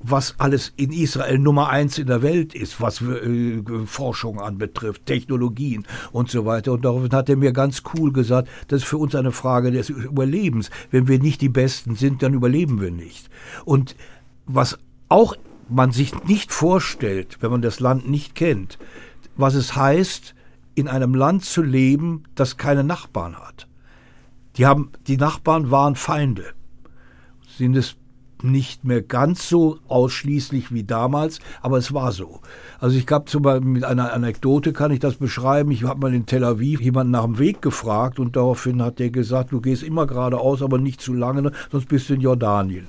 was 0.00 0.36
alles 0.38 0.72
in 0.76 0.92
Israel 0.92 1.38
Nummer 1.38 1.68
eins 1.68 1.98
in 1.98 2.06
der 2.06 2.22
Welt 2.22 2.54
ist, 2.54 2.80
was 2.80 3.02
äh, 3.02 3.62
Forschung 3.84 4.40
anbetrifft, 4.40 5.06
Technologien 5.06 5.86
und 6.12 6.30
so 6.30 6.46
weiter. 6.46 6.72
Und 6.72 6.84
daraufhin 6.84 7.12
hat 7.12 7.28
er 7.28 7.36
mir 7.36 7.52
ganz 7.52 7.82
cool 7.94 8.12
gesagt, 8.12 8.48
das 8.68 8.82
ist 8.82 8.88
für 8.88 8.98
uns 8.98 9.14
eine 9.14 9.32
Frage 9.32 9.70
des 9.70 9.90
Überlebens. 9.90 10.70
Wenn 10.90 11.08
wir 11.08 11.18
nicht 11.18 11.40
die 11.40 11.48
Besten 11.48 11.94
sind, 11.94 12.22
dann 12.22 12.34
überleben 12.34 12.80
wir 12.80 12.90
nicht. 12.90 13.28
Und 13.64 13.96
was 14.46 14.78
auch 15.08 15.34
man 15.68 15.92
sich 15.92 16.24
nicht 16.24 16.52
vorstellt, 16.52 17.38
wenn 17.40 17.50
man 17.50 17.62
das 17.62 17.80
Land 17.80 18.08
nicht 18.08 18.34
kennt, 18.34 18.78
was 19.36 19.54
es 19.54 19.76
heißt, 19.76 20.34
in 20.74 20.88
einem 20.88 21.14
Land 21.14 21.44
zu 21.44 21.62
leben, 21.62 22.24
das 22.34 22.56
keine 22.56 22.84
Nachbarn 22.84 23.36
hat. 23.36 23.66
Die 24.56 24.66
haben, 24.66 24.90
die 25.06 25.16
Nachbarn 25.16 25.70
waren 25.70 25.96
Feinde. 25.96 26.44
Sind 27.56 27.76
es 27.76 27.96
nicht 28.42 28.84
mehr 28.84 29.02
ganz 29.02 29.48
so 29.48 29.78
ausschließlich 29.88 30.72
wie 30.72 30.84
damals, 30.84 31.40
aber 31.60 31.78
es 31.78 31.92
war 31.92 32.12
so. 32.12 32.40
Also 32.78 32.96
ich 32.96 33.06
habe 33.10 33.24
zum 33.24 33.42
Beispiel 33.42 33.68
mit 33.68 33.84
einer 33.84 34.12
Anekdote 34.12 34.72
kann 34.72 34.92
ich 34.92 35.00
das 35.00 35.16
beschreiben. 35.16 35.70
Ich 35.70 35.84
habe 35.84 36.00
mal 36.00 36.14
in 36.14 36.26
Tel 36.26 36.44
Aviv 36.44 36.80
jemanden 36.80 37.12
nach 37.12 37.24
dem 37.24 37.38
Weg 37.38 37.62
gefragt 37.62 38.18
und 38.18 38.36
daraufhin 38.36 38.82
hat 38.82 38.98
der 38.98 39.10
gesagt, 39.10 39.52
du 39.52 39.60
gehst 39.60 39.82
immer 39.82 40.06
geradeaus, 40.06 40.62
aber 40.62 40.78
nicht 40.78 41.00
zu 41.00 41.14
lange, 41.14 41.50
sonst 41.70 41.88
bist 41.88 42.08
du 42.08 42.14
in 42.14 42.20
Jordanien. 42.20 42.88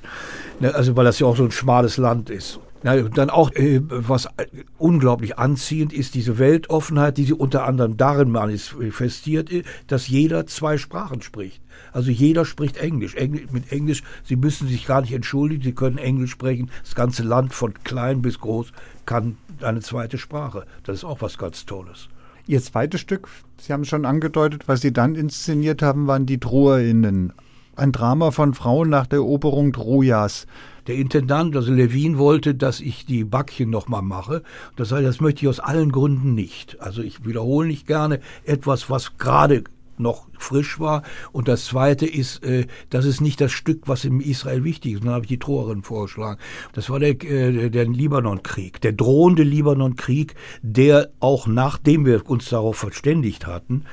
Ne, 0.60 0.74
also 0.74 0.96
weil 0.96 1.06
das 1.06 1.20
ja 1.20 1.28
auch 1.28 1.38
so 1.38 1.46
ein 1.46 1.52
schmales 1.52 1.98
Land 1.98 2.30
ist. 2.30 2.60
Ja, 2.84 3.02
dann 3.02 3.30
auch, 3.30 3.52
äh, 3.52 3.82
was 3.90 4.30
unglaublich 4.78 5.38
anziehend 5.38 5.92
ist, 5.92 6.16
diese 6.16 6.40
Weltoffenheit, 6.40 7.18
die 7.18 7.26
sie 7.26 7.34
unter 7.34 7.66
anderem 7.66 7.98
darin 7.98 8.32
manifestiert, 8.32 9.52
äh, 9.52 9.64
dass 9.88 10.08
jeder 10.08 10.48
zwei 10.48 10.78
Sprachen 10.78 11.22
spricht. 11.22 11.62
Also 11.92 12.10
jeder 12.10 12.46
spricht 12.46 12.78
Englisch. 12.78 13.16
Englisch. 13.16 13.52
Mit 13.52 13.72
Englisch, 13.72 14.04
sie 14.24 14.38
müssen 14.38 14.68
sich 14.68 14.86
gar 14.86 15.02
nicht 15.02 15.14
entschuldigen, 15.14 15.64
sie 15.64 15.74
können 15.74 15.98
Englisch 15.98 16.32
sprechen. 16.32 16.70
Das 16.84 16.96
ganze 16.96 17.24
Land 17.24 17.54
von 17.54 17.74
klein 17.84 18.22
bis 18.22 18.40
groß 18.40 18.72
kann 19.06 19.38
eine 19.62 19.82
zweite 19.82 20.18
Sprache. 20.18 20.66
Das 20.84 20.98
ist 20.98 21.04
auch 21.04 21.22
was 21.22 21.38
ganz 21.38 21.66
Tolles. 21.66 22.08
Ihr 22.48 22.62
zweites 22.62 23.02
Stück, 23.02 23.28
Sie 23.62 23.74
haben 23.74 23.86
schon 23.86 24.06
angedeutet, 24.06 24.68
was 24.68 24.82
Sie 24.82 24.94
dann 24.94 25.16
inszeniert 25.16 25.82
haben, 25.82 26.08
waren 26.08 26.26
die 26.26 26.40
Troerinnen. 26.40 27.34
Ein 27.76 27.92
Drama 27.92 28.32
von 28.32 28.54
Frauen 28.54 28.90
nach 28.90 29.06
der 29.06 29.20
Eroberung 29.20 29.74
Trojas. 29.74 30.48
Der 30.90 30.98
Intendant, 30.98 31.56
also 31.56 31.72
Levin, 31.72 32.18
wollte, 32.18 32.56
dass 32.56 32.82
ich 32.82 33.06
die 33.06 33.24
Backchen 33.24 33.70
nochmal 33.70 34.02
mache. 34.02 34.42
Das 34.76 34.92
heißt, 34.92 35.06
das 35.06 35.22
möchte 35.22 35.44
ich 35.44 35.48
aus 35.48 35.60
allen 35.60 35.92
Gründen 35.92 36.34
nicht. 36.34 36.82
Also 36.82 37.04
ich 37.04 37.24
wiederhole 37.28 37.68
nicht 37.68 37.86
gerne 37.86 38.22
etwas, 38.44 38.90
was 38.90 39.20
gerade 39.20 39.66
noch 40.00 40.26
frisch 40.40 40.80
war. 40.80 41.04
Und 41.32 41.48
das 41.48 41.66
Zweite 41.66 42.08
ist, 42.08 42.44
äh, 42.44 42.66
das 42.90 43.06
ist 43.06 43.22
nicht 43.22 43.40
das 43.40 43.52
Stück, 43.52 43.84
was 43.86 44.04
in 44.04 44.20
Israel 44.20 44.64
wichtig 44.64 44.94
ist. 44.94 45.04
Dann 45.04 45.12
habe 45.12 45.26
ich 45.26 45.30
die 45.30 45.38
Troerin 45.38 45.84
vorgeschlagen. 45.84 46.40
Das 46.74 46.90
war 46.90 47.00
der, 47.00 47.22
äh, 47.24 47.70
der 47.70 47.86
Libanonkrieg, 47.86 48.82
der 48.82 48.94
drohende 48.94 49.44
Libanonkrieg, 49.44 50.34
der 50.64 51.12
auch 51.20 51.46
nachdem 51.46 52.08
wir 52.08 52.28
uns 52.28 52.50
darauf 52.50 52.78
verständigt 52.78 53.46
hatten, 53.46 53.84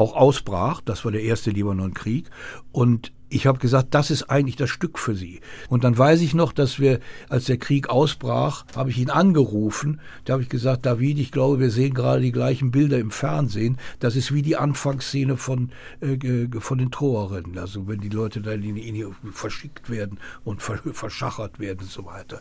auch 0.00 0.16
ausbrach. 0.16 0.80
Das 0.80 1.04
war 1.04 1.12
der 1.12 1.22
erste 1.22 1.50
Libanonkrieg. 1.50 2.30
Und 2.72 3.12
ich 3.28 3.46
habe 3.46 3.58
gesagt, 3.58 3.94
das 3.94 4.10
ist 4.10 4.24
eigentlich 4.24 4.56
das 4.56 4.70
Stück 4.70 4.98
für 4.98 5.14
Sie. 5.14 5.40
Und 5.68 5.84
dann 5.84 5.96
weiß 5.96 6.20
ich 6.20 6.34
noch, 6.34 6.52
dass 6.52 6.80
wir, 6.80 6.98
als 7.28 7.44
der 7.44 7.58
Krieg 7.58 7.88
ausbrach, 7.88 8.64
habe 8.74 8.90
ich 8.90 8.98
ihn 8.98 9.10
angerufen. 9.10 10.00
Da 10.24 10.32
habe 10.32 10.42
ich 10.42 10.48
gesagt, 10.48 10.84
David, 10.84 11.18
ich 11.18 11.30
glaube, 11.30 11.60
wir 11.60 11.70
sehen 11.70 11.94
gerade 11.94 12.22
die 12.22 12.32
gleichen 12.32 12.72
Bilder 12.72 12.98
im 12.98 13.12
Fernsehen. 13.12 13.78
Das 14.00 14.16
ist 14.16 14.34
wie 14.34 14.42
die 14.42 14.56
Anfangsszene 14.56 15.36
von, 15.36 15.70
äh, 16.00 16.48
von 16.58 16.78
den 16.78 16.90
Troerinnen. 16.90 17.56
Also 17.58 17.86
wenn 17.86 18.00
die 18.00 18.08
Leute 18.08 18.40
dann 18.40 18.62
in, 18.62 18.76
in, 18.76 19.14
verschickt 19.32 19.90
werden 19.90 20.18
und 20.42 20.60
verschachert 20.62 21.60
werden 21.60 21.80
und 21.80 21.90
so 21.90 22.06
weiter. 22.06 22.40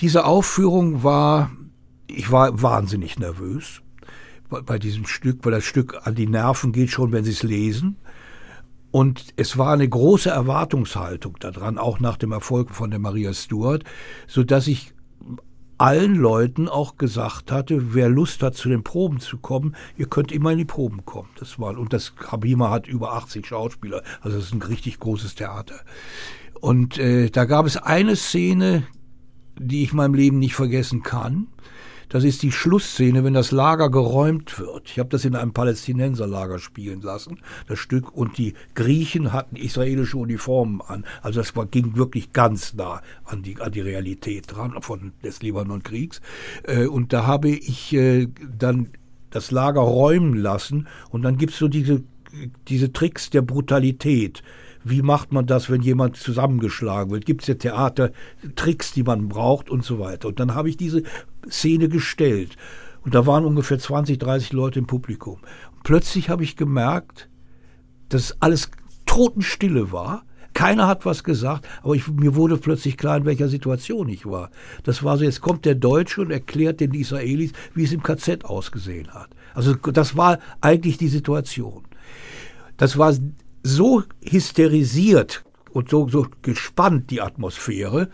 Diese 0.00 0.24
Aufführung 0.24 1.04
war, 1.04 1.52
ich 2.08 2.32
war 2.32 2.60
wahnsinnig 2.62 3.18
nervös 3.18 3.82
bei 4.50 4.78
diesem 4.78 5.06
Stück, 5.06 5.44
weil 5.44 5.52
das 5.52 5.64
Stück 5.64 6.06
an 6.06 6.14
die 6.14 6.26
Nerven 6.26 6.72
geht 6.72 6.90
schon, 6.90 7.12
wenn 7.12 7.24
Sie 7.24 7.30
es 7.30 7.42
lesen. 7.42 7.96
Und 8.90 9.34
es 9.36 9.56
war 9.56 9.72
eine 9.72 9.88
große 9.88 10.30
Erwartungshaltung 10.30 11.36
daran, 11.38 11.78
auch 11.78 12.00
nach 12.00 12.16
dem 12.16 12.32
Erfolg 12.32 12.70
von 12.70 12.90
der 12.90 12.98
Maria 12.98 13.32
Stuart, 13.32 13.84
so 14.26 14.42
dass 14.42 14.66
ich 14.66 14.92
allen 15.78 16.14
Leuten 16.14 16.68
auch 16.68 16.98
gesagt 16.98 17.50
hatte, 17.50 17.94
wer 17.94 18.10
Lust 18.10 18.42
hat, 18.42 18.54
zu 18.54 18.68
den 18.68 18.82
Proben 18.82 19.18
zu 19.18 19.38
kommen, 19.38 19.74
ihr 19.96 20.06
könnt 20.06 20.30
immer 20.30 20.52
in 20.52 20.58
die 20.58 20.66
Proben 20.66 21.06
kommen. 21.06 21.30
Das 21.38 21.58
war, 21.58 21.78
und 21.78 21.92
das 21.94 22.16
Kabima 22.16 22.68
hat 22.70 22.86
über 22.86 23.14
80 23.14 23.46
Schauspieler, 23.46 24.02
also 24.20 24.36
das 24.36 24.46
ist 24.46 24.52
ein 24.52 24.60
richtig 24.60 24.98
großes 24.98 25.36
Theater. 25.36 25.76
Und 26.60 26.98
äh, 26.98 27.30
da 27.30 27.46
gab 27.46 27.64
es 27.64 27.78
eine 27.78 28.16
Szene, 28.16 28.86
die 29.58 29.82
ich 29.82 29.94
meinem 29.94 30.14
Leben 30.14 30.38
nicht 30.38 30.54
vergessen 30.54 31.02
kann. 31.02 31.46
Das 32.10 32.24
ist 32.24 32.42
die 32.42 32.52
Schlussszene, 32.52 33.24
wenn 33.24 33.34
das 33.34 33.52
Lager 33.52 33.88
geräumt 33.88 34.58
wird. 34.58 34.90
Ich 34.90 34.98
habe 34.98 35.08
das 35.08 35.24
in 35.24 35.36
einem 35.36 35.52
Palästinenserlager 35.52 36.58
spielen 36.58 37.00
lassen, 37.00 37.38
das 37.68 37.78
Stück. 37.78 38.12
Und 38.14 38.36
die 38.36 38.54
Griechen 38.74 39.32
hatten 39.32 39.56
israelische 39.56 40.18
Uniformen 40.18 40.82
an. 40.82 41.04
Also 41.22 41.40
das 41.40 41.54
war, 41.54 41.66
ging 41.66 41.96
wirklich 41.96 42.32
ganz 42.32 42.74
nah 42.74 43.00
an 43.24 43.42
die, 43.42 43.60
an 43.60 43.70
die 43.70 43.80
Realität 43.80 44.46
dran 44.48 44.74
von 44.82 45.12
des 45.22 45.40
Libanonkriegs. 45.40 46.20
Äh, 46.64 46.86
und 46.86 47.12
da 47.12 47.26
habe 47.26 47.48
ich 47.48 47.92
äh, 47.94 48.26
dann 48.58 48.88
das 49.30 49.52
Lager 49.52 49.80
räumen 49.80 50.34
lassen. 50.34 50.88
Und 51.10 51.22
dann 51.22 51.38
gibt's 51.38 51.58
so 51.58 51.68
diese, 51.68 52.02
diese 52.66 52.92
Tricks 52.92 53.30
der 53.30 53.42
Brutalität 53.42 54.42
wie 54.84 55.02
macht 55.02 55.32
man 55.32 55.46
das, 55.46 55.70
wenn 55.70 55.82
jemand 55.82 56.16
zusammengeschlagen 56.16 57.10
wird? 57.10 57.26
Gibt 57.26 57.42
es 57.42 57.48
ja 57.48 57.54
Theatertricks, 57.54 58.92
die 58.92 59.02
man 59.02 59.28
braucht 59.28 59.70
und 59.70 59.84
so 59.84 59.98
weiter. 59.98 60.28
Und 60.28 60.40
dann 60.40 60.54
habe 60.54 60.68
ich 60.68 60.76
diese 60.76 61.02
Szene 61.48 61.88
gestellt. 61.88 62.56
Und 63.02 63.14
da 63.14 63.26
waren 63.26 63.44
ungefähr 63.44 63.78
20, 63.78 64.18
30 64.18 64.52
Leute 64.52 64.78
im 64.78 64.86
Publikum. 64.86 65.38
Und 65.72 65.82
plötzlich 65.82 66.30
habe 66.30 66.44
ich 66.44 66.56
gemerkt, 66.56 67.28
dass 68.08 68.36
alles 68.40 68.70
Totenstille 69.06 69.92
war. 69.92 70.24
Keiner 70.52 70.88
hat 70.88 71.06
was 71.06 71.24
gesagt, 71.24 71.66
aber 71.82 71.94
ich, 71.94 72.08
mir 72.08 72.34
wurde 72.34 72.56
plötzlich 72.56 72.96
klar, 72.96 73.16
in 73.16 73.24
welcher 73.24 73.48
Situation 73.48 74.08
ich 74.08 74.26
war. 74.26 74.50
Das 74.82 75.04
war 75.04 75.16
so, 75.16 75.24
jetzt 75.24 75.40
kommt 75.40 75.64
der 75.64 75.76
Deutsche 75.76 76.20
und 76.20 76.30
erklärt 76.30 76.80
den 76.80 76.92
Israelis, 76.92 77.52
wie 77.74 77.84
es 77.84 77.92
im 77.92 78.02
KZ 78.02 78.44
ausgesehen 78.44 79.14
hat. 79.14 79.30
Also 79.54 79.74
das 79.74 80.16
war 80.16 80.38
eigentlich 80.60 80.98
die 80.98 81.08
Situation. 81.08 81.84
Das 82.76 82.98
war 82.98 83.14
so 83.62 84.02
hysterisiert 84.22 85.44
und 85.72 85.90
so, 85.90 86.08
so 86.08 86.26
gespannt, 86.42 87.10
die 87.10 87.20
Atmosphäre, 87.20 88.08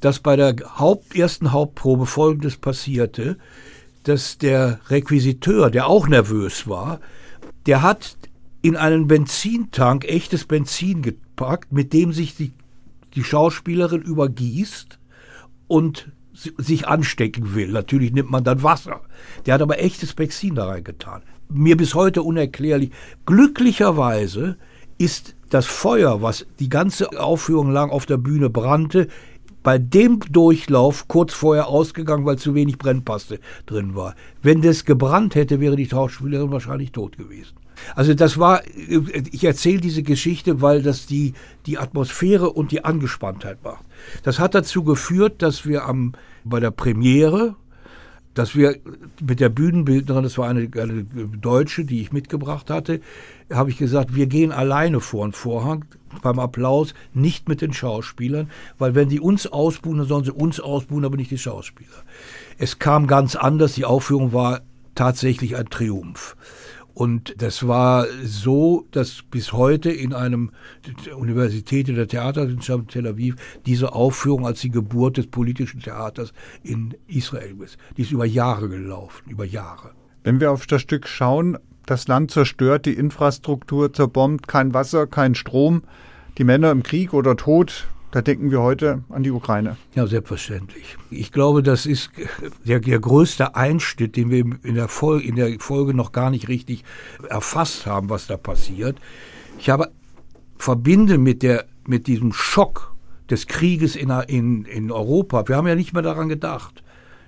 dass 0.00 0.20
bei 0.20 0.36
der 0.36 0.56
Haupt, 0.78 1.16
ersten 1.16 1.52
Hauptprobe 1.52 2.06
Folgendes 2.06 2.56
passierte, 2.56 3.38
dass 4.04 4.38
der 4.38 4.80
Requisiteur, 4.88 5.70
der 5.70 5.86
auch 5.86 6.08
nervös 6.08 6.68
war, 6.68 7.00
der 7.66 7.82
hat 7.82 8.16
in 8.62 8.76
einen 8.76 9.06
Benzintank 9.06 10.04
echtes 10.04 10.44
Benzin 10.44 11.02
gepackt, 11.02 11.72
mit 11.72 11.92
dem 11.92 12.12
sich 12.12 12.36
die, 12.36 12.52
die 13.14 13.24
Schauspielerin 13.24 14.02
übergießt 14.02 14.98
und 15.66 16.10
sich 16.32 16.86
anstecken 16.86 17.54
will. 17.54 17.70
Natürlich 17.70 18.12
nimmt 18.12 18.30
man 18.30 18.44
dann 18.44 18.62
Wasser. 18.62 19.00
Der 19.44 19.54
hat 19.54 19.62
aber 19.62 19.80
echtes 19.80 20.14
Benzin 20.14 20.54
da 20.54 20.66
reingetan. 20.66 21.22
Mir 21.48 21.76
bis 21.76 21.94
heute 21.94 22.22
unerklärlich. 22.22 22.90
Glücklicherweise 23.26 24.56
ist 24.98 25.34
das 25.50 25.66
Feuer, 25.66 26.20
was 26.22 26.46
die 26.58 26.68
ganze 26.68 27.18
Aufführung 27.18 27.70
lang 27.70 27.90
auf 27.90 28.06
der 28.06 28.18
Bühne 28.18 28.50
brannte, 28.50 29.08
bei 29.62 29.78
dem 29.78 30.20
Durchlauf 30.20 31.08
kurz 31.08 31.34
vorher 31.34 31.68
ausgegangen, 31.68 32.24
weil 32.24 32.38
zu 32.38 32.54
wenig 32.54 32.78
Brennpaste 32.78 33.40
drin 33.66 33.94
war. 33.94 34.14
Wenn 34.42 34.62
das 34.62 34.84
gebrannt 34.84 35.34
hätte, 35.34 35.60
wäre 35.60 35.76
die 35.76 35.88
Schauspielerin 35.88 36.50
wahrscheinlich 36.50 36.92
tot 36.92 37.16
gewesen. 37.16 37.54
Also 37.94 38.14
das 38.14 38.38
war, 38.38 38.62
ich 38.66 39.44
erzähle 39.44 39.80
diese 39.80 40.02
Geschichte, 40.02 40.60
weil 40.60 40.82
das 40.82 41.06
die, 41.06 41.34
die 41.66 41.78
Atmosphäre 41.78 42.50
und 42.50 42.72
die 42.72 42.84
Angespanntheit 42.84 43.62
macht. 43.62 43.84
Das 44.22 44.38
hat 44.38 44.54
dazu 44.54 44.82
geführt, 44.84 45.42
dass 45.42 45.66
wir 45.66 45.84
am, 45.84 46.12
bei 46.44 46.60
der 46.60 46.70
Premiere, 46.70 47.54
dass 48.38 48.54
wir 48.54 48.78
mit 49.20 49.40
der 49.40 49.48
Bühnenbildnerin, 49.48 50.22
das 50.22 50.38
war 50.38 50.48
eine, 50.48 50.70
eine 50.74 51.02
Deutsche, 51.02 51.84
die 51.84 52.00
ich 52.00 52.12
mitgebracht 52.12 52.70
hatte, 52.70 53.00
habe 53.52 53.70
ich 53.70 53.78
gesagt, 53.78 54.14
wir 54.14 54.28
gehen 54.28 54.52
alleine 54.52 55.00
vor 55.00 55.26
den 55.26 55.32
Vorhang 55.32 55.84
beim 56.22 56.38
Applaus, 56.38 56.94
nicht 57.12 57.48
mit 57.48 57.62
den 57.62 57.72
Schauspielern, 57.72 58.48
weil 58.78 58.94
wenn 58.94 59.08
die 59.08 59.18
uns 59.18 59.48
ausbuhen, 59.48 59.98
dann 59.98 60.06
sollen 60.06 60.24
sie 60.24 60.32
uns 60.32 60.60
ausbuhen, 60.60 61.04
aber 61.04 61.16
nicht 61.16 61.32
die 61.32 61.38
Schauspieler. 61.38 62.04
Es 62.58 62.78
kam 62.78 63.08
ganz 63.08 63.34
anders, 63.34 63.74
die 63.74 63.84
Aufführung 63.84 64.32
war 64.32 64.60
tatsächlich 64.94 65.56
ein 65.56 65.68
Triumph. 65.68 66.36
Und 66.98 67.40
das 67.40 67.68
war 67.68 68.06
so, 68.24 68.84
dass 68.90 69.22
bis 69.30 69.52
heute 69.52 69.88
in 69.88 70.12
einem 70.12 70.50
Universität 71.16 71.86
der 71.86 72.08
Theaterwissenschaft 72.08 72.88
Tel 72.88 73.06
Aviv 73.06 73.36
diese 73.66 73.92
Aufführung 73.92 74.44
als 74.44 74.62
die 74.62 74.70
Geburt 74.72 75.16
des 75.16 75.28
politischen 75.28 75.78
Theaters 75.78 76.32
in 76.64 76.96
Israel 77.06 77.54
ist. 77.62 77.78
Die 77.96 78.02
ist 78.02 78.10
über 78.10 78.26
Jahre 78.26 78.68
gelaufen, 78.68 79.30
über 79.30 79.44
Jahre. 79.44 79.92
Wenn 80.24 80.40
wir 80.40 80.50
auf 80.50 80.66
das 80.66 80.82
Stück 80.82 81.06
schauen, 81.06 81.56
das 81.86 82.08
Land 82.08 82.32
zerstört, 82.32 82.84
die 82.84 82.94
Infrastruktur 82.94 83.92
zerbombt, 83.92 84.48
kein 84.48 84.74
Wasser, 84.74 85.06
kein 85.06 85.36
Strom, 85.36 85.84
die 86.36 86.42
Männer 86.42 86.72
im 86.72 86.82
Krieg 86.82 87.14
oder 87.14 87.36
tot, 87.36 87.86
da 88.10 88.22
denken 88.22 88.50
wir 88.50 88.60
heute 88.62 89.02
an 89.10 89.22
die 89.22 89.30
Ukraine. 89.30 89.76
Ja, 89.94 90.06
selbstverständlich. 90.06 90.96
Ich 91.10 91.30
glaube, 91.30 91.62
das 91.62 91.84
ist 91.84 92.10
der, 92.64 92.80
der 92.80 92.98
größte 92.98 93.54
Einschnitt, 93.54 94.16
den 94.16 94.30
wir 94.30 94.44
in 94.62 94.74
der, 94.74 94.88
Folge, 94.88 95.26
in 95.26 95.36
der 95.36 95.60
Folge 95.60 95.94
noch 95.94 96.12
gar 96.12 96.30
nicht 96.30 96.48
richtig 96.48 96.84
erfasst 97.28 97.86
haben, 97.86 98.08
was 98.08 98.26
da 98.26 98.36
passiert. 98.36 98.98
Ich 99.58 99.68
habe 99.68 99.90
verbinde 100.56 101.18
mit, 101.18 101.42
der, 101.42 101.66
mit 101.86 102.06
diesem 102.06 102.32
Schock 102.32 102.94
des 103.30 103.46
Krieges 103.46 103.94
in, 103.94 104.10
in, 104.10 104.64
in 104.64 104.90
Europa. 104.90 105.46
Wir 105.46 105.56
haben 105.56 105.68
ja 105.68 105.74
nicht 105.74 105.92
mehr 105.92 106.02
daran 106.02 106.28
gedacht. 106.28 106.82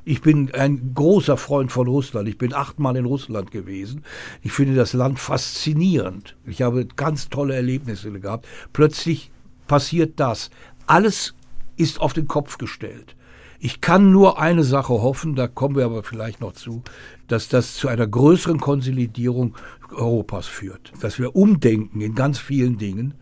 Ich 0.04 0.22
bin 0.22 0.50
ein 0.54 0.92
großer 0.94 1.36
Freund 1.36 1.70
von 1.70 1.86
Russland. 1.86 2.26
Ich 2.26 2.38
bin 2.38 2.54
achtmal 2.54 2.96
in 2.96 3.04
Russland 3.04 3.50
gewesen. 3.50 4.02
Ich 4.42 4.52
finde 4.52 4.74
das 4.74 4.94
Land 4.94 5.18
faszinierend. 5.18 6.36
Ich 6.46 6.62
habe 6.62 6.86
ganz 6.86 7.28
tolle 7.28 7.54
Erlebnisse 7.54 8.10
gehabt. 8.10 8.46
Plötzlich 8.72 9.30
passiert 9.70 10.18
das. 10.18 10.50
Alles 10.90 11.34
ist 11.76 12.00
auf 12.00 12.14
den 12.14 12.26
Kopf 12.26 12.58
gestellt. 12.58 13.14
Ich 13.60 13.80
kann 13.80 14.10
nur 14.10 14.40
eine 14.40 14.64
Sache 14.64 14.94
hoffen, 14.94 15.36
da 15.36 15.46
kommen 15.46 15.76
wir 15.76 15.84
aber 15.84 16.02
vielleicht 16.02 16.40
noch 16.40 16.54
zu, 16.54 16.82
dass 17.28 17.48
das 17.48 17.76
zu 17.76 17.86
einer 17.86 18.08
größeren 18.08 18.58
Konsolidierung 18.58 19.54
Europas 19.92 20.48
führt. 20.48 20.92
Dass 21.00 21.20
wir 21.20 21.36
umdenken 21.36 22.00
in 22.00 22.16
ganz 22.16 22.40
vielen 22.40 22.76
Dingen, 22.76 23.14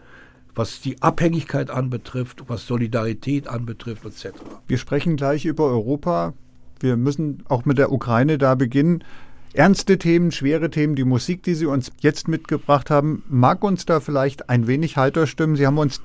was 0.54 0.80
die 0.80 1.02
Abhängigkeit 1.02 1.68
anbetrifft, 1.68 2.44
was 2.46 2.66
Solidarität 2.66 3.48
anbetrifft, 3.48 4.06
etc. 4.06 4.38
Wir 4.66 4.78
sprechen 4.78 5.16
gleich 5.16 5.44
über 5.44 5.64
Europa. 5.64 6.32
Wir 6.80 6.96
müssen 6.96 7.42
auch 7.50 7.66
mit 7.66 7.76
der 7.76 7.92
Ukraine 7.92 8.38
da 8.38 8.54
beginnen. 8.54 9.04
Ernste 9.52 9.98
Themen, 9.98 10.32
schwere 10.32 10.70
Themen, 10.70 10.94
die 10.94 11.04
Musik, 11.04 11.42
die 11.42 11.54
Sie 11.54 11.66
uns 11.66 11.92
jetzt 12.00 12.28
mitgebracht 12.28 12.88
haben, 12.88 13.24
mag 13.28 13.62
uns 13.62 13.84
da 13.84 14.00
vielleicht 14.00 14.48
ein 14.48 14.66
wenig 14.66 14.96
heiter 14.96 15.26
stimmen. 15.26 15.56
Sie 15.56 15.66
haben 15.66 15.76
uns 15.76 16.00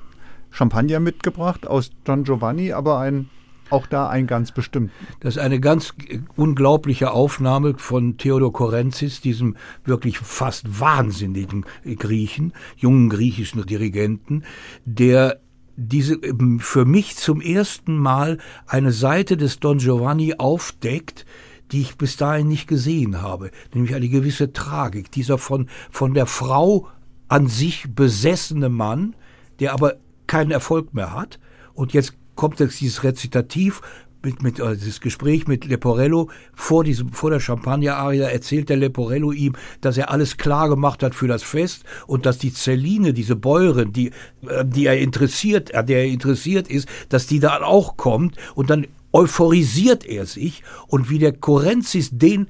Champagner 0.54 1.00
mitgebracht 1.00 1.66
aus 1.66 1.90
Don 2.04 2.22
Giovanni, 2.22 2.72
aber 2.72 2.98
ein 2.98 3.28
auch 3.70 3.86
da 3.86 4.08
ein 4.08 4.26
ganz 4.26 4.52
bestimmten. 4.52 4.92
Das 5.20 5.36
ist 5.36 5.42
eine 5.42 5.58
ganz 5.58 5.94
unglaubliche 6.36 7.10
Aufnahme 7.10 7.74
von 7.76 8.18
Theodor 8.18 8.52
Korenzis, 8.52 9.20
diesem 9.20 9.56
wirklich 9.84 10.18
fast 10.18 10.80
wahnsinnigen 10.80 11.64
Griechen, 11.96 12.52
jungen 12.76 13.08
griechischen 13.08 13.64
Dirigenten, 13.66 14.44
der 14.84 15.40
diese 15.76 16.18
für 16.58 16.84
mich 16.84 17.16
zum 17.16 17.40
ersten 17.40 17.96
Mal 17.96 18.38
eine 18.66 18.92
Seite 18.92 19.36
des 19.36 19.58
Don 19.58 19.78
Giovanni 19.78 20.34
aufdeckt, 20.38 21.26
die 21.72 21.80
ich 21.80 21.96
bis 21.96 22.16
dahin 22.16 22.46
nicht 22.46 22.68
gesehen 22.68 23.22
habe, 23.22 23.50
nämlich 23.72 23.94
eine 23.94 24.08
gewisse 24.08 24.52
Tragik. 24.52 25.10
Dieser 25.10 25.38
von, 25.38 25.68
von 25.90 26.14
der 26.14 26.26
Frau 26.26 26.88
an 27.26 27.48
sich 27.48 27.86
besessene 27.92 28.68
Mann, 28.68 29.16
der 29.58 29.72
aber 29.72 29.96
keinen 30.34 30.50
Erfolg 30.50 30.94
mehr 30.94 31.14
hat. 31.14 31.38
Und 31.74 31.92
jetzt 31.92 32.14
kommt 32.34 32.58
jetzt 32.58 32.80
dieses 32.80 33.04
Rezitativ 33.04 33.82
mit, 34.24 34.42
mit 34.42 34.58
äh, 34.58 34.74
dieses 34.74 35.00
Gespräch 35.00 35.46
mit 35.46 35.64
Leporello 35.64 36.28
vor 36.54 36.82
diesem 36.82 37.12
vor 37.12 37.30
der 37.30 37.38
Champagner-Aria 37.38 38.26
erzählt 38.26 38.68
der 38.68 38.78
Leporello 38.78 39.30
ihm, 39.30 39.54
dass 39.80 39.96
er 39.96 40.10
alles 40.10 40.36
klar 40.36 40.68
gemacht 40.68 41.04
hat 41.04 41.14
für 41.14 41.28
das 41.28 41.44
Fest 41.44 41.84
und 42.08 42.26
dass 42.26 42.38
die 42.38 42.52
Celine, 42.52 43.12
diese 43.12 43.36
Bäuerin, 43.36 43.92
die 43.92 44.08
äh, 44.48 44.64
die 44.64 44.86
er 44.86 44.98
interessiert, 44.98 45.72
an 45.72 45.86
der 45.86 45.98
er 45.98 46.06
interessiert 46.06 46.66
ist, 46.66 46.88
dass 47.10 47.28
die 47.28 47.38
da 47.38 47.62
auch 47.62 47.96
kommt 47.96 48.36
und 48.56 48.70
dann 48.70 48.88
euphorisiert 49.12 50.04
er 50.04 50.26
sich 50.26 50.64
und 50.88 51.10
wie 51.10 51.20
der 51.20 51.32
Korenzis 51.32 52.10
den 52.10 52.48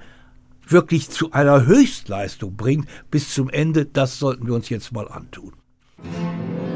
wirklich 0.66 1.10
zu 1.10 1.32
einer 1.32 1.66
Höchstleistung 1.66 2.56
bringt 2.56 2.88
bis 3.10 3.34
zum 3.34 3.50
Ende, 3.50 3.84
das 3.84 4.18
sollten 4.18 4.46
wir 4.46 4.54
uns 4.54 4.70
jetzt 4.70 4.90
mal 4.90 5.06
antun. 5.06 5.52
testa 6.02 6.73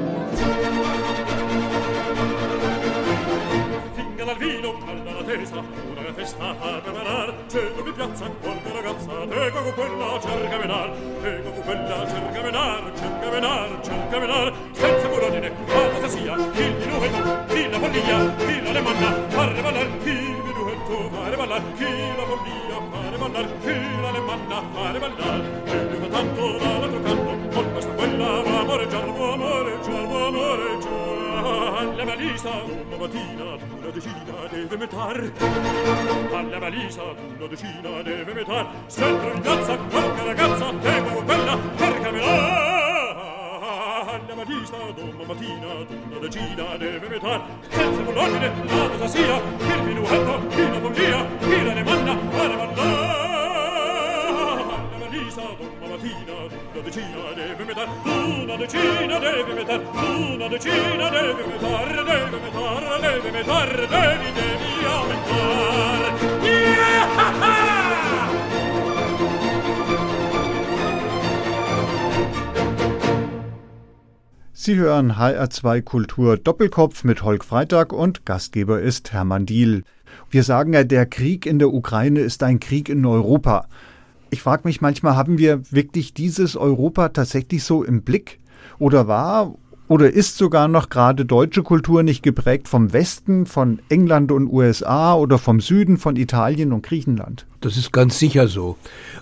alla 32.09 32.17
balisa 32.17 32.51
una 32.65 32.97
mattina 32.97 33.45
una 33.45 33.91
decina 33.91 34.49
deve 34.51 34.77
metar 34.77 35.33
alla 36.33 36.59
balisa 36.59 37.03
una 37.03 37.47
decina 37.47 38.03
deve 38.03 38.33
metar 38.33 38.67
sempre 38.87 39.33
in 39.35 39.41
piazza 39.41 39.77
qualche 39.77 40.25
ragazza 40.25 40.71
devo 40.73 41.23
quella 41.23 41.57
per 41.77 42.01
camminare 42.01 43.27
alla 44.09 44.35
balisa 44.35 44.77
una 44.77 45.25
mattina 45.27 45.67
una 46.09 46.19
decina 46.19 46.77
deve 46.79 47.09
metar 47.09 47.47
senza 47.69 48.01
bull'ordine 48.01 48.53
la 48.65 48.89
cosa 48.89 49.07
sia 49.09 49.37
il 49.37 49.83
minuetto 49.83 50.47
chi 50.49 50.63
la 50.63 50.81
follia 50.81 51.27
la 51.65 51.73
ne 51.75 51.83
manna 51.83 52.17
fare 52.31 52.57
ballare 52.57 53.37
Lisa, 55.11 55.41
una 55.59 55.78
mattina, 55.99 56.49
una 56.75 56.83
decina 56.83 57.35
deve 57.35 57.65
metar, 57.65 57.89
una 58.07 58.57
decina 58.57 59.19
deve 59.19 59.55
metar, 59.55 59.81
una 59.95 60.49
decina 60.49 61.11
deve 61.11 61.47
metar, 61.47 62.05
deve 62.05 62.41
metar, 62.41 63.01
deve 63.01 63.31
metar, 63.33 63.89
devi, 63.89 64.33
devi 64.33 64.85
aumentar. 64.87 66.03
Yeah! 66.45 66.89
Sie 74.53 74.77
hören 74.77 75.13
HR2 75.13 75.81
Kultur 75.81 76.37
Doppelkopf 76.37 77.03
mit 77.05 77.23
Holk 77.23 77.43
Freitag 77.43 77.93
und 77.93 78.27
Gastgeber 78.27 78.83
ist 78.83 79.13
Hermann 79.13 79.47
Diel. 79.47 79.83
Wir 80.31 80.43
sagen 80.43 80.75
ja, 80.75 80.85
der 80.85 81.07
Krieg 81.07 81.47
in 81.47 81.59
der 81.59 81.73
Ukraine 81.73 82.21
ist 82.21 82.43
ein 82.43 82.61
Krieg 82.61 82.91
in 82.91 83.07
Europa. 83.07 83.67
Ich 84.31 84.43
frage 84.43 84.63
mich 84.65 84.81
manchmal, 84.81 85.17
haben 85.17 85.39
wir 85.39 85.63
wirklich 85.71 86.15
dieses 86.15 86.57
Europa 86.57 87.09
tatsächlich 87.11 87.65
so 87.65 87.83
im 87.83 88.03
Blick? 88.03 88.41
Oder 88.79 89.09
war 89.09 89.55
oder 89.89 90.13
ist 90.13 90.37
sogar 90.37 90.69
noch 90.69 90.91
gerade 90.91 91.25
deutsche 91.25 91.63
Kultur 91.63 92.03
nicht 92.03 92.23
geprägt 92.23 92.69
vom 92.69 92.93
Westen, 92.93 93.47
von 93.47 93.81
England 93.89 94.31
und 94.31 94.53
USA 94.53 95.15
oder 95.15 95.39
vom 95.39 95.61
Süden, 95.61 95.97
von 95.97 96.17
Italien 96.17 96.75
und 96.75 96.83
Griechenland? 96.83 97.47
Das 97.61 97.79
ist 97.79 97.91
ganz 97.91 98.19
sicher 98.19 98.49
so. 98.49 98.77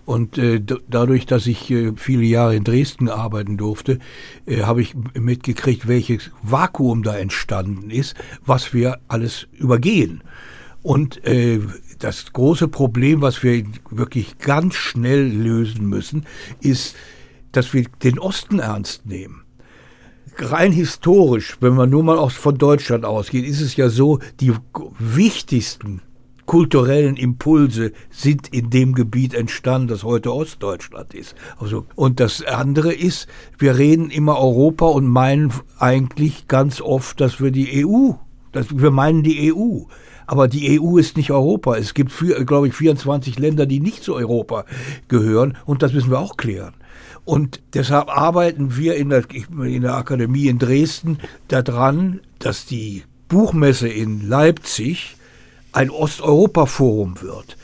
Und 0.04 0.38
äh, 0.38 0.60
dadurch, 0.88 1.24
dass 1.24 1.46
ich 1.46 1.70
äh, 1.70 1.92
viele 1.94 2.24
Jahre 2.24 2.56
in 2.56 2.64
Dresden 2.64 3.08
arbeiten 3.08 3.56
durfte, 3.56 4.00
äh, 4.44 4.62
habe 4.62 4.82
ich 4.82 4.96
mitgekriegt, 5.14 5.86
welches 5.86 6.32
Vakuum 6.42 7.04
da 7.04 7.16
entstanden 7.16 7.90
ist, 7.90 8.16
was 8.44 8.74
wir 8.74 8.98
alles 9.06 9.46
übergehen. 9.52 10.22
Und 10.82 11.24
äh, 11.24 11.60
das 11.98 12.32
große 12.32 12.68
Problem, 12.68 13.22
was 13.22 13.42
wir 13.42 13.64
wirklich 13.90 14.38
ganz 14.38 14.74
schnell 14.74 15.26
lösen 15.26 15.86
müssen, 15.86 16.26
ist, 16.60 16.94
dass 17.52 17.72
wir 17.72 17.84
den 18.02 18.18
Osten 18.18 18.58
ernst 18.58 19.06
nehmen 19.06 19.46
rein 20.38 20.72
historisch, 20.72 21.56
wenn 21.60 21.74
man 21.74 21.90
nur 21.90 22.02
mal 22.02 22.28
von 22.28 22.58
Deutschland 22.58 23.04
ausgeht, 23.04 23.46
ist 23.46 23.60
es 23.60 23.76
ja 23.76 23.88
so, 23.88 24.18
die 24.40 24.52
wichtigsten 24.98 26.02
kulturellen 26.46 27.16
Impulse 27.16 27.92
sind 28.08 28.48
in 28.48 28.70
dem 28.70 28.94
Gebiet 28.94 29.34
entstanden, 29.34 29.88
das 29.88 30.04
heute 30.04 30.32
Ostdeutschland 30.32 31.12
ist. 31.12 31.34
Also, 31.58 31.86
und 31.96 32.20
das 32.20 32.42
andere 32.42 32.92
ist, 32.92 33.26
wir 33.58 33.76
reden 33.76 34.10
immer 34.10 34.38
Europa 34.38 34.86
und 34.86 35.08
meinen 35.08 35.52
eigentlich 35.78 36.46
ganz 36.46 36.80
oft, 36.80 37.20
dass 37.20 37.40
wir 37.40 37.50
die 37.50 37.84
EU, 37.84 38.12
dass 38.52 38.66
wir 38.78 38.92
meinen 38.92 39.24
die 39.24 39.52
EU. 39.52 39.84
Aber 40.26 40.48
die 40.48 40.80
EU 40.80 40.98
ist 40.98 41.16
nicht 41.16 41.30
Europa. 41.30 41.76
Es 41.76 41.94
gibt, 41.94 42.12
glaube 42.46 42.68
ich, 42.68 42.74
24 42.74 43.38
Länder, 43.38 43.66
die 43.66 43.80
nicht 43.80 44.02
zu 44.02 44.14
Europa 44.14 44.64
gehören. 45.08 45.56
Und 45.64 45.82
das 45.82 45.92
müssen 45.92 46.10
wir 46.10 46.18
auch 46.18 46.36
klären. 46.36 46.74
Und 47.24 47.60
deshalb 47.74 48.08
arbeiten 48.08 48.76
wir 48.76 48.96
in 48.96 49.08
der, 49.08 49.24
in 49.30 49.82
der 49.82 49.94
Akademie 49.96 50.46
in 50.46 50.58
Dresden 50.58 51.18
daran, 51.48 52.20
dass 52.38 52.66
die 52.66 53.02
Buchmesse 53.28 53.88
in 53.88 54.28
Leipzig 54.28 55.16
ein 55.72 55.90
Osteuropa-Forum 55.90 57.20
wird. 57.22 57.56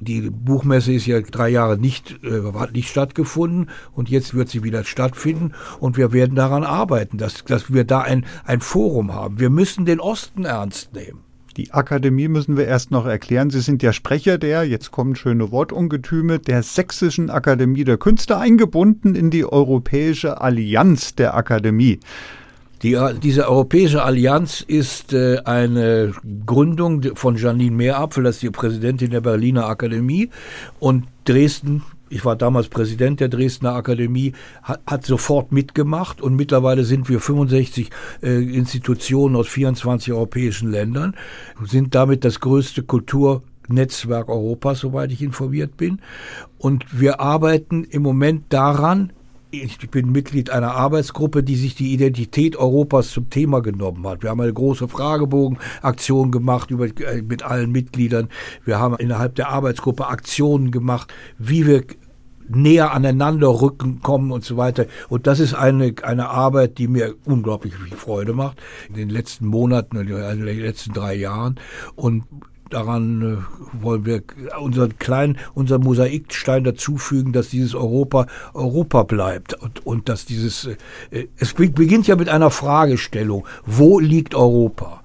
Die 0.00 0.28
Buchmesse 0.28 0.92
ist 0.92 1.06
ja 1.06 1.20
drei 1.20 1.48
Jahre 1.50 1.78
nicht, 1.78 2.18
äh, 2.24 2.42
nicht 2.72 2.88
stattgefunden 2.88 3.70
und 3.92 4.10
jetzt 4.10 4.34
wird 4.34 4.48
sie 4.48 4.62
wieder 4.62 4.84
stattfinden 4.84 5.52
und 5.80 5.96
wir 5.96 6.12
werden 6.12 6.34
daran 6.34 6.64
arbeiten, 6.64 7.16
dass, 7.16 7.44
dass 7.44 7.72
wir 7.72 7.84
da 7.84 8.00
ein, 8.00 8.26
ein 8.44 8.60
Forum 8.60 9.14
haben. 9.14 9.38
Wir 9.38 9.50
müssen 9.50 9.84
den 9.84 10.00
Osten 10.00 10.44
ernst 10.44 10.94
nehmen. 10.94 11.23
Die 11.56 11.72
Akademie 11.72 12.26
müssen 12.26 12.56
wir 12.56 12.66
erst 12.66 12.90
noch 12.90 13.06
erklären. 13.06 13.50
Sie 13.50 13.60
sind 13.60 13.82
ja 13.82 13.92
Sprecher 13.92 14.38
der, 14.38 14.64
jetzt 14.64 14.90
kommen 14.90 15.14
schöne 15.14 15.52
Wortungetüme, 15.52 16.40
der 16.40 16.64
Sächsischen 16.64 17.30
Akademie 17.30 17.84
der 17.84 17.96
Künste, 17.96 18.38
eingebunden 18.38 19.14
in 19.14 19.30
die 19.30 19.44
Europäische 19.44 20.40
Allianz 20.40 21.14
der 21.14 21.36
Akademie. 21.36 22.00
Die, 22.82 22.98
diese 23.22 23.48
Europäische 23.48 24.02
Allianz 24.02 24.60
ist 24.60 25.12
äh, 25.12 25.38
eine 25.44 26.12
Gründung 26.44 27.02
von 27.14 27.36
Janine 27.36 27.74
Meerapfel, 27.74 28.24
das 28.24 28.36
ist 28.36 28.42
die 28.42 28.50
Präsidentin 28.50 29.10
der 29.10 29.20
Berliner 29.20 29.68
Akademie. 29.68 30.30
Und 30.80 31.04
Dresden 31.24 31.82
ich 32.14 32.24
war 32.24 32.36
damals 32.36 32.68
Präsident 32.68 33.18
der 33.18 33.28
Dresdner 33.28 33.74
Akademie, 33.74 34.34
hat, 34.62 34.80
hat 34.86 35.04
sofort 35.04 35.50
mitgemacht 35.50 36.22
und 36.22 36.36
mittlerweile 36.36 36.84
sind 36.84 37.08
wir 37.08 37.18
65 37.18 37.90
äh, 38.22 38.56
Institutionen 38.56 39.34
aus 39.34 39.48
24 39.48 40.12
europäischen 40.12 40.70
Ländern, 40.70 41.16
sind 41.64 41.96
damit 41.96 42.24
das 42.24 42.38
größte 42.38 42.84
Kulturnetzwerk 42.84 44.28
Europas, 44.28 44.78
soweit 44.78 45.10
ich 45.10 45.22
informiert 45.22 45.76
bin. 45.76 46.00
Und 46.56 47.00
wir 47.00 47.18
arbeiten 47.18 47.82
im 47.82 48.02
Moment 48.02 48.44
daran, 48.50 49.12
ich 49.50 49.78
bin 49.90 50.10
Mitglied 50.12 50.50
einer 50.50 50.72
Arbeitsgruppe, 50.72 51.42
die 51.42 51.56
sich 51.56 51.74
die 51.74 51.92
Identität 51.92 52.56
Europas 52.56 53.10
zum 53.10 53.30
Thema 53.30 53.60
genommen 53.60 54.06
hat. 54.06 54.22
Wir 54.22 54.30
haben 54.30 54.40
eine 54.40 54.52
große 54.52 54.88
Fragebogenaktion 54.88 56.30
gemacht 56.30 56.70
über, 56.70 56.86
äh, 56.86 57.22
mit 57.22 57.42
allen 57.42 57.72
Mitgliedern. 57.72 58.28
Wir 58.64 58.78
haben 58.78 58.96
innerhalb 58.98 59.34
der 59.34 59.48
Arbeitsgruppe 59.48 60.06
Aktionen 60.06 60.70
gemacht, 60.70 61.12
wie 61.38 61.66
wir 61.66 61.84
näher 62.48 62.92
aneinander 62.92 63.48
rücken 63.60 64.00
kommen 64.02 64.30
und 64.30 64.44
so 64.44 64.56
weiter. 64.56 64.86
Und 65.08 65.26
das 65.26 65.40
ist 65.40 65.54
eine, 65.54 65.94
eine 66.02 66.28
Arbeit, 66.28 66.78
die 66.78 66.88
mir 66.88 67.14
unglaublich 67.24 67.74
viel 67.74 67.96
Freude 67.96 68.32
macht 68.32 68.58
in 68.88 68.94
den 68.94 69.08
letzten 69.08 69.46
Monaten, 69.46 69.96
in 69.96 70.06
den 70.06 70.60
letzten 70.60 70.92
drei 70.92 71.14
Jahren. 71.14 71.58
Und 71.96 72.24
daran 72.70 73.22
äh, 73.22 73.82
wollen 73.82 74.04
wir 74.04 74.22
unseren 74.60 74.98
kleinen, 74.98 75.38
unser 75.54 75.78
Mosaikstein 75.78 76.64
dazufügen, 76.64 77.32
dass 77.32 77.48
dieses 77.48 77.74
Europa 77.74 78.26
Europa 78.52 79.04
bleibt 79.04 79.54
und, 79.54 79.86
und 79.86 80.08
dass 80.08 80.24
dieses, 80.24 80.68
äh, 81.10 81.28
es 81.36 81.54
beginnt 81.54 82.06
ja 82.06 82.16
mit 82.16 82.28
einer 82.28 82.50
Fragestellung, 82.50 83.46
wo 83.64 84.00
liegt 84.00 84.34
Europa? 84.34 85.03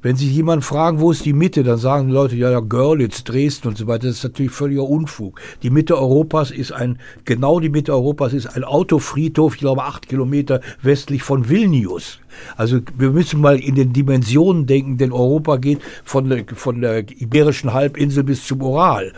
Wenn 0.00 0.14
Sie 0.14 0.28
jemanden 0.28 0.62
fragen, 0.62 1.00
wo 1.00 1.10
ist 1.10 1.24
die 1.24 1.32
Mitte, 1.32 1.64
dann 1.64 1.76
sagen 1.76 2.06
die 2.06 2.12
Leute, 2.12 2.36
ja, 2.36 2.52
ja, 2.52 2.60
Görlitz, 2.60 3.24
Dresden 3.24 3.68
und 3.68 3.76
so 3.76 3.88
weiter. 3.88 4.06
Das 4.06 4.18
ist 4.18 4.22
natürlich 4.22 4.52
völliger 4.52 4.84
Unfug. 4.84 5.40
Die 5.64 5.70
Mitte 5.70 5.98
Europas 5.98 6.52
ist 6.52 6.70
ein, 6.70 6.98
genau 7.24 7.58
die 7.58 7.68
Mitte 7.68 7.92
Europas 7.92 8.32
ist 8.32 8.46
ein 8.46 8.62
Autofriedhof, 8.62 9.54
ich 9.54 9.60
glaube, 9.60 9.82
acht 9.82 10.08
Kilometer 10.08 10.60
westlich 10.82 11.24
von 11.24 11.48
Vilnius. 11.48 12.20
Also 12.56 12.78
wir 12.96 13.10
müssen 13.10 13.40
mal 13.40 13.58
in 13.58 13.74
den 13.74 13.92
Dimensionen 13.92 14.66
denken, 14.66 14.98
denn 14.98 15.10
Europa 15.10 15.56
geht 15.56 15.80
von 16.04 16.28
der, 16.28 16.44
von 16.54 16.80
der 16.80 16.98
Iberischen 17.10 17.72
Halbinsel 17.72 18.22
bis 18.22 18.46
zum 18.46 18.62
Ural. 18.62 19.12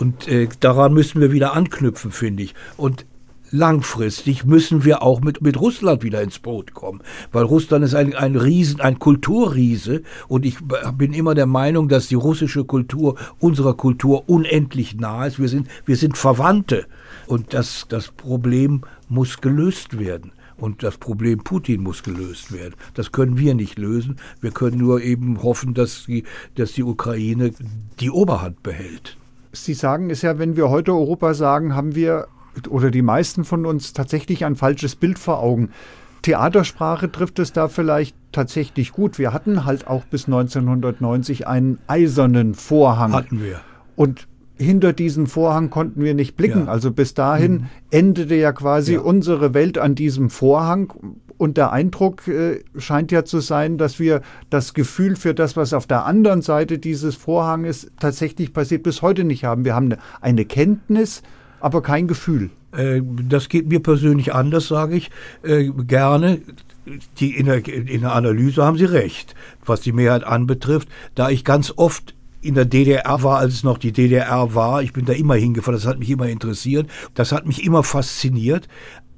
Und 0.00 0.26
äh, 0.26 0.48
daran 0.58 0.94
müssen 0.94 1.20
wir 1.20 1.30
wieder 1.30 1.52
anknüpfen, 1.52 2.10
finde 2.10 2.42
ich. 2.42 2.54
Und 2.76 3.06
langfristig 3.54 4.44
müssen 4.44 4.84
wir 4.84 5.02
auch 5.02 5.20
mit, 5.20 5.40
mit 5.40 5.60
Russland 5.60 6.02
wieder 6.02 6.20
ins 6.20 6.40
Boot 6.40 6.74
kommen. 6.74 7.02
Weil 7.30 7.44
Russland 7.44 7.84
ist 7.84 7.94
ein, 7.94 8.12
ein 8.14 8.34
Riesen, 8.34 8.80
ein 8.80 8.98
Kulturriese 8.98 10.02
und 10.26 10.44
ich 10.44 10.58
bin 10.98 11.12
immer 11.12 11.36
der 11.36 11.46
Meinung, 11.46 11.88
dass 11.88 12.08
die 12.08 12.16
russische 12.16 12.64
Kultur 12.64 13.16
unserer 13.38 13.74
Kultur 13.74 14.28
unendlich 14.28 14.96
nah 14.96 15.26
ist. 15.26 15.38
Wir 15.38 15.48
sind, 15.48 15.68
wir 15.86 15.96
sind 15.96 16.18
Verwandte 16.18 16.86
und 17.28 17.54
das, 17.54 17.86
das 17.88 18.08
Problem 18.08 18.82
muss 19.08 19.40
gelöst 19.40 19.98
werden. 20.00 20.32
Und 20.56 20.82
das 20.82 20.98
Problem 20.98 21.38
Putin 21.38 21.82
muss 21.82 22.04
gelöst 22.04 22.52
werden. 22.52 22.74
Das 22.94 23.10
können 23.10 23.38
wir 23.38 23.54
nicht 23.54 23.76
lösen. 23.76 24.16
Wir 24.40 24.52
können 24.52 24.78
nur 24.78 25.00
eben 25.02 25.42
hoffen, 25.42 25.74
dass 25.74 26.06
die, 26.06 26.24
dass 26.54 26.72
die 26.72 26.84
Ukraine 26.84 27.50
die 27.98 28.10
Oberhand 28.10 28.62
behält. 28.62 29.16
Sie 29.52 29.74
sagen 29.74 30.10
es 30.10 30.22
ja, 30.22 30.38
wenn 30.38 30.56
wir 30.56 30.70
heute 30.70 30.92
Europa 30.92 31.34
sagen, 31.34 31.74
haben 31.74 31.96
wir 31.96 32.28
oder 32.68 32.90
die 32.90 33.02
meisten 33.02 33.44
von 33.44 33.66
uns 33.66 33.92
tatsächlich 33.92 34.44
ein 34.44 34.56
falsches 34.56 34.96
Bild 34.96 35.18
vor 35.18 35.40
Augen. 35.40 35.70
Theatersprache 36.22 37.12
trifft 37.12 37.38
es 37.38 37.52
da 37.52 37.68
vielleicht 37.68 38.16
tatsächlich 38.32 38.92
gut. 38.92 39.18
Wir 39.18 39.32
hatten 39.32 39.66
halt 39.66 39.86
auch 39.86 40.04
bis 40.04 40.24
1990 40.24 41.46
einen 41.46 41.78
eisernen 41.86 42.54
Vorhang. 42.54 43.12
Hatten 43.12 43.42
wir. 43.42 43.60
Und 43.94 44.26
hinter 44.56 44.92
diesen 44.92 45.26
Vorhang 45.26 45.70
konnten 45.70 46.02
wir 46.02 46.14
nicht 46.14 46.36
blicken. 46.36 46.66
Ja. 46.66 46.72
Also 46.72 46.92
bis 46.92 47.14
dahin 47.14 47.52
mhm. 47.52 47.66
endete 47.90 48.36
ja 48.36 48.52
quasi 48.52 48.94
ja. 48.94 49.00
unsere 49.00 49.52
Welt 49.52 49.78
an 49.78 49.94
diesem 49.94 50.30
Vorhang. 50.30 50.92
Und 51.36 51.56
der 51.56 51.72
Eindruck 51.72 52.28
äh, 52.28 52.62
scheint 52.78 53.10
ja 53.10 53.24
zu 53.24 53.40
sein, 53.40 53.76
dass 53.76 53.98
wir 53.98 54.22
das 54.50 54.72
Gefühl 54.72 55.16
für 55.16 55.34
das, 55.34 55.56
was 55.56 55.72
auf 55.72 55.86
der 55.86 56.06
anderen 56.06 56.42
Seite 56.42 56.78
dieses 56.78 57.16
Vorhanges 57.16 57.90
tatsächlich 57.98 58.52
passiert, 58.52 58.84
bis 58.84 59.02
heute 59.02 59.24
nicht 59.24 59.44
haben. 59.44 59.64
Wir 59.64 59.74
haben 59.74 59.86
eine, 59.86 59.98
eine 60.20 60.44
Kenntnis, 60.44 61.22
aber 61.64 61.80
kein 61.80 62.06
Gefühl. 62.06 62.50
Äh, 62.72 63.00
das 63.26 63.48
geht 63.48 63.68
mir 63.68 63.80
persönlich 63.80 64.34
anders, 64.34 64.68
sage 64.68 64.96
ich 64.96 65.10
äh, 65.42 65.70
gerne. 65.70 66.42
Die, 67.18 67.34
in, 67.34 67.46
der, 67.46 67.66
in 67.66 68.02
der 68.02 68.12
Analyse 68.12 68.62
haben 68.62 68.76
Sie 68.76 68.84
recht, 68.84 69.34
was 69.64 69.80
die 69.80 69.92
Mehrheit 69.92 70.24
anbetrifft, 70.24 70.88
da 71.14 71.30
ich 71.30 71.42
ganz 71.42 71.72
oft 71.74 72.14
in 72.42 72.54
der 72.54 72.66
DDR 72.66 73.22
war, 73.22 73.38
als 73.38 73.54
es 73.54 73.62
noch 73.62 73.78
die 73.78 73.92
DDR 73.92 74.54
war. 74.54 74.82
Ich 74.82 74.92
bin 74.92 75.06
da 75.06 75.14
immer 75.14 75.36
hingefahren, 75.36 75.80
das 75.80 75.86
hat 75.86 75.98
mich 75.98 76.10
immer 76.10 76.28
interessiert, 76.28 76.90
das 77.14 77.32
hat 77.32 77.46
mich 77.46 77.64
immer 77.64 77.82
fasziniert. 77.82 78.68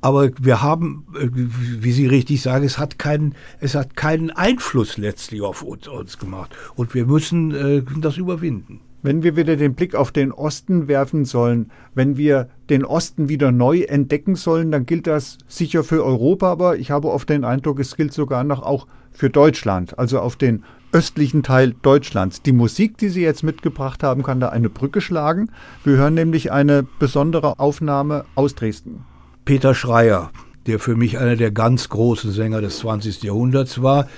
Aber 0.00 0.30
wir 0.40 0.62
haben, 0.62 1.08
äh, 1.18 1.28
wie 1.32 1.90
Sie 1.90 2.06
richtig 2.06 2.42
sagen, 2.42 2.64
es 2.64 2.78
hat 2.78 3.00
keinen, 3.00 3.34
es 3.58 3.74
hat 3.74 3.96
keinen 3.96 4.30
Einfluss 4.30 4.98
letztlich 4.98 5.42
auf 5.42 5.62
uns, 5.62 6.18
gemacht. 6.18 6.54
Und 6.76 6.94
wir 6.94 7.06
müssen 7.06 7.52
äh, 7.52 7.82
das 8.00 8.16
überwinden. 8.16 8.82
Wenn 9.06 9.22
wir 9.22 9.36
wieder 9.36 9.54
den 9.54 9.74
Blick 9.74 9.94
auf 9.94 10.10
den 10.10 10.32
Osten 10.32 10.88
werfen 10.88 11.24
sollen, 11.24 11.70
wenn 11.94 12.16
wir 12.16 12.48
den 12.68 12.84
Osten 12.84 13.28
wieder 13.28 13.52
neu 13.52 13.82
entdecken 13.82 14.34
sollen, 14.34 14.72
dann 14.72 14.84
gilt 14.84 15.06
das 15.06 15.38
sicher 15.46 15.84
für 15.84 16.04
Europa, 16.04 16.50
aber 16.50 16.76
ich 16.76 16.90
habe 16.90 17.12
oft 17.12 17.28
den 17.28 17.44
Eindruck, 17.44 17.78
es 17.78 17.94
gilt 17.94 18.12
sogar 18.12 18.42
noch 18.42 18.64
auch 18.64 18.88
für 19.12 19.30
Deutschland, 19.30 19.96
also 19.96 20.18
auf 20.18 20.34
den 20.34 20.64
östlichen 20.90 21.44
Teil 21.44 21.76
Deutschlands. 21.82 22.42
Die 22.42 22.50
Musik, 22.50 22.98
die 22.98 23.08
Sie 23.08 23.22
jetzt 23.22 23.44
mitgebracht 23.44 24.02
haben, 24.02 24.24
kann 24.24 24.40
da 24.40 24.48
eine 24.48 24.70
Brücke 24.70 25.00
schlagen. 25.00 25.52
Wir 25.84 25.98
hören 25.98 26.14
nämlich 26.14 26.50
eine 26.50 26.82
besondere 26.98 27.60
Aufnahme 27.60 28.24
aus 28.34 28.56
Dresden. 28.56 29.04
Peter 29.44 29.76
Schreier, 29.76 30.32
der 30.66 30.78
für 30.78 30.96
mich 30.96 31.18
einer 31.18 31.36
der 31.36 31.50
ganz 31.50 31.88
großen 31.88 32.30
Sänger 32.32 32.60
des 32.60 32.78
20. 32.78 33.22
Jahrhunderts 33.22 33.82
war, 33.82 34.08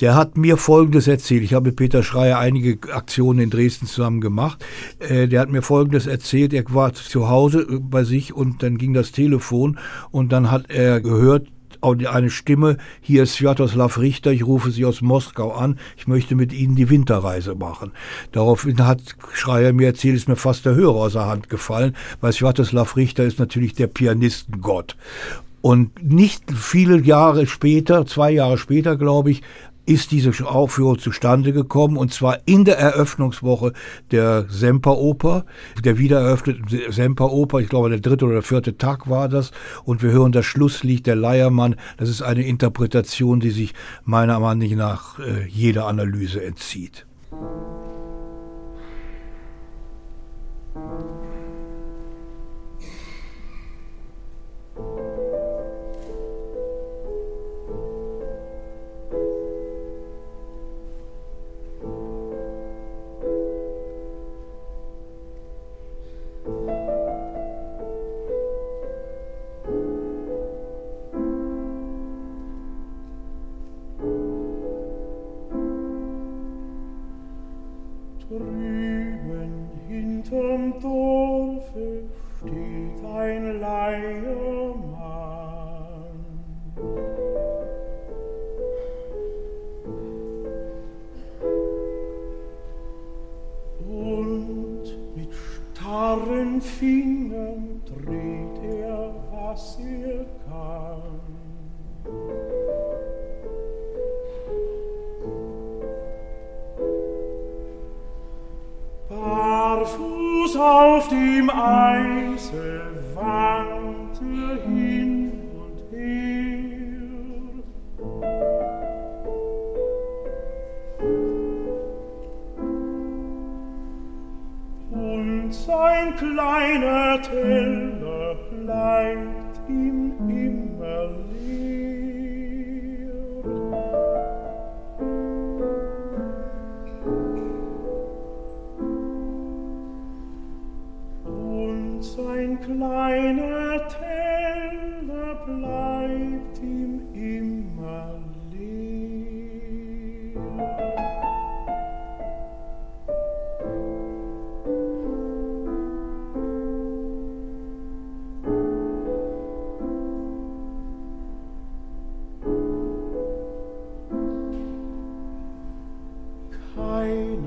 der 0.00 0.14
hat 0.14 0.36
mir 0.36 0.56
Folgendes 0.56 1.06
erzählt. 1.06 1.42
Ich 1.42 1.54
habe 1.54 1.68
mit 1.68 1.76
Peter 1.76 2.02
Schreier 2.02 2.38
einige 2.38 2.78
Aktionen 2.92 3.40
in 3.40 3.50
Dresden 3.50 3.86
zusammen 3.86 4.20
gemacht. 4.20 4.64
Äh, 4.98 5.28
der 5.28 5.40
hat 5.40 5.50
mir 5.50 5.62
Folgendes 5.62 6.06
erzählt. 6.06 6.52
Er 6.52 6.64
war 6.68 6.92
zu 6.92 7.28
Hause 7.28 7.60
äh, 7.62 7.78
bei 7.78 8.04
sich 8.04 8.34
und 8.34 8.62
dann 8.62 8.78
ging 8.78 8.94
das 8.94 9.12
Telefon 9.12 9.78
und 10.10 10.32
dann 10.32 10.50
hat 10.50 10.70
er 10.70 11.00
gehört, 11.00 11.46
eine 11.82 12.30
Stimme, 12.30 12.76
hier 13.00 13.22
ist 13.22 13.34
Svjatoslav 13.34 13.98
Richter, 13.98 14.32
ich 14.32 14.44
rufe 14.44 14.70
Sie 14.70 14.84
aus 14.84 15.00
Moskau 15.00 15.52
an, 15.52 15.78
ich 15.96 16.06
möchte 16.06 16.34
mit 16.34 16.52
Ihnen 16.52 16.76
die 16.76 16.90
Winterreise 16.90 17.54
machen. 17.54 17.92
Daraufhin 18.32 18.86
hat 18.86 19.00
Schreier 19.32 19.72
mir 19.72 19.86
erzählt, 19.86 20.16
ist 20.16 20.28
mir 20.28 20.36
fast 20.36 20.66
der 20.66 20.74
Hörer 20.74 20.96
aus 20.96 21.14
der 21.14 21.26
Hand 21.26 21.48
gefallen, 21.48 21.96
weil 22.20 22.32
Svjatoslav 22.32 22.96
Richter 22.96 23.24
ist 23.24 23.38
natürlich 23.38 23.74
der 23.74 23.86
Pianistengott. 23.86 24.96
Und 25.62 26.02
nicht 26.02 26.44
viele 26.50 26.98
Jahre 27.00 27.46
später, 27.46 28.06
zwei 28.06 28.30
Jahre 28.30 28.56
später, 28.56 28.96
glaube 28.96 29.30
ich, 29.30 29.42
ist 29.86 30.12
diese 30.12 30.46
Aufführung 30.46 30.98
zustande 30.98 31.52
gekommen. 31.52 31.96
Und 31.96 32.12
zwar 32.12 32.38
in 32.46 32.64
der 32.64 32.78
Eröffnungswoche 32.78 33.72
der 34.10 34.46
Semperoper, 34.48 35.44
der 35.84 35.98
wiedereröffneten 35.98 36.92
Semperoper, 36.92 37.58
ich 37.58 37.68
glaube 37.68 37.90
der 37.90 38.00
dritte 38.00 38.26
oder 38.26 38.42
vierte 38.42 38.78
Tag 38.78 39.10
war 39.10 39.28
das. 39.28 39.50
Und 39.84 40.02
wir 40.02 40.12
hören 40.12 40.32
das 40.32 40.46
Schlusslied 40.46 41.06
der 41.06 41.16
Leiermann, 41.16 41.76
das 41.96 42.08
ist 42.08 42.22
eine 42.22 42.46
Interpretation, 42.46 43.40
die 43.40 43.50
sich 43.50 43.74
meiner 44.04 44.38
Meinung 44.38 44.76
nach 44.76 45.18
äh, 45.18 45.46
jeder 45.48 45.86
Analyse 45.86 46.42
entzieht. 46.44 47.06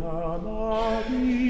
la 0.03 1.42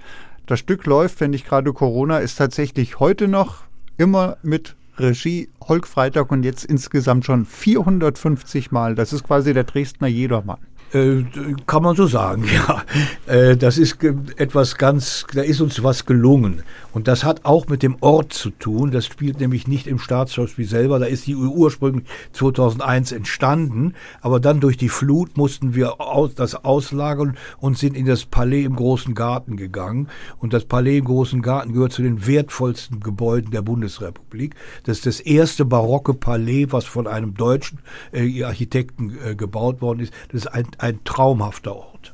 Das 0.46 0.60
Stück 0.60 0.86
läuft, 0.86 1.22
wenn 1.22 1.32
nicht 1.32 1.48
gerade 1.48 1.72
Corona 1.72 2.20
ist, 2.20 2.36
tatsächlich 2.36 3.00
heute 3.00 3.28
noch 3.28 3.64
immer 3.98 4.38
mit 4.44 4.76
Regie 4.98 5.50
Holk 5.66 5.88
Freitag 5.88 6.32
und 6.32 6.44
jetzt 6.44 6.66
insgesamt 6.66 7.26
schon 7.26 7.46
450 7.46 8.72
Mal. 8.72 8.96
Das 8.96 9.14
ist 9.14 9.24
quasi 9.24 9.54
der 9.54 9.64
Dresdner 9.64 10.08
Jedermann. 10.08 10.60
Äh, 10.92 11.24
kann 11.68 11.84
man 11.84 11.96
so 11.96 12.08
sagen, 12.08 12.46
ja. 12.54 12.84
Äh, 13.28 13.58
das 13.58 13.78
ist 13.78 14.04
etwas 14.38 14.76
ganz, 14.76 15.26
da 15.34 15.42
ist 15.42 15.62
uns 15.62 15.84
was 15.84 16.06
gelungen. 16.06 16.64
Und 16.92 17.08
das 17.08 17.24
hat 17.24 17.46
auch 17.46 17.68
mit 17.68 17.84
dem 17.84 17.98
Ort 18.02 18.34
zu 18.34 18.50
tun. 18.50 18.90
Das 18.90 19.06
spielt 19.06 19.40
nämlich 19.40 19.68
nicht 19.68 19.86
im 19.86 20.00
Staatsschauspiel 20.00 20.66
selber. 20.66 20.98
Da 20.98 21.06
ist 21.06 21.28
die 21.28 21.36
ursprünglich 21.36 22.06
2001 22.34 23.12
entstanden. 23.12 23.94
Aber 24.22 24.40
dann 24.40 24.60
durch 24.60 24.78
die 24.78 24.90
Flut 24.90 25.38
mussten 25.38 25.76
wir 25.76 25.96
das 26.36 26.56
auslagern 26.56 27.38
und 27.60 27.78
sind 27.78 27.96
in 27.96 28.08
das 28.08 28.26
Palais 28.26 28.64
im 28.64 28.76
Großen 28.76 29.14
Garten 29.14 29.58
gegangen. 29.58 30.08
Und 30.40 30.54
das 30.54 30.66
Palais 30.66 30.98
im 30.98 31.06
Großen 31.06 31.44
Garten 31.44 31.74
gehört 31.74 31.94
zu 31.94 32.02
den 32.02 32.26
wertvollsten 32.26 33.00
Gebäuden 33.02 33.52
der 33.52 33.62
Bundesrepublik. 33.62 34.56
Das 34.86 34.98
ist 34.98 35.06
das 35.06 35.20
erste 35.20 35.66
barocke 35.66 36.16
Palais, 36.16 36.68
was 36.72 36.86
von 36.86 37.06
einem 37.06 37.36
deutschen 37.36 37.80
äh, 38.12 38.44
Architekten 38.44 39.38
gebaut 39.38 39.82
worden 39.82 40.00
ist. 40.00 40.14
Das 40.32 40.42
ist 40.42 40.48
ein 40.48 40.66
ein 40.80 41.04
traumhafter 41.04 41.76
Ort. 41.76 42.14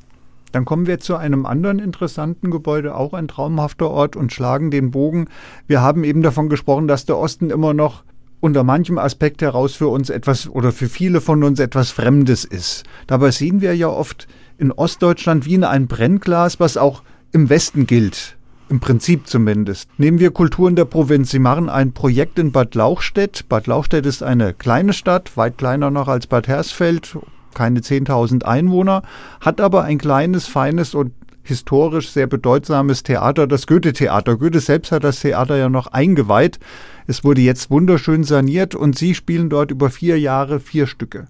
Dann 0.52 0.64
kommen 0.64 0.86
wir 0.86 1.00
zu 1.00 1.16
einem 1.16 1.44
anderen 1.44 1.78
interessanten 1.78 2.50
Gebäude, 2.50 2.94
auch 2.94 3.12
ein 3.12 3.28
traumhafter 3.28 3.90
Ort 3.90 4.16
und 4.16 4.32
schlagen 4.32 4.70
den 4.70 4.90
Bogen. 4.90 5.28
Wir 5.66 5.82
haben 5.82 6.04
eben 6.04 6.22
davon 6.22 6.48
gesprochen, 6.48 6.88
dass 6.88 7.04
der 7.04 7.18
Osten 7.18 7.50
immer 7.50 7.74
noch 7.74 8.04
unter 8.40 8.64
manchem 8.64 8.98
Aspekt 8.98 9.42
heraus 9.42 9.74
für 9.74 9.88
uns 9.88 10.08
etwas 10.08 10.48
oder 10.48 10.72
für 10.72 10.88
viele 10.88 11.20
von 11.20 11.42
uns 11.42 11.58
etwas 11.58 11.90
Fremdes 11.90 12.44
ist. 12.44 12.84
Dabei 13.06 13.30
sehen 13.30 13.60
wir 13.60 13.74
ja 13.74 13.88
oft 13.88 14.28
in 14.58 14.72
Ostdeutschland 14.72 15.46
wie 15.46 15.54
in 15.54 15.64
ein 15.64 15.86
Brennglas, 15.88 16.60
was 16.60 16.76
auch 16.76 17.02
im 17.32 17.50
Westen 17.50 17.86
gilt. 17.86 18.36
Im 18.68 18.80
Prinzip 18.80 19.28
zumindest. 19.28 19.88
Nehmen 19.96 20.18
wir 20.18 20.32
Kulturen 20.32 20.74
der 20.74 20.86
Provinz. 20.86 21.30
Sie 21.30 21.38
machen 21.38 21.68
ein 21.68 21.92
Projekt 21.92 22.38
in 22.38 22.50
Bad 22.50 22.74
Lauchstädt. 22.74 23.48
Bad 23.48 23.68
Lauchstädt 23.68 24.06
ist 24.06 24.24
eine 24.24 24.54
kleine 24.54 24.92
Stadt, 24.92 25.36
weit 25.36 25.56
kleiner 25.56 25.90
noch 25.90 26.08
als 26.08 26.26
Bad 26.26 26.48
Hersfeld, 26.48 27.16
keine 27.56 27.80
10.000 27.80 28.44
Einwohner, 28.44 29.02
hat 29.40 29.60
aber 29.60 29.82
ein 29.82 29.98
kleines, 29.98 30.46
feines 30.46 30.94
und 30.94 31.12
historisch 31.42 32.10
sehr 32.10 32.26
bedeutsames 32.26 33.02
Theater, 33.02 33.46
das 33.46 33.66
Goethe-Theater. 33.66 34.36
Goethe 34.36 34.60
selbst 34.60 34.92
hat 34.92 35.04
das 35.04 35.20
Theater 35.20 35.56
ja 35.56 35.68
noch 35.68 35.88
eingeweiht. 35.88 36.58
Es 37.06 37.24
wurde 37.24 37.40
jetzt 37.40 37.70
wunderschön 37.70 38.24
saniert 38.24 38.74
und 38.74 38.98
Sie 38.98 39.14
spielen 39.14 39.48
dort 39.48 39.70
über 39.70 39.90
vier 39.90 40.18
Jahre 40.18 40.60
vier 40.60 40.86
Stücke. 40.86 41.28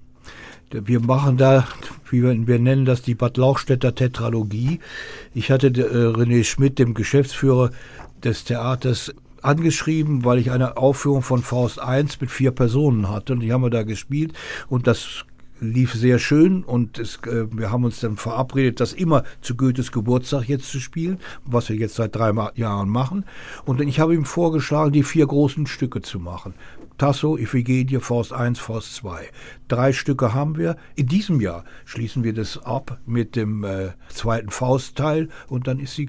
Wir 0.72 1.00
machen 1.00 1.36
da, 1.36 1.66
wie 2.10 2.22
wir, 2.22 2.46
wir 2.46 2.58
nennen 2.58 2.86
das 2.86 3.02
die 3.02 3.14
Bad 3.14 3.36
Lauchstädter 3.36 3.94
Tetralogie. 3.94 4.80
Ich 5.32 5.50
hatte 5.50 5.68
äh, 5.68 5.70
René 5.70 6.42
Schmidt, 6.44 6.78
dem 6.78 6.94
Geschäftsführer 6.94 7.70
des 8.24 8.44
Theaters, 8.44 9.14
angeschrieben, 9.42 10.24
weil 10.24 10.38
ich 10.38 10.50
eine 10.50 10.76
Aufführung 10.76 11.22
von 11.22 11.42
Faust 11.42 11.78
I 11.78 12.04
mit 12.20 12.30
vier 12.30 12.50
Personen 12.50 13.08
hatte 13.08 13.34
und 13.34 13.40
die 13.40 13.52
haben 13.52 13.62
wir 13.62 13.70
da 13.70 13.84
gespielt 13.84 14.32
und 14.68 14.86
das 14.86 15.24
lief 15.60 15.94
sehr 15.94 16.18
schön 16.18 16.64
und 16.64 16.98
es, 16.98 17.16
äh, 17.26 17.46
wir 17.50 17.70
haben 17.70 17.84
uns 17.84 18.00
dann 18.00 18.16
verabredet, 18.16 18.80
das 18.80 18.92
immer 18.92 19.24
zu 19.40 19.56
Goethes 19.56 19.92
Geburtstag 19.92 20.48
jetzt 20.48 20.70
zu 20.70 20.80
spielen, 20.80 21.18
was 21.44 21.68
wir 21.68 21.76
jetzt 21.76 21.94
seit 21.94 22.14
drei 22.14 22.32
Jahren 22.54 22.88
machen. 22.88 23.24
Und 23.64 23.80
ich 23.80 24.00
habe 24.00 24.14
ihm 24.14 24.24
vorgeschlagen, 24.24 24.92
die 24.92 25.02
vier 25.02 25.26
großen 25.26 25.66
Stücke 25.66 26.02
zu 26.02 26.18
machen. 26.18 26.54
Tasso, 26.98 27.36
Iphigenie, 27.36 28.00
Faust 28.00 28.32
1, 28.32 28.58
Faust 28.58 28.94
2. 28.96 29.28
Drei 29.68 29.92
Stücke 29.92 30.32
haben 30.32 30.56
wir. 30.56 30.76
In 30.94 31.06
diesem 31.06 31.40
Jahr 31.40 31.64
schließen 31.84 32.24
wir 32.24 32.32
das 32.32 32.58
ab 32.64 32.98
mit 33.04 33.36
dem 33.36 33.64
äh, 33.64 33.90
zweiten 34.08 34.50
Faustteil 34.50 35.28
und 35.48 35.66
dann 35.66 35.78
ist 35.78 35.98
die, 35.98 36.08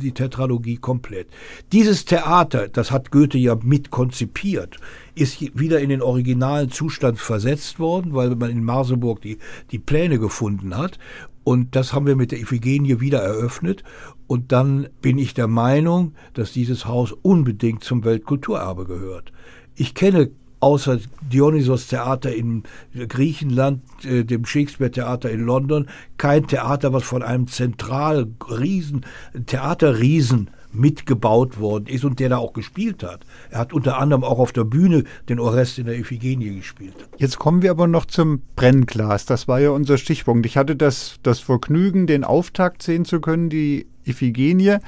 die 0.00 0.12
Tetralogie 0.12 0.76
komplett. 0.76 1.28
Dieses 1.72 2.04
Theater, 2.04 2.68
das 2.68 2.90
hat 2.90 3.10
Goethe 3.10 3.38
ja 3.38 3.56
mit 3.62 3.90
konzipiert, 3.90 4.76
ist 5.14 5.40
wieder 5.58 5.80
in 5.80 5.88
den 5.88 6.02
originalen 6.02 6.70
Zustand 6.70 7.18
versetzt 7.18 7.78
worden, 7.78 8.14
weil 8.14 8.34
man 8.36 8.50
in 8.50 8.62
Marseburg 8.62 9.22
die, 9.22 9.38
die 9.70 9.78
Pläne 9.78 10.18
gefunden 10.18 10.76
hat. 10.76 10.98
Und 11.44 11.76
das 11.76 11.92
haben 11.92 12.06
wir 12.06 12.16
mit 12.16 12.32
der 12.32 12.40
Iphigenie 12.40 13.00
wieder 13.00 13.20
eröffnet. 13.22 13.84
Und 14.26 14.50
dann 14.50 14.88
bin 15.00 15.16
ich 15.16 15.32
der 15.32 15.46
Meinung, 15.46 16.14
dass 16.34 16.52
dieses 16.52 16.86
Haus 16.86 17.12
unbedingt 17.12 17.84
zum 17.84 18.04
Weltkulturerbe 18.04 18.84
gehört. 18.84 19.32
Ich 19.76 19.94
kenne 19.94 20.30
außer 20.60 20.98
Dionysos 21.20 21.86
Theater 21.86 22.34
in 22.34 22.64
Griechenland, 23.08 23.82
äh, 24.04 24.24
dem 24.24 24.44
Shakespeare 24.46 24.90
Theater 24.90 25.30
in 25.30 25.44
London, 25.44 25.86
kein 26.16 26.46
Theater, 26.46 26.92
was 26.92 27.04
von 27.04 27.22
einem 27.22 27.46
Zentralriesen, 27.46 29.04
Theaterriesen 29.46 30.50
mitgebaut 30.72 31.58
worden 31.58 31.86
ist 31.86 32.04
und 32.04 32.20
der 32.20 32.28
da 32.28 32.38
auch 32.38 32.52
gespielt 32.52 33.02
hat. 33.02 33.24
Er 33.50 33.60
hat 33.60 33.72
unter 33.72 33.98
anderem 33.98 34.24
auch 34.24 34.38
auf 34.38 34.52
der 34.52 34.64
Bühne 34.64 35.04
den 35.28 35.40
Orest 35.40 35.78
in 35.78 35.86
der 35.86 35.98
Iphigenie 35.98 36.56
gespielt. 36.56 36.94
Jetzt 37.16 37.38
kommen 37.38 37.62
wir 37.62 37.70
aber 37.70 37.86
noch 37.86 38.06
zum 38.06 38.42
Brennglas. 38.56 39.24
Das 39.24 39.48
war 39.48 39.60
ja 39.60 39.70
unser 39.70 39.98
Stichpunkt. 39.98 40.46
Ich 40.46 40.56
hatte 40.56 40.76
das, 40.76 41.16
das 41.22 41.40
Vergnügen, 41.40 42.06
den 42.06 42.24
Auftakt 42.24 42.82
sehen 42.82 43.04
zu 43.04 43.20
können, 43.20 43.48
die 43.48 43.86
Iphigenie. 44.04 44.78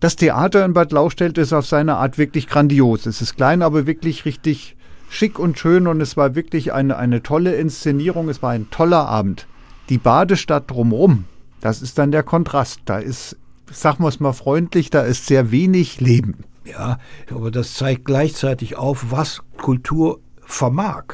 Das 0.00 0.16
Theater 0.16 0.64
in 0.64 0.74
Bad 0.74 0.92
Lauchstädt 0.92 1.38
ist 1.38 1.52
auf 1.52 1.66
seine 1.66 1.96
Art 1.96 2.18
wirklich 2.18 2.48
grandios. 2.48 3.06
Es 3.06 3.22
ist 3.22 3.36
klein, 3.36 3.62
aber 3.62 3.86
wirklich 3.86 4.24
richtig 4.24 4.76
schick 5.08 5.38
und 5.38 5.58
schön 5.58 5.86
und 5.86 6.00
es 6.00 6.16
war 6.16 6.34
wirklich 6.34 6.72
eine, 6.72 6.96
eine 6.96 7.22
tolle 7.22 7.54
Inszenierung. 7.54 8.28
Es 8.28 8.42
war 8.42 8.50
ein 8.50 8.70
toller 8.70 9.08
Abend. 9.08 9.46
Die 9.88 9.98
Badestadt 9.98 10.70
drumherum, 10.70 11.24
das 11.60 11.80
ist 11.80 11.96
dann 11.98 12.10
der 12.10 12.22
Kontrast. 12.22 12.80
Da 12.84 12.98
ist, 12.98 13.36
sagen 13.70 14.02
wir 14.02 14.08
es 14.08 14.20
mal 14.20 14.32
freundlich, 14.32 14.90
da 14.90 15.02
ist 15.02 15.26
sehr 15.26 15.50
wenig 15.50 16.00
Leben. 16.00 16.44
Ja, 16.64 16.98
aber 17.30 17.50
das 17.50 17.74
zeigt 17.74 18.04
gleichzeitig 18.04 18.76
auf, 18.76 19.06
was 19.10 19.42
Kultur 19.56 20.20
vermag. 20.44 21.04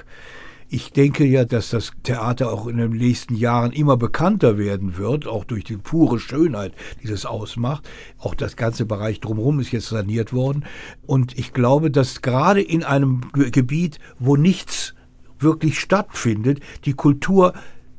Ich 0.75 0.91
denke 0.91 1.27
ja, 1.27 1.45
dass 1.45 1.69
das 1.69 1.93
Theater 2.03 2.51
auch 2.51 2.67
in 2.67 2.79
den 2.79 2.93
nächsten 2.93 3.35
Jahren 3.35 3.73
immer 3.73 3.99
bekannter 3.99 4.57
werden 4.57 4.97
wird, 4.97 5.27
auch 5.27 5.45
durch 5.45 5.65
die 5.65 5.77
pure 5.77 6.19
Schönheit, 6.19 6.73
die 7.03 7.09
es 7.09 7.27
ausmacht. 7.27 7.87
Auch 8.17 8.35
das 8.35 8.57
ganze 8.57 8.87
Bereich 8.87 9.21
drumherum 9.21 9.61
ist 9.61 9.71
jetzt 9.71 9.91
saniert 9.91 10.33
worden. 10.33 10.65
Und 11.05 11.39
ich 11.39 11.53
glaube, 11.53 11.91
dass 11.91 12.23
gerade 12.23 12.63
in 12.63 12.85
einem 12.85 13.21
Gebiet, 13.35 13.99
wo 14.19 14.37
nichts 14.37 14.95
wirklich 15.39 15.79
stattfindet, 15.79 16.61
die 16.87 16.95
Kultur 16.95 17.53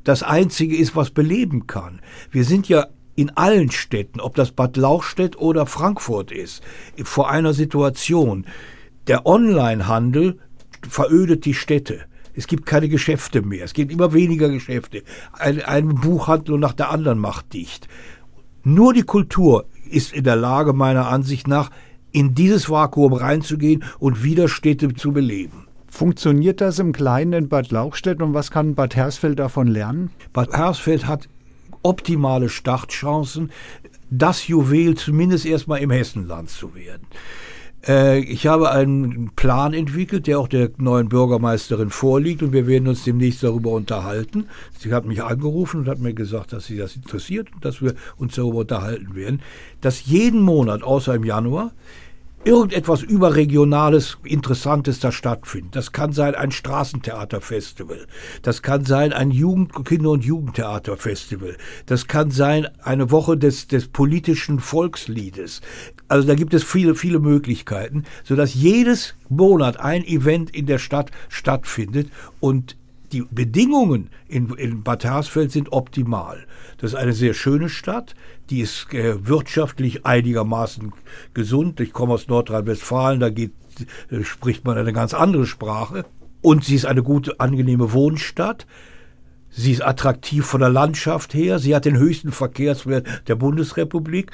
das 0.03 0.23
Einzige 0.23 0.75
ist, 0.75 0.95
was 0.95 1.11
beleben 1.11 1.67
kann. 1.67 2.01
Wir 2.31 2.43
sind 2.43 2.67
ja 2.69 2.87
in 3.13 3.29
allen 3.37 3.69
Städten, 3.69 4.19
ob 4.19 4.33
das 4.33 4.51
Bad 4.51 4.77
Lauchstädt 4.77 5.37
oder 5.37 5.67
Frankfurt 5.67 6.31
ist, 6.31 6.63
vor 7.03 7.29
einer 7.29 7.53
Situation. 7.53 8.47
Der 9.05 9.27
Onlinehandel 9.27 10.39
verödet 10.89 11.45
die 11.45 11.53
Städte. 11.53 12.05
Es 12.33 12.47
gibt 12.47 12.65
keine 12.65 12.89
Geschäfte 12.89 13.41
mehr. 13.41 13.65
Es 13.65 13.73
gibt 13.73 13.91
immer 13.91 14.13
weniger 14.13 14.49
Geschäfte. 14.49 15.03
Ein, 15.33 15.61
ein 15.61 15.89
Buchhandlung 15.95 16.59
nach 16.59 16.73
der 16.73 16.89
anderen 16.89 17.19
macht 17.19 17.53
dicht. 17.53 17.87
Nur 18.63 18.93
die 18.93 19.03
Kultur 19.03 19.65
ist 19.89 20.13
in 20.13 20.23
der 20.23 20.35
Lage, 20.35 20.73
meiner 20.73 21.07
Ansicht 21.07 21.47
nach, 21.47 21.69
in 22.11 22.35
dieses 22.35 22.69
Vakuum 22.69 23.13
reinzugehen 23.13 23.83
und 23.99 24.23
wieder 24.23 24.47
Städte 24.47 24.93
zu 24.93 25.11
beleben. 25.11 25.67
Funktioniert 25.87 26.61
das 26.61 26.79
im 26.79 26.91
Kleinen 26.91 27.33
in 27.33 27.49
Bad 27.49 27.71
Lauchstädt 27.71 28.21
und 28.21 28.33
was 28.33 28.49
kann 28.49 28.73
Bad 28.73 28.95
Hersfeld 28.95 29.37
davon 29.37 29.67
lernen? 29.67 30.09
Bad 30.31 30.51
Hersfeld 30.53 31.05
hat 31.05 31.27
optimale 31.83 32.49
Startchancen, 32.49 33.51
das 34.09 34.47
Juwel 34.47 34.95
zumindest 34.95 35.45
erstmal 35.45 35.81
im 35.81 35.91
Hessenland 35.91 36.49
zu 36.49 36.73
werden. 36.73 37.05
Äh, 37.85 38.19
ich 38.19 38.47
habe 38.47 38.71
einen 38.71 39.31
Plan 39.35 39.73
entwickelt, 39.73 40.27
der 40.27 40.39
auch 40.39 40.47
der 40.47 40.71
neuen 40.77 41.09
Bürgermeisterin 41.09 41.89
vorliegt 41.89 42.41
und 42.43 42.53
wir 42.53 42.67
werden 42.67 42.87
uns 42.87 43.03
demnächst 43.03 43.43
darüber 43.43 43.71
unterhalten. 43.71 44.47
Sie 44.77 44.93
hat 44.93 45.05
mich 45.05 45.23
angerufen 45.23 45.81
und 45.81 45.87
hat 45.87 45.99
mir 45.99 46.13
gesagt, 46.13 46.53
dass 46.53 46.65
sie 46.65 46.77
das 46.77 46.95
interessiert 46.95 47.49
und 47.53 47.65
dass 47.65 47.81
wir 47.81 47.95
uns 48.17 48.35
darüber 48.35 48.59
unterhalten 48.59 49.15
werden, 49.15 49.41
dass 49.81 50.05
jeden 50.05 50.41
Monat 50.41 50.83
außer 50.83 51.15
im 51.15 51.23
Januar 51.23 51.71
irgendetwas 52.45 53.01
überregionales, 53.01 54.17
interessantes 54.23 54.99
da 54.99 55.11
stattfindet. 55.11 55.75
Das 55.75 55.91
kann 55.91 56.11
sein 56.11 56.35
ein 56.35 56.51
Straßentheaterfestival. 56.51 58.07
Das 58.41 58.61
kann 58.61 58.85
sein 58.85 59.13
ein 59.13 59.31
Jugend 59.31 59.73
Kinder- 59.85 60.11
und 60.11 60.25
Jugendtheaterfestival. 60.25 61.57
Das 61.85 62.07
kann 62.07 62.31
sein 62.31 62.67
eine 62.83 63.11
Woche 63.11 63.37
des, 63.37 63.67
des 63.67 63.87
politischen 63.87 64.59
Volksliedes. 64.59 65.61
Also 66.07 66.27
da 66.27 66.35
gibt 66.35 66.53
es 66.53 66.63
viele, 66.63 66.95
viele 66.95 67.19
Möglichkeiten, 67.19 68.03
sodass 68.23 68.53
jedes 68.53 69.15
Monat 69.29 69.79
ein 69.79 70.03
Event 70.03 70.53
in 70.55 70.65
der 70.65 70.79
Stadt 70.79 71.11
stattfindet 71.29 72.09
und 72.39 72.75
die 73.13 73.23
Bedingungen 73.29 74.09
in, 74.27 74.49
in 74.55 74.83
Bad 74.83 75.03
Hersfeld 75.03 75.51
sind 75.51 75.71
optimal. 75.71 76.45
Das 76.79 76.91
ist 76.91 76.95
eine 76.95 77.13
sehr 77.13 77.35
schöne 77.35 77.69
Stadt, 77.69 78.15
die 78.49 78.61
ist 78.61 78.93
äh, 78.93 79.27
wirtschaftlich 79.27 80.05
einigermaßen 80.05 80.93
gesund. 81.33 81.79
Ich 81.79 81.93
komme 81.93 82.13
aus 82.13 82.27
Nordrhein-Westfalen, 82.27 83.19
da 83.19 83.29
geht, 83.29 83.53
äh, 84.09 84.23
spricht 84.23 84.65
man 84.65 84.77
eine 84.77 84.93
ganz 84.93 85.13
andere 85.13 85.45
Sprache. 85.45 86.05
Und 86.41 86.65
sie 86.65 86.75
ist 86.75 86.85
eine 86.85 87.03
gute, 87.03 87.39
angenehme 87.39 87.93
Wohnstadt. 87.93 88.67
Sie 89.49 89.71
ist 89.71 89.81
attraktiv 89.81 90.45
von 90.45 90.59
der 90.59 90.69
Landschaft 90.69 91.33
her. 91.33 91.59
Sie 91.59 91.75
hat 91.75 91.85
den 91.85 91.97
höchsten 91.97 92.31
Verkehrswert 92.31 93.07
der 93.27 93.35
Bundesrepublik. 93.35 94.31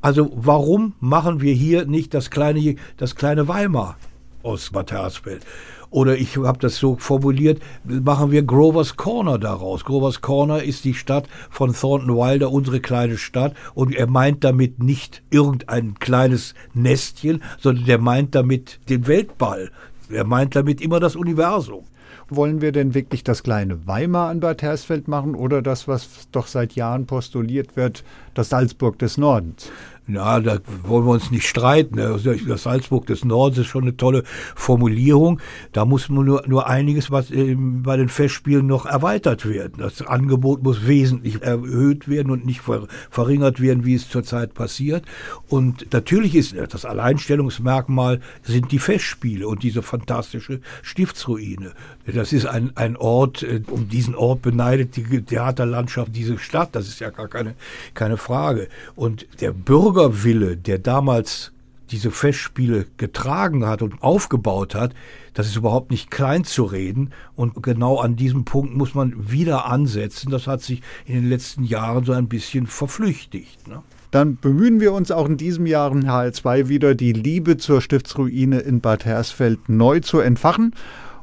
Also 0.00 0.32
warum 0.34 0.94
machen 0.98 1.40
wir 1.40 1.52
hier 1.52 1.84
nicht 1.84 2.14
das 2.14 2.30
kleine, 2.30 2.76
das 2.96 3.16
kleine 3.16 3.48
Weimar 3.48 3.96
aus 4.42 4.70
Bad 4.70 4.92
Hersfeld? 4.92 5.44
Oder 5.92 6.16
ich 6.16 6.38
habe 6.38 6.58
das 6.58 6.76
so 6.76 6.96
formuliert, 6.96 7.62
machen 7.84 8.30
wir 8.30 8.42
Grovers 8.42 8.96
Corner 8.96 9.38
daraus. 9.38 9.84
Grovers 9.84 10.22
Corner 10.22 10.62
ist 10.62 10.86
die 10.86 10.94
Stadt 10.94 11.28
von 11.50 11.74
Thornton 11.74 12.16
Wilder, 12.16 12.50
unsere 12.50 12.80
kleine 12.80 13.18
Stadt. 13.18 13.54
Und 13.74 13.94
er 13.94 14.06
meint 14.06 14.42
damit 14.42 14.82
nicht 14.82 15.22
irgendein 15.30 15.94
kleines 16.00 16.54
Nestchen, 16.72 17.42
sondern 17.60 17.86
er 17.86 17.98
meint 17.98 18.34
damit 18.34 18.80
den 18.88 19.06
Weltball. 19.06 19.70
Er 20.08 20.24
meint 20.24 20.56
damit 20.56 20.80
immer 20.80 20.98
das 20.98 21.14
Universum. 21.14 21.84
Wollen 22.30 22.62
wir 22.62 22.72
denn 22.72 22.94
wirklich 22.94 23.22
das 23.22 23.42
kleine 23.42 23.86
Weimar 23.86 24.30
an 24.30 24.40
Bad 24.40 24.62
Hersfeld 24.62 25.08
machen 25.08 25.34
oder 25.34 25.60
das, 25.60 25.86
was 25.88 26.28
doch 26.32 26.46
seit 26.46 26.72
Jahren 26.72 27.04
postuliert 27.04 27.76
wird, 27.76 28.02
das 28.32 28.48
Salzburg 28.48 28.98
des 28.98 29.18
Nordens? 29.18 29.70
Ja, 30.08 30.40
da 30.40 30.58
wollen 30.82 31.06
wir 31.06 31.12
uns 31.12 31.30
nicht 31.30 31.46
streiten. 31.46 32.00
Also, 32.00 32.34
das 32.34 32.64
Salzburg 32.64 33.06
des 33.06 33.24
Nordens 33.24 33.58
ist 33.58 33.68
schon 33.68 33.84
eine 33.84 33.96
tolle 33.96 34.24
Formulierung. 34.56 35.40
Da 35.70 35.84
muss 35.84 36.08
nur, 36.08 36.42
nur 36.46 36.66
einiges, 36.66 37.12
was 37.12 37.30
bei 37.30 37.96
den 37.96 38.08
Festspielen 38.08 38.66
noch 38.66 38.84
erweitert 38.84 39.48
werden. 39.48 39.74
Das 39.78 40.02
Angebot 40.02 40.64
muss 40.64 40.88
wesentlich 40.88 41.40
erhöht 41.42 42.08
werden 42.08 42.32
und 42.32 42.44
nicht 42.44 42.62
verringert 43.10 43.60
werden, 43.60 43.84
wie 43.84 43.94
es 43.94 44.08
zurzeit 44.08 44.54
passiert. 44.54 45.04
Und 45.48 45.92
natürlich 45.92 46.34
ist 46.34 46.56
das 46.56 46.84
Alleinstellungsmerkmal 46.84 48.20
sind 48.42 48.72
die 48.72 48.80
Festspiele 48.80 49.46
und 49.46 49.62
diese 49.62 49.82
fantastische 49.82 50.60
Stiftsruine. 50.82 51.74
Das 52.06 52.32
ist 52.32 52.46
ein, 52.46 52.72
ein 52.74 52.96
Ort, 52.96 53.44
äh, 53.44 53.62
um 53.70 53.88
diesen 53.88 54.16
Ort 54.16 54.42
beneidet 54.42 54.96
die 54.96 55.22
Theaterlandschaft 55.22 56.14
diese 56.14 56.38
Stadt. 56.38 56.70
Das 56.72 56.88
ist 56.88 56.98
ja 56.98 57.10
gar 57.10 57.28
keine, 57.28 57.54
keine 57.94 58.16
Frage. 58.16 58.68
Und 58.96 59.26
der 59.40 59.52
Bürger 59.52 59.91
Bürgerwille, 59.92 60.56
der 60.56 60.78
damals 60.78 61.52
diese 61.90 62.10
Festspiele 62.10 62.86
getragen 62.96 63.66
hat 63.66 63.82
und 63.82 64.02
aufgebaut 64.02 64.74
hat, 64.74 64.94
das 65.34 65.46
ist 65.46 65.56
überhaupt 65.56 65.90
nicht 65.90 66.10
klein 66.10 66.44
zu 66.44 66.64
reden. 66.64 67.10
Und 67.36 67.62
genau 67.62 67.98
an 67.98 68.16
diesem 68.16 68.46
Punkt 68.46 68.74
muss 68.74 68.94
man 68.94 69.30
wieder 69.30 69.66
ansetzen. 69.66 70.30
Das 70.30 70.46
hat 70.46 70.62
sich 70.62 70.80
in 71.04 71.16
den 71.16 71.28
letzten 71.28 71.64
Jahren 71.64 72.04
so 72.04 72.12
ein 72.12 72.28
bisschen 72.28 72.66
verflüchtigt. 72.66 73.68
Ne? 73.68 73.82
Dann 74.10 74.36
bemühen 74.36 74.80
wir 74.80 74.94
uns 74.94 75.10
auch 75.10 75.26
in 75.26 75.36
diesem 75.36 75.66
Jahr 75.66 75.92
in 75.92 76.06
HL2 76.06 76.68
wieder, 76.68 76.94
die 76.94 77.12
Liebe 77.12 77.58
zur 77.58 77.82
Stiftsruine 77.82 78.60
in 78.60 78.80
Bad 78.80 79.04
Hersfeld 79.04 79.68
neu 79.68 80.00
zu 80.00 80.20
entfachen. 80.20 80.74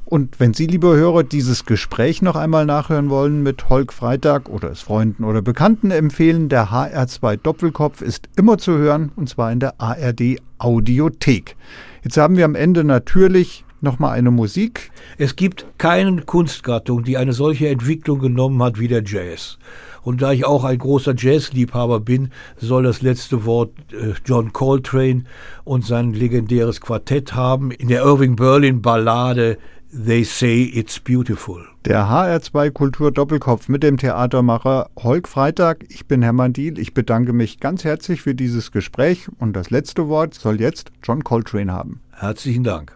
Und 0.10 0.39
wenn 0.39 0.55
Sie, 0.55 0.66
liebe 0.66 0.88
Hörer, 0.88 1.22
dieses 1.22 1.66
Gespräch 1.66 2.24
noch 2.24 2.36
einmal 2.36 2.66
nachhören 2.66 3.12
wollen 3.12 3.43
mit 3.43 3.70
Holk 3.70 3.93
Freitag 3.93 4.49
oder 4.49 4.72
es 4.72 4.82
Freunden 4.82 5.24
oder 5.24 5.43
Bekannten 5.43 5.91
empfehlen, 5.91 6.49
der 6.49 6.72
HR2 6.72 7.38
Doppelkopf 7.38 8.01
ist 8.01 8.28
immer 8.36 8.57
zu 8.57 8.76
hören 8.76 9.12
und 9.16 9.30
zwar 9.30 9.51
in 9.51 9.60
der 9.60 9.80
ARD 9.80 10.38
Audiothek. 10.57 11.55
Jetzt 12.03 12.18
haben 12.18 12.38
wir 12.38 12.45
am 12.45 12.55
Ende 12.55 12.84
natürlich 12.84 13.64
nochmal 13.82 14.18
eine 14.18 14.32
Musik. 14.32 14.89
Es 15.20 15.36
gibt 15.36 15.68
keine 15.78 16.24
Kunstgattung, 16.24 17.03
die 17.03 17.18
eine 17.18 17.34
solche 17.34 17.68
Entwicklung 17.68 18.18
genommen 18.18 18.64
hat 18.64 18.80
wie 18.80 18.88
der 18.88 19.03
Jazz. 19.03 19.60
Und 20.01 20.24
da 20.24 20.32
ich 20.32 20.43
auch 20.43 20.64
ein 20.64 20.80
großer 20.80 21.14
Jazzliebhaber 21.16 21.99
bin, 21.99 22.32
soll 22.57 22.82
das 22.82 23.03
letzte 23.03 23.45
Wort 23.45 23.74
äh, 23.91 24.14
John 24.26 24.53
Coltrane 24.53 25.26
und 25.66 25.86
sein 25.86 26.14
legendäres 26.14 26.82
Quartett 26.82 27.36
haben. 27.36 27.70
In 27.70 27.89
der 27.89 28.01
Irving 28.01 28.36
Berlin 28.36 28.82
Ballade 28.82 29.60
They 29.92 30.24
say 30.24 30.62
it's 30.62 31.00
beautiful. 31.00 31.66
Der 31.86 32.04
HR2 32.04 32.70
Kultur 32.70 33.12
Doppelkopf 33.12 33.70
mit 33.70 33.82
dem 33.82 33.98
Theatermacher 33.98 34.92
Holk 34.96 35.28
Freitag. 35.28 35.86
Ich 35.90 36.06
bin 36.06 36.22
Hermann 36.22 36.54
Diel. 36.54 36.78
Ich 36.78 36.94
bedanke 36.94 37.34
mich 37.34 37.60
ganz 37.60 37.84
herzlich 37.84 38.22
für 38.22 38.36
dieses 38.36 38.72
Gespräch 38.72 39.30
und 39.40 39.54
das 39.54 39.72
letzte 39.72 40.08
Wort 40.08 40.36
soll 40.36 40.62
jetzt 40.62 40.92
John 41.04 41.24
Coltrane 41.24 41.72
haben. 41.74 42.02
Herzlichen 42.12 42.64
Dank. 42.64 42.96